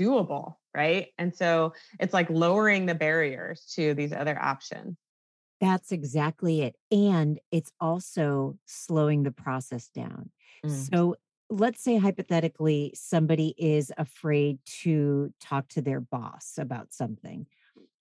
doable 0.00 0.54
right? 0.74 1.08
And 1.18 1.34
so 1.34 1.74
it's 1.98 2.14
like 2.14 2.30
lowering 2.30 2.86
the 2.86 2.94
barriers 2.94 3.64
to 3.74 3.94
these 3.94 4.12
other 4.12 4.40
options. 4.40 4.96
That's 5.60 5.92
exactly 5.92 6.62
it 6.62 6.76
and 6.90 7.38
it's 7.52 7.70
also 7.80 8.58
slowing 8.64 9.24
the 9.24 9.30
process 9.30 9.88
down. 9.88 10.30
Mm. 10.64 10.90
so 10.90 11.16
let's 11.48 11.82
say 11.82 11.96
hypothetically 11.96 12.92
somebody 12.94 13.54
is 13.58 13.92
afraid 13.98 14.58
to 14.82 15.32
talk 15.40 15.68
to 15.68 15.82
their 15.82 16.00
boss 16.00 16.58
about 16.58 16.92
something 16.92 17.46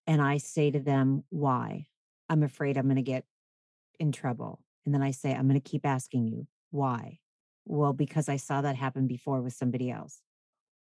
and 0.08 0.22
i 0.22 0.38
say 0.38 0.72
to 0.72 0.80
them 0.80 1.24
why? 1.30 1.86
I'm 2.30 2.44
afraid 2.44 2.78
i'm 2.78 2.86
going 2.86 2.98
to 2.98 3.02
get 3.02 3.26
in 4.00 4.12
trouble. 4.12 4.62
And 4.86 4.94
then 4.94 5.02
i 5.02 5.12
say 5.12 5.34
i'm 5.34 5.48
going 5.48 5.60
to 5.60 5.70
keep 5.70 5.86
asking 5.86 6.28
you 6.28 6.48
why 6.72 7.20
well 7.70 7.94
because 7.94 8.28
i 8.28 8.36
saw 8.36 8.62
that 8.62 8.76
happen 8.76 9.08
before 9.08 9.42
with 9.42 9.54
somebody 9.54 9.90
else. 9.92 10.20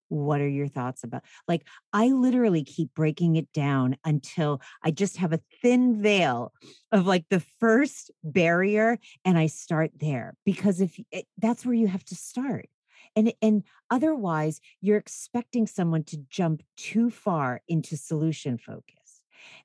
What 0.07 0.41
are 0.41 0.47
your 0.47 0.67
thoughts 0.67 1.03
about 1.03 1.23
like 1.47 1.67
i 1.93 2.07
literally 2.07 2.63
keep 2.63 2.95
breaking 2.95 3.35
it 3.35 3.51
down 3.53 3.95
until 4.03 4.59
i 4.83 4.89
just 4.89 5.17
have 5.17 5.33
a 5.33 5.41
thin 5.61 6.01
veil 6.01 6.51
of 6.91 7.05
like 7.05 7.25
the 7.29 7.43
first 7.59 8.09
barrier 8.23 8.97
and 9.23 9.37
i 9.37 9.45
start 9.45 9.91
there 9.99 10.35
because 10.45 10.81
if 10.81 10.97
it, 10.97 11.05
eh, 11.13 11.21
that's 11.37 11.63
where 11.63 11.75
you 11.75 11.87
have 11.87 12.05
to 12.05 12.15
start. 12.15 12.69
And 13.15 13.33
and 13.41 13.63
otherwise 13.91 14.61
you're 14.81 14.97
expecting 14.97 15.67
someone 15.67 16.03
to 16.05 16.17
jump 16.29 16.63
too 16.75 17.09
far 17.11 17.61
into 17.67 17.95
solution 17.95 18.57
focus. 18.57 19.21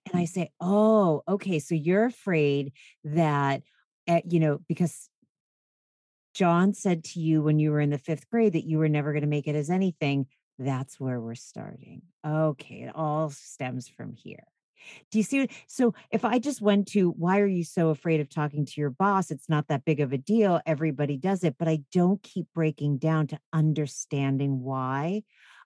And 0.07 0.21
i 0.21 0.27
say 0.27 0.51
oh 0.61 1.23
okay 1.27 1.59
so 1.59 1.75
you're 1.75 2.05
afraid 2.05 2.73
that 3.05 3.62
uh, 4.09 4.21
you 4.29 4.41
know 4.41 4.61
because 4.69 5.09
John 6.35 6.74
said 6.74 7.05
to 7.05 7.20
you 7.20 7.43
when 7.43 7.59
you 7.59 7.70
were 7.70 7.80
in 7.80 7.91
the 7.91 7.99
fifth 7.99 8.28
grade 8.28 8.55
that 8.55 8.66
you 8.66 8.78
were 8.78 8.89
never 8.89 9.12
going 9.12 9.22
to 9.22 9.28
make 9.28 9.47
it 9.47 9.55
as 9.55 9.70
anything, 9.70 10.26
that's 10.59 10.99
where 11.01 11.20
we're 11.20 11.35
starting. 11.35 12.03
Okay, 12.26 12.82
it 12.82 12.93
all 12.95 13.30
stems 13.30 13.89
from 13.89 14.12
here. 14.12 14.45
Do 15.11 15.18
you 15.18 15.24
see? 15.24 15.49
So 15.66 15.95
if 16.11 16.24
I 16.24 16.39
just 16.39 16.61
went 16.61 16.89
to, 16.89 17.11
why 17.11 17.41
are 17.41 17.47
you 17.47 17.64
so 17.64 17.89
afraid 17.89 18.20
of 18.20 18.28
talking 18.28 18.66
to 18.66 18.80
your 18.80 18.91
boss? 18.91 19.30
It's 19.30 19.49
not 19.49 19.68
that 19.68 19.85
big 19.85 20.01
of 20.01 20.12
a 20.12 20.18
deal. 20.18 20.61
Everybody 20.66 21.16
does 21.16 21.45
it, 21.45 21.57
but 21.59 21.68
I 21.68 21.80
don't 21.93 22.22
keep 22.22 22.47
breaking 22.55 22.99
down 22.99 23.28
to 23.28 23.39
understanding 23.53 24.61
why. 24.61 25.22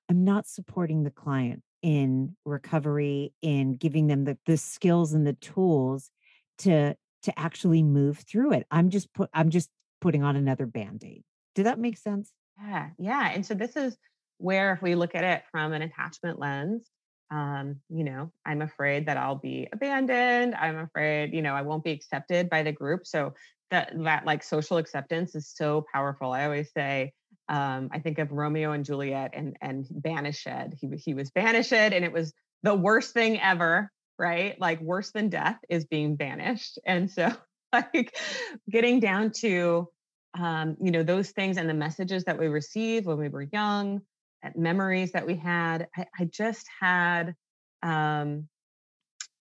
I'm 0.09 0.25
not 0.25 0.47
supporting 0.47 1.03
the 1.03 1.11
client 1.11 1.63
in 1.83 2.37
recovery, 2.45 3.33
in 3.43 3.75
giving 3.75 4.07
them 4.07 4.25
the, 4.25 4.39
the 4.47 4.57
skills 4.57 5.13
and 5.13 5.27
the 5.27 5.35
tools 5.35 6.11
to 6.59 6.95
to 7.25 7.39
actually 7.39 7.83
move 7.83 8.19
through 8.19 8.53
it. 8.53 8.67
I'm 8.71 8.91
just 8.91 9.13
put 9.13 9.31
I'm 9.35 9.51
just 9.51 9.71
putting 10.01 10.23
on 10.23 10.37
another 10.37 10.67
band-aid. 10.67 11.23
Did 11.55 11.67
that 11.67 11.79
make 11.79 11.97
sense? 11.97 12.33
Yeah. 12.61 12.91
Yeah. 12.99 13.31
And 13.33 13.45
so 13.45 13.55
this 13.55 13.77
is 13.77 13.97
where 14.39 14.73
if 14.73 14.83
we 14.83 14.95
look 14.95 15.15
at 15.15 15.25
it 15.25 15.43
from 15.51 15.73
an 15.73 15.83
attachment 15.83 16.39
lens, 16.39 16.89
um, 17.31 17.77
you 17.91 18.05
know, 18.05 18.33
I'm 18.47 18.63
afraid 18.63 19.07
that 19.07 19.17
I'll 19.17 19.37
be 19.37 19.69
abandoned. 19.73 20.55
I'm 20.55 20.79
afraid, 20.79 21.35
you 21.35 21.43
know, 21.43 21.55
I 21.55 21.63
won't 21.63 21.85
be 21.85 21.91
accepted 21.91 22.49
by 22.49 22.63
the 22.63 22.73
group. 22.73 23.07
So 23.07 23.35
that 23.71 23.93
that 24.05 24.25
like 24.25 24.43
social 24.43 24.79
acceptance 24.79 25.35
is 25.35 25.53
so 25.55 25.85
powerful. 25.93 26.33
I 26.33 26.45
always 26.45 26.73
say, 26.73 27.13
um, 27.49 27.91
I 27.93 27.99
think 27.99 28.19
of 28.19 28.33
Romeo 28.33 28.73
and 28.73 28.85
Juliet 28.85 29.33
and 29.35 29.57
and 29.61 29.87
banished. 29.91 30.49
He 30.81 30.89
he 30.97 31.15
was 31.15 31.31
banished, 31.31 31.73
and 31.73 32.05
it 32.05 32.13
was 32.13 32.33
the 32.63 32.75
worst 32.75 33.13
thing 33.13 33.39
ever, 33.41 33.91
right? 34.19 34.59
Like 34.59 34.81
worse 34.81 35.11
than 35.11 35.29
death 35.29 35.59
is 35.69 35.85
being 35.85 36.17
banished. 36.17 36.79
And 36.87 37.11
so 37.11 37.31
like 37.95 38.17
getting 38.71 39.01
down 39.01 39.31
to 39.31 39.89
um, 40.39 40.77
you 40.81 40.91
know 40.91 41.03
those 41.03 41.31
things 41.31 41.57
and 41.57 41.69
the 41.69 41.75
messages 41.75 42.25
that 42.25 42.39
we 42.39 42.49
received 42.49 43.07
when 43.07 43.19
we 43.19 43.29
were 43.29 43.43
young 43.53 44.01
memories 44.55 45.13
that 45.13 45.27
we 45.27 45.35
had 45.35 45.89
i, 45.97 46.07
I 46.21 46.25
just 46.27 46.67
had 46.81 47.35
um, 47.83 48.49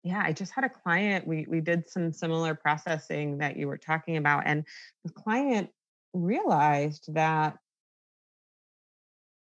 yeah 0.02 0.22
i 0.24 0.32
just 0.32 0.52
had 0.52 0.64
a 0.64 0.68
client 0.68 1.26
we 1.26 1.46
we 1.48 1.60
did 1.60 1.88
some 1.88 2.12
similar 2.12 2.54
processing 2.54 3.38
that 3.38 3.56
you 3.56 3.66
were 3.66 3.78
talking 3.78 4.16
about 4.16 4.44
and 4.46 4.64
the 5.04 5.12
client 5.12 5.70
realized 6.12 7.12
that 7.14 7.56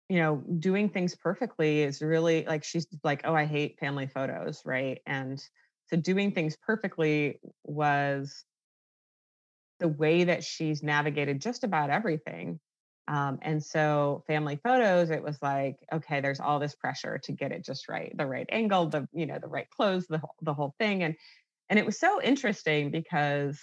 you 0.09 0.19
know 0.19 0.43
doing 0.59 0.89
things 0.89 1.14
perfectly 1.14 1.83
is 1.83 2.03
really 2.03 2.45
like 2.47 2.64
she's 2.64 2.87
like 3.05 3.21
oh 3.25 3.35
i 3.35 3.45
hate 3.45 3.79
family 3.79 4.07
photos 4.07 4.62
right? 4.64 5.01
And 5.07 5.43
so 5.91 5.97
doing 5.97 6.33
things 6.33 6.57
perfectly 6.57 7.41
was 7.64 8.45
the 9.81 9.89
way 9.89 10.24
that 10.24 10.45
she's 10.45 10.83
navigated 10.83 11.41
just 11.41 11.64
about 11.64 11.91
everything. 11.91 12.61
Um, 13.07 13.39
and 13.41 13.62
so 13.64 14.22
family 14.26 14.61
photos, 14.62 15.11
it 15.11 15.22
was 15.22 15.41
like, 15.41 15.76
okay, 15.93 16.20
there's 16.20 16.41
all 16.41 16.59
this 16.59 16.74
pressure 16.74 17.18
to 17.24 17.33
get 17.33 17.53
it 17.53 17.64
just 17.64 17.89
right, 17.89 18.14
the 18.14 18.26
right 18.26 18.47
angle, 18.51 18.89
the 18.89 19.09
you 19.12 19.26
know, 19.26 19.39
the 19.41 19.49
right 19.49 19.68
clothes, 19.70 20.07
the 20.09 20.18
whole, 20.18 20.35
the 20.43 20.55
whole 20.55 20.74
thing, 20.79 21.03
and 21.03 21.14
and 21.70 21.79
it 21.79 21.87
was 21.87 21.99
so 21.99 22.20
interesting 22.22 22.91
because 22.91 23.59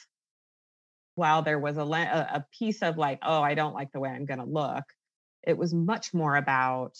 while 1.16 1.44
there 1.44 1.60
was 1.60 1.78
a 1.78 1.82
a 1.82 2.46
piece 2.58 2.82
of 2.82 2.98
like, 2.98 3.20
oh, 3.22 3.42
I 3.42 3.54
don't 3.54 3.74
like 3.74 3.92
the 3.92 4.00
way 4.00 4.10
I'm 4.10 4.26
going 4.26 4.40
to 4.40 4.46
look, 4.46 4.84
it 5.44 5.58
was 5.58 5.74
much 5.74 6.14
more 6.14 6.36
about 6.36 6.98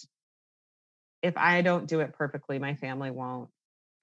if 1.22 1.36
I 1.36 1.62
don't 1.62 1.88
do 1.88 2.00
it 2.00 2.12
perfectly, 2.14 2.58
my 2.58 2.74
family 2.76 3.10
won't 3.10 3.50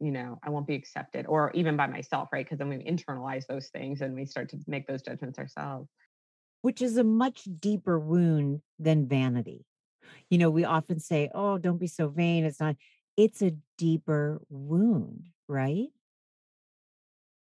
you 0.03 0.11
know, 0.11 0.37
I 0.43 0.49
won't 0.49 0.67
be 0.67 0.75
accepted, 0.75 1.25
or 1.27 1.51
even 1.53 1.77
by 1.77 1.87
myself, 1.87 2.29
right? 2.33 2.45
Because 2.45 2.57
then 2.57 2.69
we 2.69 2.77
internalize 2.77 3.47
those 3.47 3.69
things 3.69 4.01
and 4.01 4.13
we 4.13 4.25
start 4.25 4.49
to 4.49 4.57
make 4.67 4.85
those 4.85 5.01
judgments 5.01 5.39
ourselves. 5.39 5.89
Which 6.61 6.81
is 6.81 6.97
a 6.97 7.03
much 7.03 7.47
deeper 7.59 7.97
wound 7.99 8.61
than 8.79 9.07
vanity. 9.07 9.65
You 10.29 10.37
know, 10.37 10.49
we 10.49 10.65
often 10.65 10.99
say, 10.99 11.29
oh, 11.33 11.57
don't 11.57 11.79
be 11.79 11.87
so 11.87 12.09
vain. 12.09 12.43
It's 12.43 12.59
not, 12.59 12.75
it's 13.15 13.41
a 13.41 13.53
deeper 13.77 14.41
wound, 14.49 15.29
right? 15.47 15.87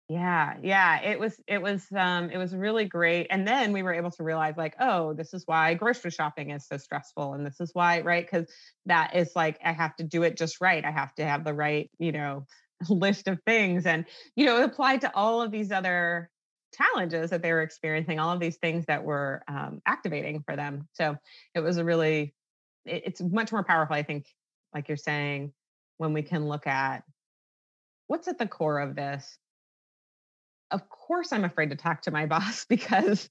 Yeah, 0.08 0.56
yeah, 0.62 1.00
it 1.02 1.18
was 1.18 1.40
it 1.48 1.60
was 1.60 1.84
um 1.92 2.30
it 2.30 2.38
was 2.38 2.54
really 2.54 2.84
great. 2.84 3.26
And 3.30 3.46
then 3.46 3.72
we 3.72 3.82
were 3.82 3.92
able 3.92 4.12
to 4.12 4.22
realize 4.22 4.56
like, 4.56 4.76
oh, 4.78 5.14
this 5.14 5.34
is 5.34 5.42
why 5.46 5.74
grocery 5.74 6.12
shopping 6.12 6.50
is 6.50 6.64
so 6.66 6.76
stressful 6.76 7.34
and 7.34 7.44
this 7.44 7.60
is 7.60 7.70
why, 7.74 8.02
right? 8.02 8.28
Cuz 8.28 8.46
that 8.86 9.16
is 9.16 9.34
like 9.34 9.58
I 9.64 9.72
have 9.72 9.96
to 9.96 10.04
do 10.04 10.22
it 10.22 10.36
just 10.36 10.60
right. 10.60 10.84
I 10.84 10.92
have 10.92 11.12
to 11.16 11.24
have 11.26 11.42
the 11.42 11.54
right, 11.54 11.90
you 11.98 12.12
know, 12.12 12.46
list 12.88 13.26
of 13.26 13.42
things 13.46 13.84
and 13.84 14.06
you 14.36 14.46
know, 14.46 14.58
it 14.60 14.64
applied 14.64 15.00
to 15.00 15.12
all 15.14 15.42
of 15.42 15.50
these 15.50 15.72
other 15.72 16.30
challenges 16.72 17.30
that 17.30 17.42
they 17.42 17.52
were 17.52 17.62
experiencing, 17.62 18.20
all 18.20 18.32
of 18.32 18.38
these 18.40 18.58
things 18.58 18.86
that 18.86 19.02
were 19.04 19.42
um, 19.48 19.80
activating 19.86 20.42
for 20.44 20.54
them. 20.54 20.88
So 20.92 21.16
it 21.54 21.60
was 21.60 21.78
a 21.78 21.84
really 21.84 22.32
it, 22.84 23.02
it's 23.06 23.20
much 23.20 23.50
more 23.50 23.64
powerful 23.64 23.96
I 23.96 24.04
think 24.04 24.26
like 24.72 24.86
you're 24.88 24.96
saying 24.96 25.52
when 25.96 26.12
we 26.12 26.22
can 26.22 26.46
look 26.46 26.66
at 26.68 27.02
what's 28.06 28.28
at 28.28 28.38
the 28.38 28.46
core 28.46 28.78
of 28.80 28.94
this 28.94 29.38
of 30.70 30.88
course 30.88 31.32
I'm 31.32 31.44
afraid 31.44 31.70
to 31.70 31.76
talk 31.76 32.02
to 32.02 32.10
my 32.10 32.26
boss 32.34 32.64
because 32.68 33.28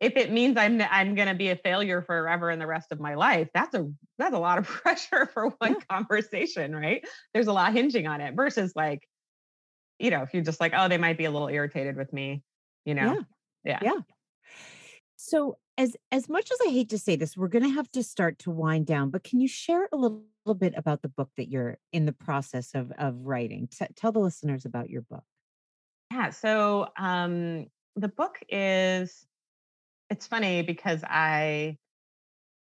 if 0.00 0.16
it 0.16 0.32
means 0.32 0.56
I'm 0.56 0.80
I'm 0.90 1.14
going 1.14 1.28
to 1.28 1.34
be 1.34 1.50
a 1.50 1.56
failure 1.56 2.02
forever 2.02 2.50
in 2.50 2.58
the 2.58 2.66
rest 2.66 2.92
of 2.92 3.00
my 3.00 3.14
life, 3.14 3.48
that's 3.54 3.74
a 3.74 3.90
that's 4.18 4.34
a 4.34 4.38
lot 4.38 4.58
of 4.58 4.66
pressure 4.66 5.26
for 5.32 5.50
one 5.58 5.74
yeah. 5.74 5.96
conversation, 5.96 6.74
right? 6.74 7.04
There's 7.32 7.46
a 7.48 7.52
lot 7.52 7.72
hinging 7.72 8.06
on 8.06 8.20
it 8.20 8.34
versus 8.34 8.72
like 8.74 9.06
you 9.98 10.10
know, 10.10 10.22
if 10.22 10.34
you're 10.34 10.42
just 10.42 10.60
like, 10.60 10.72
oh, 10.76 10.88
they 10.88 10.98
might 10.98 11.16
be 11.16 11.24
a 11.24 11.30
little 11.30 11.48
irritated 11.48 11.96
with 11.96 12.12
me, 12.12 12.42
you 12.84 12.94
know. 12.94 13.24
Yeah. 13.64 13.78
Yeah. 13.80 13.94
yeah. 13.94 14.00
So 15.16 15.56
as 15.78 15.96
as 16.12 16.28
much 16.28 16.50
as 16.50 16.58
I 16.66 16.70
hate 16.70 16.90
to 16.90 16.98
say 16.98 17.16
this, 17.16 17.36
we're 17.36 17.48
going 17.48 17.64
to 17.64 17.74
have 17.74 17.90
to 17.92 18.02
start 18.02 18.38
to 18.40 18.50
wind 18.50 18.86
down. 18.86 19.10
But 19.10 19.24
can 19.24 19.40
you 19.40 19.48
share 19.48 19.88
a 19.92 19.96
little, 19.96 20.24
little 20.44 20.58
bit 20.58 20.74
about 20.76 21.02
the 21.02 21.08
book 21.08 21.30
that 21.36 21.48
you're 21.48 21.78
in 21.92 22.06
the 22.06 22.12
process 22.12 22.74
of 22.74 22.92
of 22.98 23.16
writing? 23.20 23.68
T- 23.68 23.86
tell 23.96 24.12
the 24.12 24.18
listeners 24.18 24.64
about 24.64 24.90
your 24.90 25.02
book. 25.02 25.24
Yeah. 26.14 26.30
So 26.30 26.88
um, 26.96 27.66
the 27.96 28.08
book 28.08 28.38
is. 28.48 29.26
It's 30.10 30.26
funny 30.26 30.62
because 30.62 31.02
I 31.02 31.76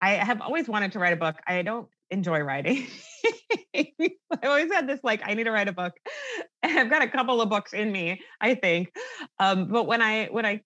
I 0.01 0.15
have 0.15 0.41
always 0.41 0.67
wanted 0.67 0.91
to 0.93 0.99
write 0.99 1.13
a 1.13 1.17
book. 1.17 1.37
I 1.47 1.61
don't 1.61 1.87
enjoy 2.09 2.39
writing. 2.41 2.87
I've 3.75 4.43
always 4.43 4.71
had 4.73 4.87
this 4.87 4.99
like 5.01 5.21
I 5.23 5.33
need 5.33 5.45
to 5.45 5.51
write 5.51 5.69
a 5.69 5.71
book. 5.71 5.93
I've 6.63 6.89
got 6.89 7.03
a 7.03 7.07
couple 7.07 7.39
of 7.39 7.47
books 7.47 7.73
in 7.73 7.91
me, 7.91 8.19
I 8.41 8.55
think. 8.55 8.91
Um, 9.39 9.67
but 9.69 9.85
when 9.85 10.01
I 10.01 10.25
when 10.25 10.45
I 10.45 10.61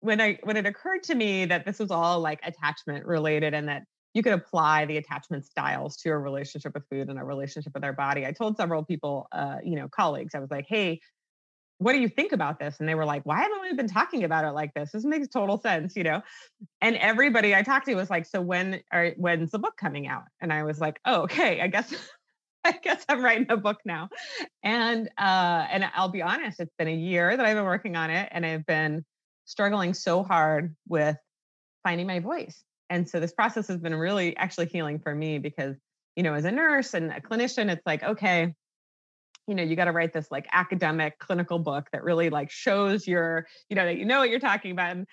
when 0.00 0.20
I 0.20 0.38
when 0.44 0.56
it 0.56 0.66
occurred 0.66 1.02
to 1.04 1.16
me 1.16 1.46
that 1.46 1.64
this 1.66 1.80
was 1.80 1.90
all 1.90 2.20
like 2.20 2.38
attachment 2.44 3.06
related 3.06 3.54
and 3.54 3.68
that 3.68 3.82
you 4.14 4.22
could 4.22 4.34
apply 4.34 4.86
the 4.86 4.98
attachment 4.98 5.46
styles 5.46 5.96
to 5.98 6.10
a 6.10 6.18
relationship 6.18 6.74
with 6.74 6.84
food 6.90 7.08
and 7.08 7.18
a 7.18 7.24
relationship 7.24 7.72
with 7.74 7.82
our 7.82 7.92
body. 7.92 8.24
I 8.24 8.32
told 8.32 8.56
several 8.56 8.84
people, 8.84 9.26
uh, 9.32 9.56
you 9.64 9.74
know, 9.74 9.88
colleagues, 9.88 10.34
I 10.34 10.38
was 10.38 10.50
like, 10.50 10.66
hey, 10.68 11.00
what 11.80 11.94
do 11.94 11.98
you 11.98 12.10
think 12.10 12.32
about 12.32 12.58
this? 12.58 12.76
And 12.78 12.86
they 12.86 12.94
were 12.94 13.06
like, 13.06 13.24
why 13.24 13.40
haven't 13.40 13.62
we 13.62 13.72
been 13.72 13.88
talking 13.88 14.22
about 14.22 14.44
it 14.44 14.50
like 14.50 14.74
this? 14.74 14.92
This 14.92 15.02
makes 15.02 15.28
total 15.28 15.58
sense, 15.58 15.96
you 15.96 16.02
know? 16.02 16.20
And 16.82 16.94
everybody 16.96 17.54
I 17.54 17.62
talked 17.62 17.86
to 17.86 17.94
was 17.94 18.10
like, 18.10 18.26
so 18.26 18.42
when 18.42 18.82
are 18.92 19.12
when's 19.16 19.50
the 19.50 19.58
book 19.58 19.78
coming 19.78 20.06
out? 20.06 20.24
And 20.42 20.52
I 20.52 20.64
was 20.64 20.78
like, 20.78 21.00
oh, 21.06 21.22
okay, 21.22 21.62
I 21.62 21.68
guess 21.68 21.94
I 22.64 22.72
guess 22.72 23.02
I'm 23.08 23.24
writing 23.24 23.46
a 23.48 23.56
book 23.56 23.78
now. 23.86 24.10
And 24.62 25.08
uh, 25.18 25.66
and 25.70 25.90
I'll 25.94 26.10
be 26.10 26.20
honest, 26.20 26.60
it's 26.60 26.74
been 26.78 26.88
a 26.88 26.94
year 26.94 27.34
that 27.34 27.46
I've 27.46 27.56
been 27.56 27.64
working 27.64 27.96
on 27.96 28.10
it 28.10 28.28
and 28.30 28.44
I've 28.44 28.66
been 28.66 29.02
struggling 29.46 29.94
so 29.94 30.22
hard 30.22 30.76
with 30.86 31.16
finding 31.82 32.06
my 32.06 32.20
voice. 32.20 32.62
And 32.90 33.08
so 33.08 33.20
this 33.20 33.32
process 33.32 33.68
has 33.68 33.78
been 33.78 33.94
really 33.94 34.36
actually 34.36 34.66
healing 34.66 34.98
for 34.98 35.14
me 35.14 35.38
because, 35.38 35.76
you 36.14 36.22
know, 36.22 36.34
as 36.34 36.44
a 36.44 36.52
nurse 36.52 36.92
and 36.92 37.10
a 37.10 37.20
clinician, 37.20 37.72
it's 37.72 37.86
like, 37.86 38.02
okay, 38.02 38.52
you 39.46 39.54
know 39.54 39.62
you 39.62 39.76
got 39.76 39.86
to 39.86 39.92
write 39.92 40.12
this 40.12 40.30
like 40.30 40.46
academic 40.52 41.18
clinical 41.18 41.58
book 41.58 41.88
that 41.92 42.04
really 42.04 42.30
like 42.30 42.50
shows 42.50 43.06
your 43.06 43.46
you 43.68 43.76
know 43.76 43.84
that 43.84 43.96
you 43.96 44.04
know 44.04 44.18
what 44.18 44.30
you're 44.30 44.40
talking 44.40 44.70
about 44.70 44.96
and 44.96 45.06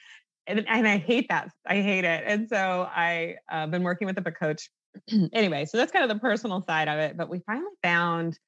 and, 0.47 0.67
and 0.67 0.87
i 0.87 0.97
hate 0.97 1.27
that 1.29 1.49
i 1.65 1.81
hate 1.81 2.03
it 2.03 2.23
and 2.25 2.47
so 2.49 2.87
i 2.93 3.35
uh, 3.51 3.67
been 3.67 3.83
working 3.83 4.05
with 4.05 4.17
a 4.17 4.21
book 4.21 4.35
coach. 4.39 4.69
Anyway 5.33 5.65
so 5.65 5.77
that's 5.77 5.91
kind 5.91 6.03
of 6.03 6.09
the 6.09 6.19
personal 6.19 6.61
side 6.61 6.87
of 6.87 6.97
it 6.97 7.17
but 7.17 7.29
we 7.29 7.39
finally 7.39 7.71
found 7.83 8.39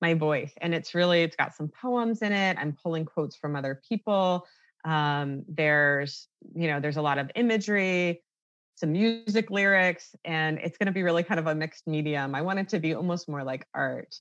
my 0.00 0.14
voice 0.14 0.52
and 0.60 0.74
it's 0.74 0.94
really 0.94 1.22
it's 1.22 1.36
got 1.36 1.54
some 1.54 1.68
poems 1.68 2.22
in 2.22 2.32
it 2.32 2.56
i'm 2.60 2.76
pulling 2.80 3.04
quotes 3.04 3.36
from 3.36 3.56
other 3.56 3.80
people 3.88 4.46
um, 4.84 5.42
there's 5.48 6.28
you 6.54 6.68
know 6.68 6.78
there's 6.78 6.96
a 6.96 7.02
lot 7.02 7.18
of 7.18 7.30
imagery 7.34 8.22
some 8.76 8.92
music 8.92 9.50
lyrics 9.50 10.14
and 10.24 10.58
it's 10.58 10.76
going 10.78 10.86
to 10.86 10.92
be 10.92 11.02
really 11.02 11.22
kind 11.22 11.40
of 11.40 11.46
a 11.46 11.54
mixed 11.54 11.86
medium 11.86 12.34
i 12.34 12.42
want 12.42 12.58
it 12.58 12.68
to 12.68 12.78
be 12.78 12.94
almost 12.94 13.28
more 13.28 13.42
like 13.42 13.66
art 13.74 14.14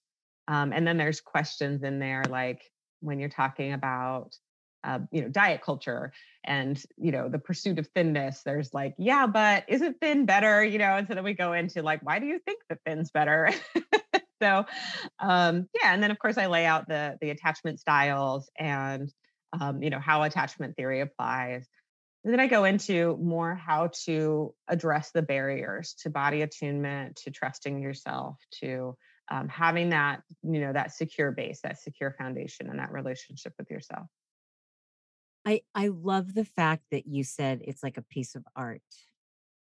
um, 0.47 0.73
and 0.73 0.87
then 0.87 0.97
there's 0.97 1.21
questions 1.21 1.83
in 1.83 1.99
there 1.99 2.27
like 2.29 2.61
when 3.01 3.19
you're 3.19 3.29
talking 3.29 3.73
about 3.73 4.35
uh, 4.83 4.99
you 5.11 5.21
know 5.21 5.29
diet 5.29 5.61
culture 5.61 6.13
and 6.43 6.81
you 6.97 7.11
know 7.11 7.27
the 7.27 7.39
pursuit 7.39 7.79
of 7.79 7.87
thinness 7.95 8.43
there's 8.45 8.73
like 8.73 8.93
yeah 8.99 9.25
but 9.25 9.63
isn't 9.67 9.99
thin 9.99 10.25
better? 10.25 10.63
You 10.63 10.77
know 10.77 10.95
and 10.95 11.07
so 11.07 11.15
then 11.15 11.23
we 11.23 11.33
go 11.33 11.53
into 11.53 11.81
like 11.81 12.01
why 12.03 12.19
do 12.19 12.27
you 12.27 12.39
think 12.39 12.61
that 12.69 12.79
thin's 12.85 13.11
better? 13.11 13.49
So 14.41 14.65
um 15.19 15.69
yeah 15.73 15.93
and 15.93 16.03
then 16.03 16.11
of 16.11 16.19
course 16.19 16.37
i 16.37 16.47
lay 16.47 16.65
out 16.65 16.89
the 16.89 17.17
the 17.21 17.29
attachment 17.29 17.79
styles 17.79 18.49
and 18.59 19.09
um, 19.59 19.81
you 19.81 19.89
know 19.89 19.99
how 19.99 20.23
attachment 20.23 20.75
theory 20.75 20.99
applies. 20.99 21.65
And 22.25 22.33
then 22.33 22.41
i 22.41 22.47
go 22.47 22.65
into 22.65 23.17
more 23.21 23.55
how 23.55 23.91
to 24.05 24.53
address 24.67 25.11
the 25.11 25.21
barriers 25.21 25.95
to 26.01 26.09
body 26.09 26.41
attunement 26.41 27.15
to 27.23 27.31
trusting 27.31 27.81
yourself 27.81 28.37
to 28.59 28.97
um, 29.30 29.47
having 29.47 29.89
that 29.89 30.21
you 30.43 30.59
know 30.59 30.73
that 30.73 30.93
secure 30.93 31.32
base 31.32 31.61
that 31.63 31.80
secure 31.80 32.15
foundation 32.17 32.69
and 32.69 32.80
that 32.80 32.91
relationship 32.91 33.53
with 33.57 33.69
yourself. 33.69 34.07
I 35.45 35.61
i 35.73 35.88
love 35.88 36.34
the 36.34 36.45
fact 36.45 36.84
that 36.91 37.07
you 37.07 37.23
said 37.23 37.61
it's 37.63 37.84
like 37.84 37.97
a 37.97 38.03
piece 38.03 38.36
of 38.36 38.45
art. 38.55 38.82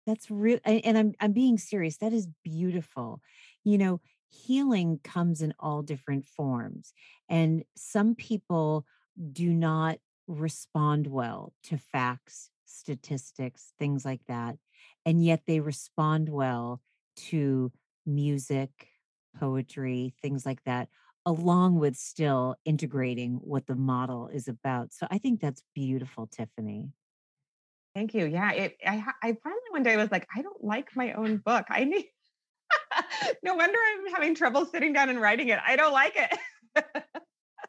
That's 0.06 0.32
real 0.32 0.60
and 0.66 0.98
i'm 0.98 1.14
i'm 1.20 1.34
being 1.34 1.58
serious 1.58 1.98
that 1.98 2.14
is 2.14 2.28
beautiful. 2.44 3.22
You 3.64 3.78
know 3.78 4.02
healing 4.30 5.00
comes 5.04 5.42
in 5.42 5.54
all 5.60 5.82
different 5.82 6.26
forms 6.26 6.94
and 7.28 7.64
some 7.76 8.14
people 8.14 8.86
do 9.32 9.52
not 9.52 9.98
respond 10.28 11.08
well 11.08 11.52
to 11.64 11.78
facts 11.78 12.52
statistics 12.66 13.74
things 13.80 14.06
like 14.06 14.22
that 14.28 14.56
and 15.04 15.26
yet 15.26 15.42
they 15.48 15.60
respond 15.60 16.30
well 16.30 16.80
to 17.16 17.72
music 18.06 18.88
poetry, 19.40 20.14
things 20.22 20.46
like 20.46 20.64
that, 20.66 20.90
along 21.26 21.80
with 21.80 21.96
still 21.96 22.56
integrating 22.66 23.36
what 23.36 23.68
the 23.68 23.76
model 23.76 24.30
is 24.30 24.48
about. 24.48 24.94
So 24.94 25.08
I 25.10 25.18
think 25.18 25.42
that's 25.42 25.64
beautiful, 25.76 26.28
Tiffany. 26.28 26.90
Thank 27.96 28.14
you. 28.14 28.26
Yeah, 28.26 28.52
it, 28.52 28.78
I, 28.86 29.04
I 29.22 29.38
finally 29.44 29.62
one 29.72 29.84
day 29.84 29.98
was 29.98 30.12
like, 30.12 30.28
I 30.36 30.42
don't 30.42 30.64
like 30.64 30.96
my 30.96 31.14
own 31.14 31.38
book. 31.46 31.66
I 31.70 31.84
need. 31.86 32.06
no 33.44 33.56
wonder 33.56 33.78
I'm 33.78 34.14
having 34.14 34.36
trouble 34.36 34.66
sitting 34.66 34.94
down 34.94 35.10
and 35.10 35.20
writing 35.20 35.50
it. 35.50 35.60
I 35.66 35.76
don't 35.76 35.94
like 35.94 36.16
it. 36.16 36.86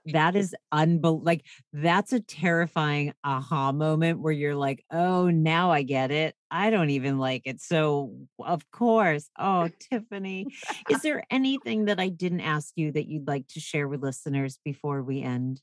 that 0.06 0.36
is 0.36 0.54
unbelievable. 0.70 1.24
Like 1.24 1.44
that's 1.72 2.12
a 2.12 2.20
terrifying 2.20 3.14
aha 3.24 3.72
moment 3.72 4.20
where 4.20 4.32
you're 4.32 4.54
like, 4.54 4.84
oh, 4.90 5.30
now 5.30 5.70
I 5.70 5.82
get 5.82 6.10
it. 6.10 6.34
I 6.50 6.70
don't 6.70 6.90
even 6.90 7.18
like 7.18 7.42
it. 7.44 7.60
So 7.60 8.14
of 8.38 8.68
course. 8.70 9.30
Oh, 9.38 9.68
Tiffany, 9.90 10.46
is 10.88 11.00
there 11.02 11.24
anything 11.30 11.86
that 11.86 12.00
I 12.00 12.08
didn't 12.08 12.40
ask 12.40 12.72
you 12.76 12.92
that 12.92 13.08
you'd 13.08 13.28
like 13.28 13.46
to 13.48 13.60
share 13.60 13.88
with 13.88 14.02
listeners 14.02 14.58
before 14.64 15.02
we 15.02 15.22
end? 15.22 15.60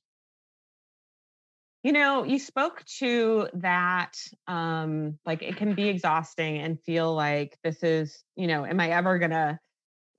You 1.83 1.93
know, 1.93 2.23
you 2.23 2.39
spoke 2.39 2.83
to 2.99 3.49
that, 3.53 4.17
um, 4.47 5.19
like 5.25 5.41
it 5.41 5.57
can 5.57 5.73
be 5.73 5.87
exhausting 5.87 6.57
and 6.57 6.81
feel 6.81 7.13
like 7.13 7.57
this 7.63 7.83
is, 7.83 8.23
you 8.35 8.47
know, 8.47 8.65
am 8.65 8.79
I 8.79 8.89
ever 8.89 9.19
gonna 9.19 9.59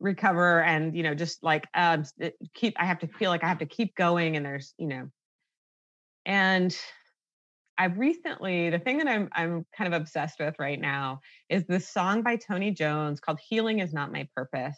recover 0.00 0.62
and 0.62 0.96
you 0.96 1.02
know 1.02 1.14
just 1.14 1.42
like 1.42 1.66
um 1.74 2.04
keep 2.54 2.74
i 2.80 2.84
have 2.84 3.00
to 3.00 3.08
feel 3.08 3.30
like 3.30 3.42
i 3.42 3.48
have 3.48 3.58
to 3.58 3.66
keep 3.66 3.96
going 3.96 4.36
and 4.36 4.46
there's 4.46 4.72
you 4.78 4.86
know 4.86 5.08
and 6.24 6.78
i've 7.78 7.98
recently 7.98 8.70
the 8.70 8.78
thing 8.78 8.98
that 8.98 9.08
i'm 9.08 9.28
i'm 9.32 9.64
kind 9.76 9.92
of 9.92 10.00
obsessed 10.00 10.38
with 10.38 10.54
right 10.58 10.80
now 10.80 11.20
is 11.48 11.64
this 11.66 11.88
song 11.88 12.22
by 12.22 12.36
tony 12.36 12.70
jones 12.70 13.20
called 13.20 13.38
healing 13.48 13.78
is 13.78 13.92
not 13.92 14.12
my 14.12 14.28
purpose. 14.34 14.76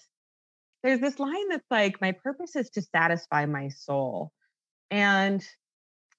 There's 0.83 1.01
this 1.01 1.19
line 1.19 1.49
that's 1.51 1.71
like 1.71 2.01
my 2.01 2.13
purpose 2.13 2.57
is 2.57 2.71
to 2.71 2.83
satisfy 2.83 3.45
my 3.45 3.69
soul. 3.69 4.33
And 4.91 5.47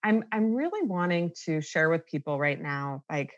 i'm 0.03 0.23
i'm 0.31 0.53
really 0.53 0.87
wanting 0.87 1.31
to 1.45 1.61
share 1.61 1.89
with 1.89 2.05
people 2.05 2.39
right 2.39 2.61
now 2.61 3.03
like 3.09 3.31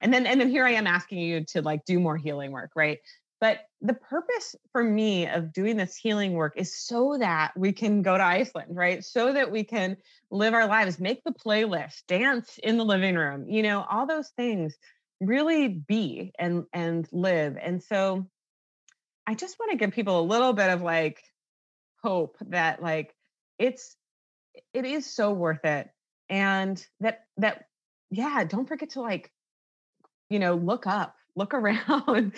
and 0.00 0.12
then 0.12 0.26
and 0.26 0.40
then 0.40 0.50
here 0.50 0.64
i 0.64 0.72
am 0.72 0.86
asking 0.86 1.18
you 1.18 1.44
to 1.44 1.62
like 1.62 1.84
do 1.86 1.98
more 1.98 2.16
healing 2.16 2.52
work 2.52 2.70
right 2.76 2.98
but 3.40 3.60
the 3.80 3.94
purpose 3.94 4.56
for 4.72 4.82
me 4.82 5.28
of 5.28 5.52
doing 5.52 5.76
this 5.76 5.96
healing 5.96 6.32
work 6.32 6.54
is 6.56 6.76
so 6.76 7.16
that 7.18 7.52
we 7.56 7.72
can 7.72 8.02
go 8.02 8.16
to 8.16 8.24
Iceland, 8.24 8.76
right? 8.76 9.04
So 9.04 9.32
that 9.32 9.52
we 9.52 9.64
can 9.64 9.96
live 10.30 10.54
our 10.54 10.66
lives, 10.66 10.98
make 10.98 11.22
the 11.24 11.32
playlist, 11.32 12.02
dance 12.08 12.58
in 12.62 12.76
the 12.76 12.84
living 12.84 13.14
room, 13.14 13.48
you 13.48 13.62
know, 13.62 13.84
all 13.88 14.06
those 14.06 14.28
things 14.30 14.76
really 15.20 15.68
be 15.68 16.32
and 16.38 16.64
and 16.72 17.08
live. 17.12 17.56
And 17.60 17.82
so 17.82 18.26
I 19.26 19.34
just 19.34 19.58
want 19.58 19.72
to 19.72 19.78
give 19.78 19.92
people 19.92 20.20
a 20.20 20.22
little 20.22 20.52
bit 20.52 20.70
of 20.70 20.82
like 20.82 21.22
hope 22.02 22.36
that 22.48 22.82
like 22.82 23.14
it's 23.58 23.96
it 24.72 24.84
is 24.84 25.06
so 25.06 25.32
worth 25.32 25.64
it 25.64 25.88
and 26.28 26.84
that 27.00 27.20
that 27.36 27.66
yeah, 28.10 28.44
don't 28.44 28.66
forget 28.66 28.90
to 28.90 29.00
like 29.00 29.30
you 30.28 30.38
know, 30.38 30.54
look 30.54 30.86
up, 30.86 31.14
look 31.36 31.54
around, 31.54 32.32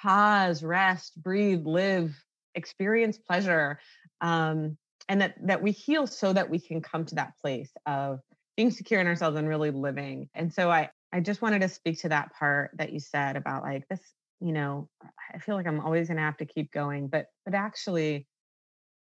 pause, 0.00 0.62
rest, 0.62 1.20
breathe, 1.22 1.66
live, 1.66 2.14
experience 2.54 3.18
pleasure. 3.18 3.78
Um, 4.20 4.76
and 5.08 5.20
that 5.20 5.34
that 5.46 5.62
we 5.62 5.72
heal 5.72 6.06
so 6.06 6.32
that 6.32 6.48
we 6.48 6.60
can 6.60 6.80
come 6.80 7.04
to 7.06 7.16
that 7.16 7.32
place 7.40 7.70
of 7.86 8.20
being 8.56 8.70
secure 8.70 9.00
in 9.00 9.06
ourselves 9.06 9.36
and 9.36 9.48
really 9.48 9.70
living. 9.70 10.28
And 10.34 10.52
so 10.52 10.70
I 10.70 10.90
I 11.12 11.20
just 11.20 11.42
wanted 11.42 11.62
to 11.62 11.68
speak 11.68 12.00
to 12.02 12.10
that 12.10 12.32
part 12.38 12.70
that 12.74 12.92
you 12.92 13.00
said 13.00 13.36
about 13.36 13.62
like 13.62 13.88
this, 13.88 14.00
you 14.40 14.52
know, 14.52 14.88
I 15.34 15.38
feel 15.38 15.56
like 15.56 15.66
I'm 15.66 15.80
always 15.80 16.08
gonna 16.08 16.20
have 16.20 16.36
to 16.38 16.46
keep 16.46 16.70
going, 16.70 17.08
but 17.08 17.26
but 17.44 17.54
actually 17.54 18.28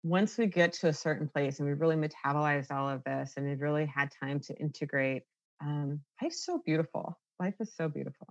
once 0.03 0.37
we 0.37 0.45
get 0.45 0.73
to 0.73 0.87
a 0.87 0.93
certain 0.93 1.27
place 1.27 1.59
and 1.59 1.67
we've 1.67 1.81
really 1.81 1.95
metabolized 1.95 2.71
all 2.71 2.87
of 2.87 3.03
this 3.03 3.33
and 3.35 3.45
we've 3.45 3.61
really 3.61 3.85
had 3.85 4.09
time 4.23 4.39
to 4.39 4.55
integrate, 4.55 5.23
um, 5.59 5.99
life's 6.21 6.45
so 6.45 6.61
beautiful. 6.65 7.19
Life 7.39 7.55
is 7.59 7.75
so 7.75 7.89
beautiful. 7.89 8.27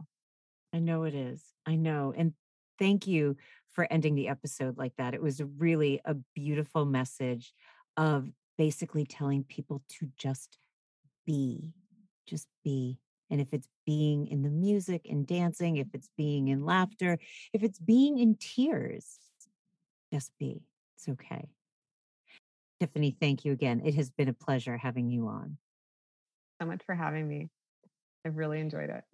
I 0.72 0.78
know 0.78 1.04
it 1.04 1.14
is. 1.14 1.44
I 1.66 1.74
know. 1.76 2.14
And 2.16 2.32
thank 2.78 3.06
you 3.06 3.36
for 3.72 3.86
ending 3.90 4.14
the 4.14 4.28
episode 4.28 4.78
like 4.78 4.92
that. 4.96 5.14
It 5.14 5.22
was 5.22 5.42
really 5.58 6.00
a 6.04 6.14
beautiful 6.34 6.84
message 6.84 7.52
of 7.96 8.28
basically 8.56 9.04
telling 9.04 9.44
people 9.44 9.82
to 9.98 10.08
just 10.16 10.58
be, 11.26 11.72
just 12.26 12.48
be. 12.64 12.98
And 13.30 13.40
if 13.40 13.48
it's 13.52 13.68
being 13.84 14.28
in 14.28 14.42
the 14.42 14.50
music 14.50 15.06
and 15.10 15.26
dancing, 15.26 15.76
if 15.76 15.88
it's 15.92 16.08
being 16.16 16.48
in 16.48 16.64
laughter, 16.64 17.18
if 17.52 17.62
it's 17.62 17.78
being 17.78 18.18
in 18.18 18.36
tears, 18.36 19.18
just 20.12 20.32
be. 20.38 20.62
It's 20.96 21.08
okay. 21.08 21.48
Tiffany, 22.80 23.16
thank 23.18 23.44
you 23.44 23.52
again. 23.52 23.82
It 23.84 23.94
has 23.94 24.10
been 24.10 24.28
a 24.28 24.32
pleasure 24.32 24.76
having 24.76 25.10
you 25.10 25.28
on. 25.28 25.58
So 26.60 26.66
much 26.66 26.82
for 26.84 26.94
having 26.94 27.26
me. 27.28 27.48
I've 28.24 28.36
really 28.36 28.60
enjoyed 28.60 28.90
it. 28.90 29.04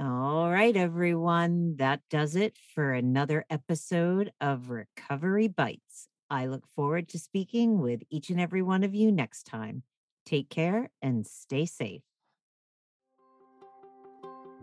All 0.00 0.50
right, 0.50 0.76
everyone. 0.76 1.76
That 1.76 2.00
does 2.10 2.34
it 2.34 2.58
for 2.74 2.92
another 2.92 3.44
episode 3.48 4.32
of 4.40 4.70
Recovery 4.70 5.46
Bites. 5.46 6.08
I 6.28 6.46
look 6.46 6.66
forward 6.74 7.08
to 7.10 7.18
speaking 7.18 7.80
with 7.80 8.00
each 8.10 8.30
and 8.30 8.40
every 8.40 8.62
one 8.62 8.82
of 8.82 8.92
you 8.92 9.12
next 9.12 9.44
time. 9.44 9.84
Take 10.26 10.50
care 10.50 10.90
and 11.00 11.24
stay 11.24 11.64
safe. 11.64 12.02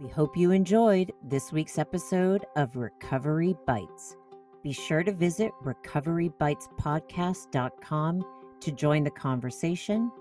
We 0.02 0.10
hope 0.10 0.36
you 0.36 0.52
enjoyed 0.52 1.14
this 1.24 1.54
week's 1.54 1.78
episode 1.78 2.46
of 2.58 2.76
Recovery 2.76 3.56
Bites. 3.66 4.18
Be 4.64 4.74
sure 4.74 5.04
to 5.04 5.14
visit 5.14 5.54
recoverybitespodcast.com 5.64 8.26
to 8.60 8.72
join 8.72 9.06
the 9.06 9.12
conversation, 9.12 10.12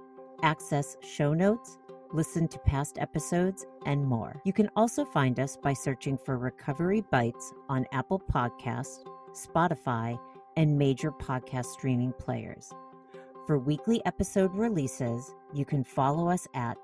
access 0.42 0.96
show 1.02 1.34
notes, 1.34 1.78
listen 2.12 2.48
to 2.48 2.58
past 2.60 2.98
episodes, 2.98 3.66
and 3.86 4.04
more. 4.04 4.40
You 4.44 4.52
can 4.52 4.68
also 4.76 5.04
find 5.04 5.40
us 5.40 5.56
by 5.56 5.72
searching 5.72 6.18
for 6.18 6.38
Recovery 6.38 7.02
Bites 7.10 7.52
on 7.68 7.86
Apple 7.92 8.22
Podcasts, 8.32 9.04
Spotify, 9.32 10.18
and 10.56 10.78
major 10.78 11.12
podcast 11.12 11.66
streaming 11.66 12.12
players. 12.12 12.72
For 13.46 13.58
weekly 13.58 14.04
episode 14.06 14.54
releases, 14.54 15.34
you 15.52 15.64
can 15.64 15.84
follow 15.84 16.28
us 16.28 16.46
at 16.54 16.76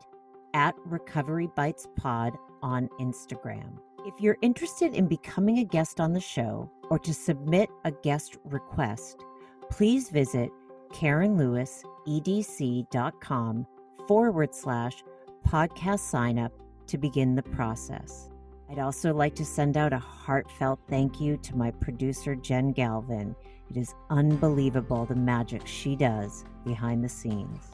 at 0.54 0.74
Recovery 0.86 1.48
Bites 1.54 1.86
Pod 1.96 2.32
on 2.62 2.88
Instagram. 2.98 3.78
If 4.06 4.14
you're 4.20 4.38
interested 4.40 4.94
in 4.94 5.06
becoming 5.06 5.58
a 5.58 5.64
guest 5.64 6.00
on 6.00 6.12
the 6.12 6.20
show 6.20 6.70
or 6.90 6.98
to 7.00 7.12
submit 7.12 7.68
a 7.84 7.90
guest 7.90 8.38
request, 8.44 9.22
please 9.68 10.08
visit 10.08 10.48
KarenLewisEDC.com 10.92 13.66
forward 14.08 14.54
slash 14.54 15.02
podcast 15.46 16.00
sign 16.00 16.38
up 16.38 16.52
to 16.88 16.98
begin 16.98 17.36
the 17.36 17.42
process. 17.42 18.30
I'd 18.68 18.80
also 18.80 19.14
like 19.14 19.36
to 19.36 19.44
send 19.44 19.76
out 19.76 19.92
a 19.92 19.98
heartfelt 19.98 20.80
thank 20.88 21.20
you 21.20 21.36
to 21.36 21.56
my 21.56 21.70
producer, 21.70 22.34
Jen 22.34 22.72
Galvin. 22.72 23.36
It 23.70 23.76
is 23.76 23.94
unbelievable 24.10 25.06
the 25.06 25.14
magic 25.14 25.64
she 25.64 25.94
does 25.94 26.44
behind 26.64 27.04
the 27.04 27.08
scenes. 27.08 27.70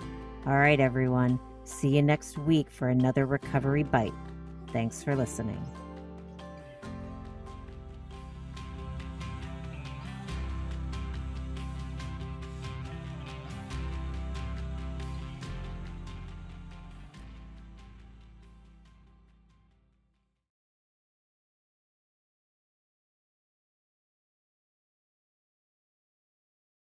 All 0.46 0.58
right, 0.58 0.80
everyone. 0.80 1.40
See 1.64 1.96
you 1.96 2.02
next 2.02 2.36
week 2.38 2.70
for 2.70 2.88
another 2.88 3.24
Recovery 3.24 3.84
Bite. 3.84 4.12
Thanks 4.72 5.02
for 5.02 5.16
listening. 5.16 5.64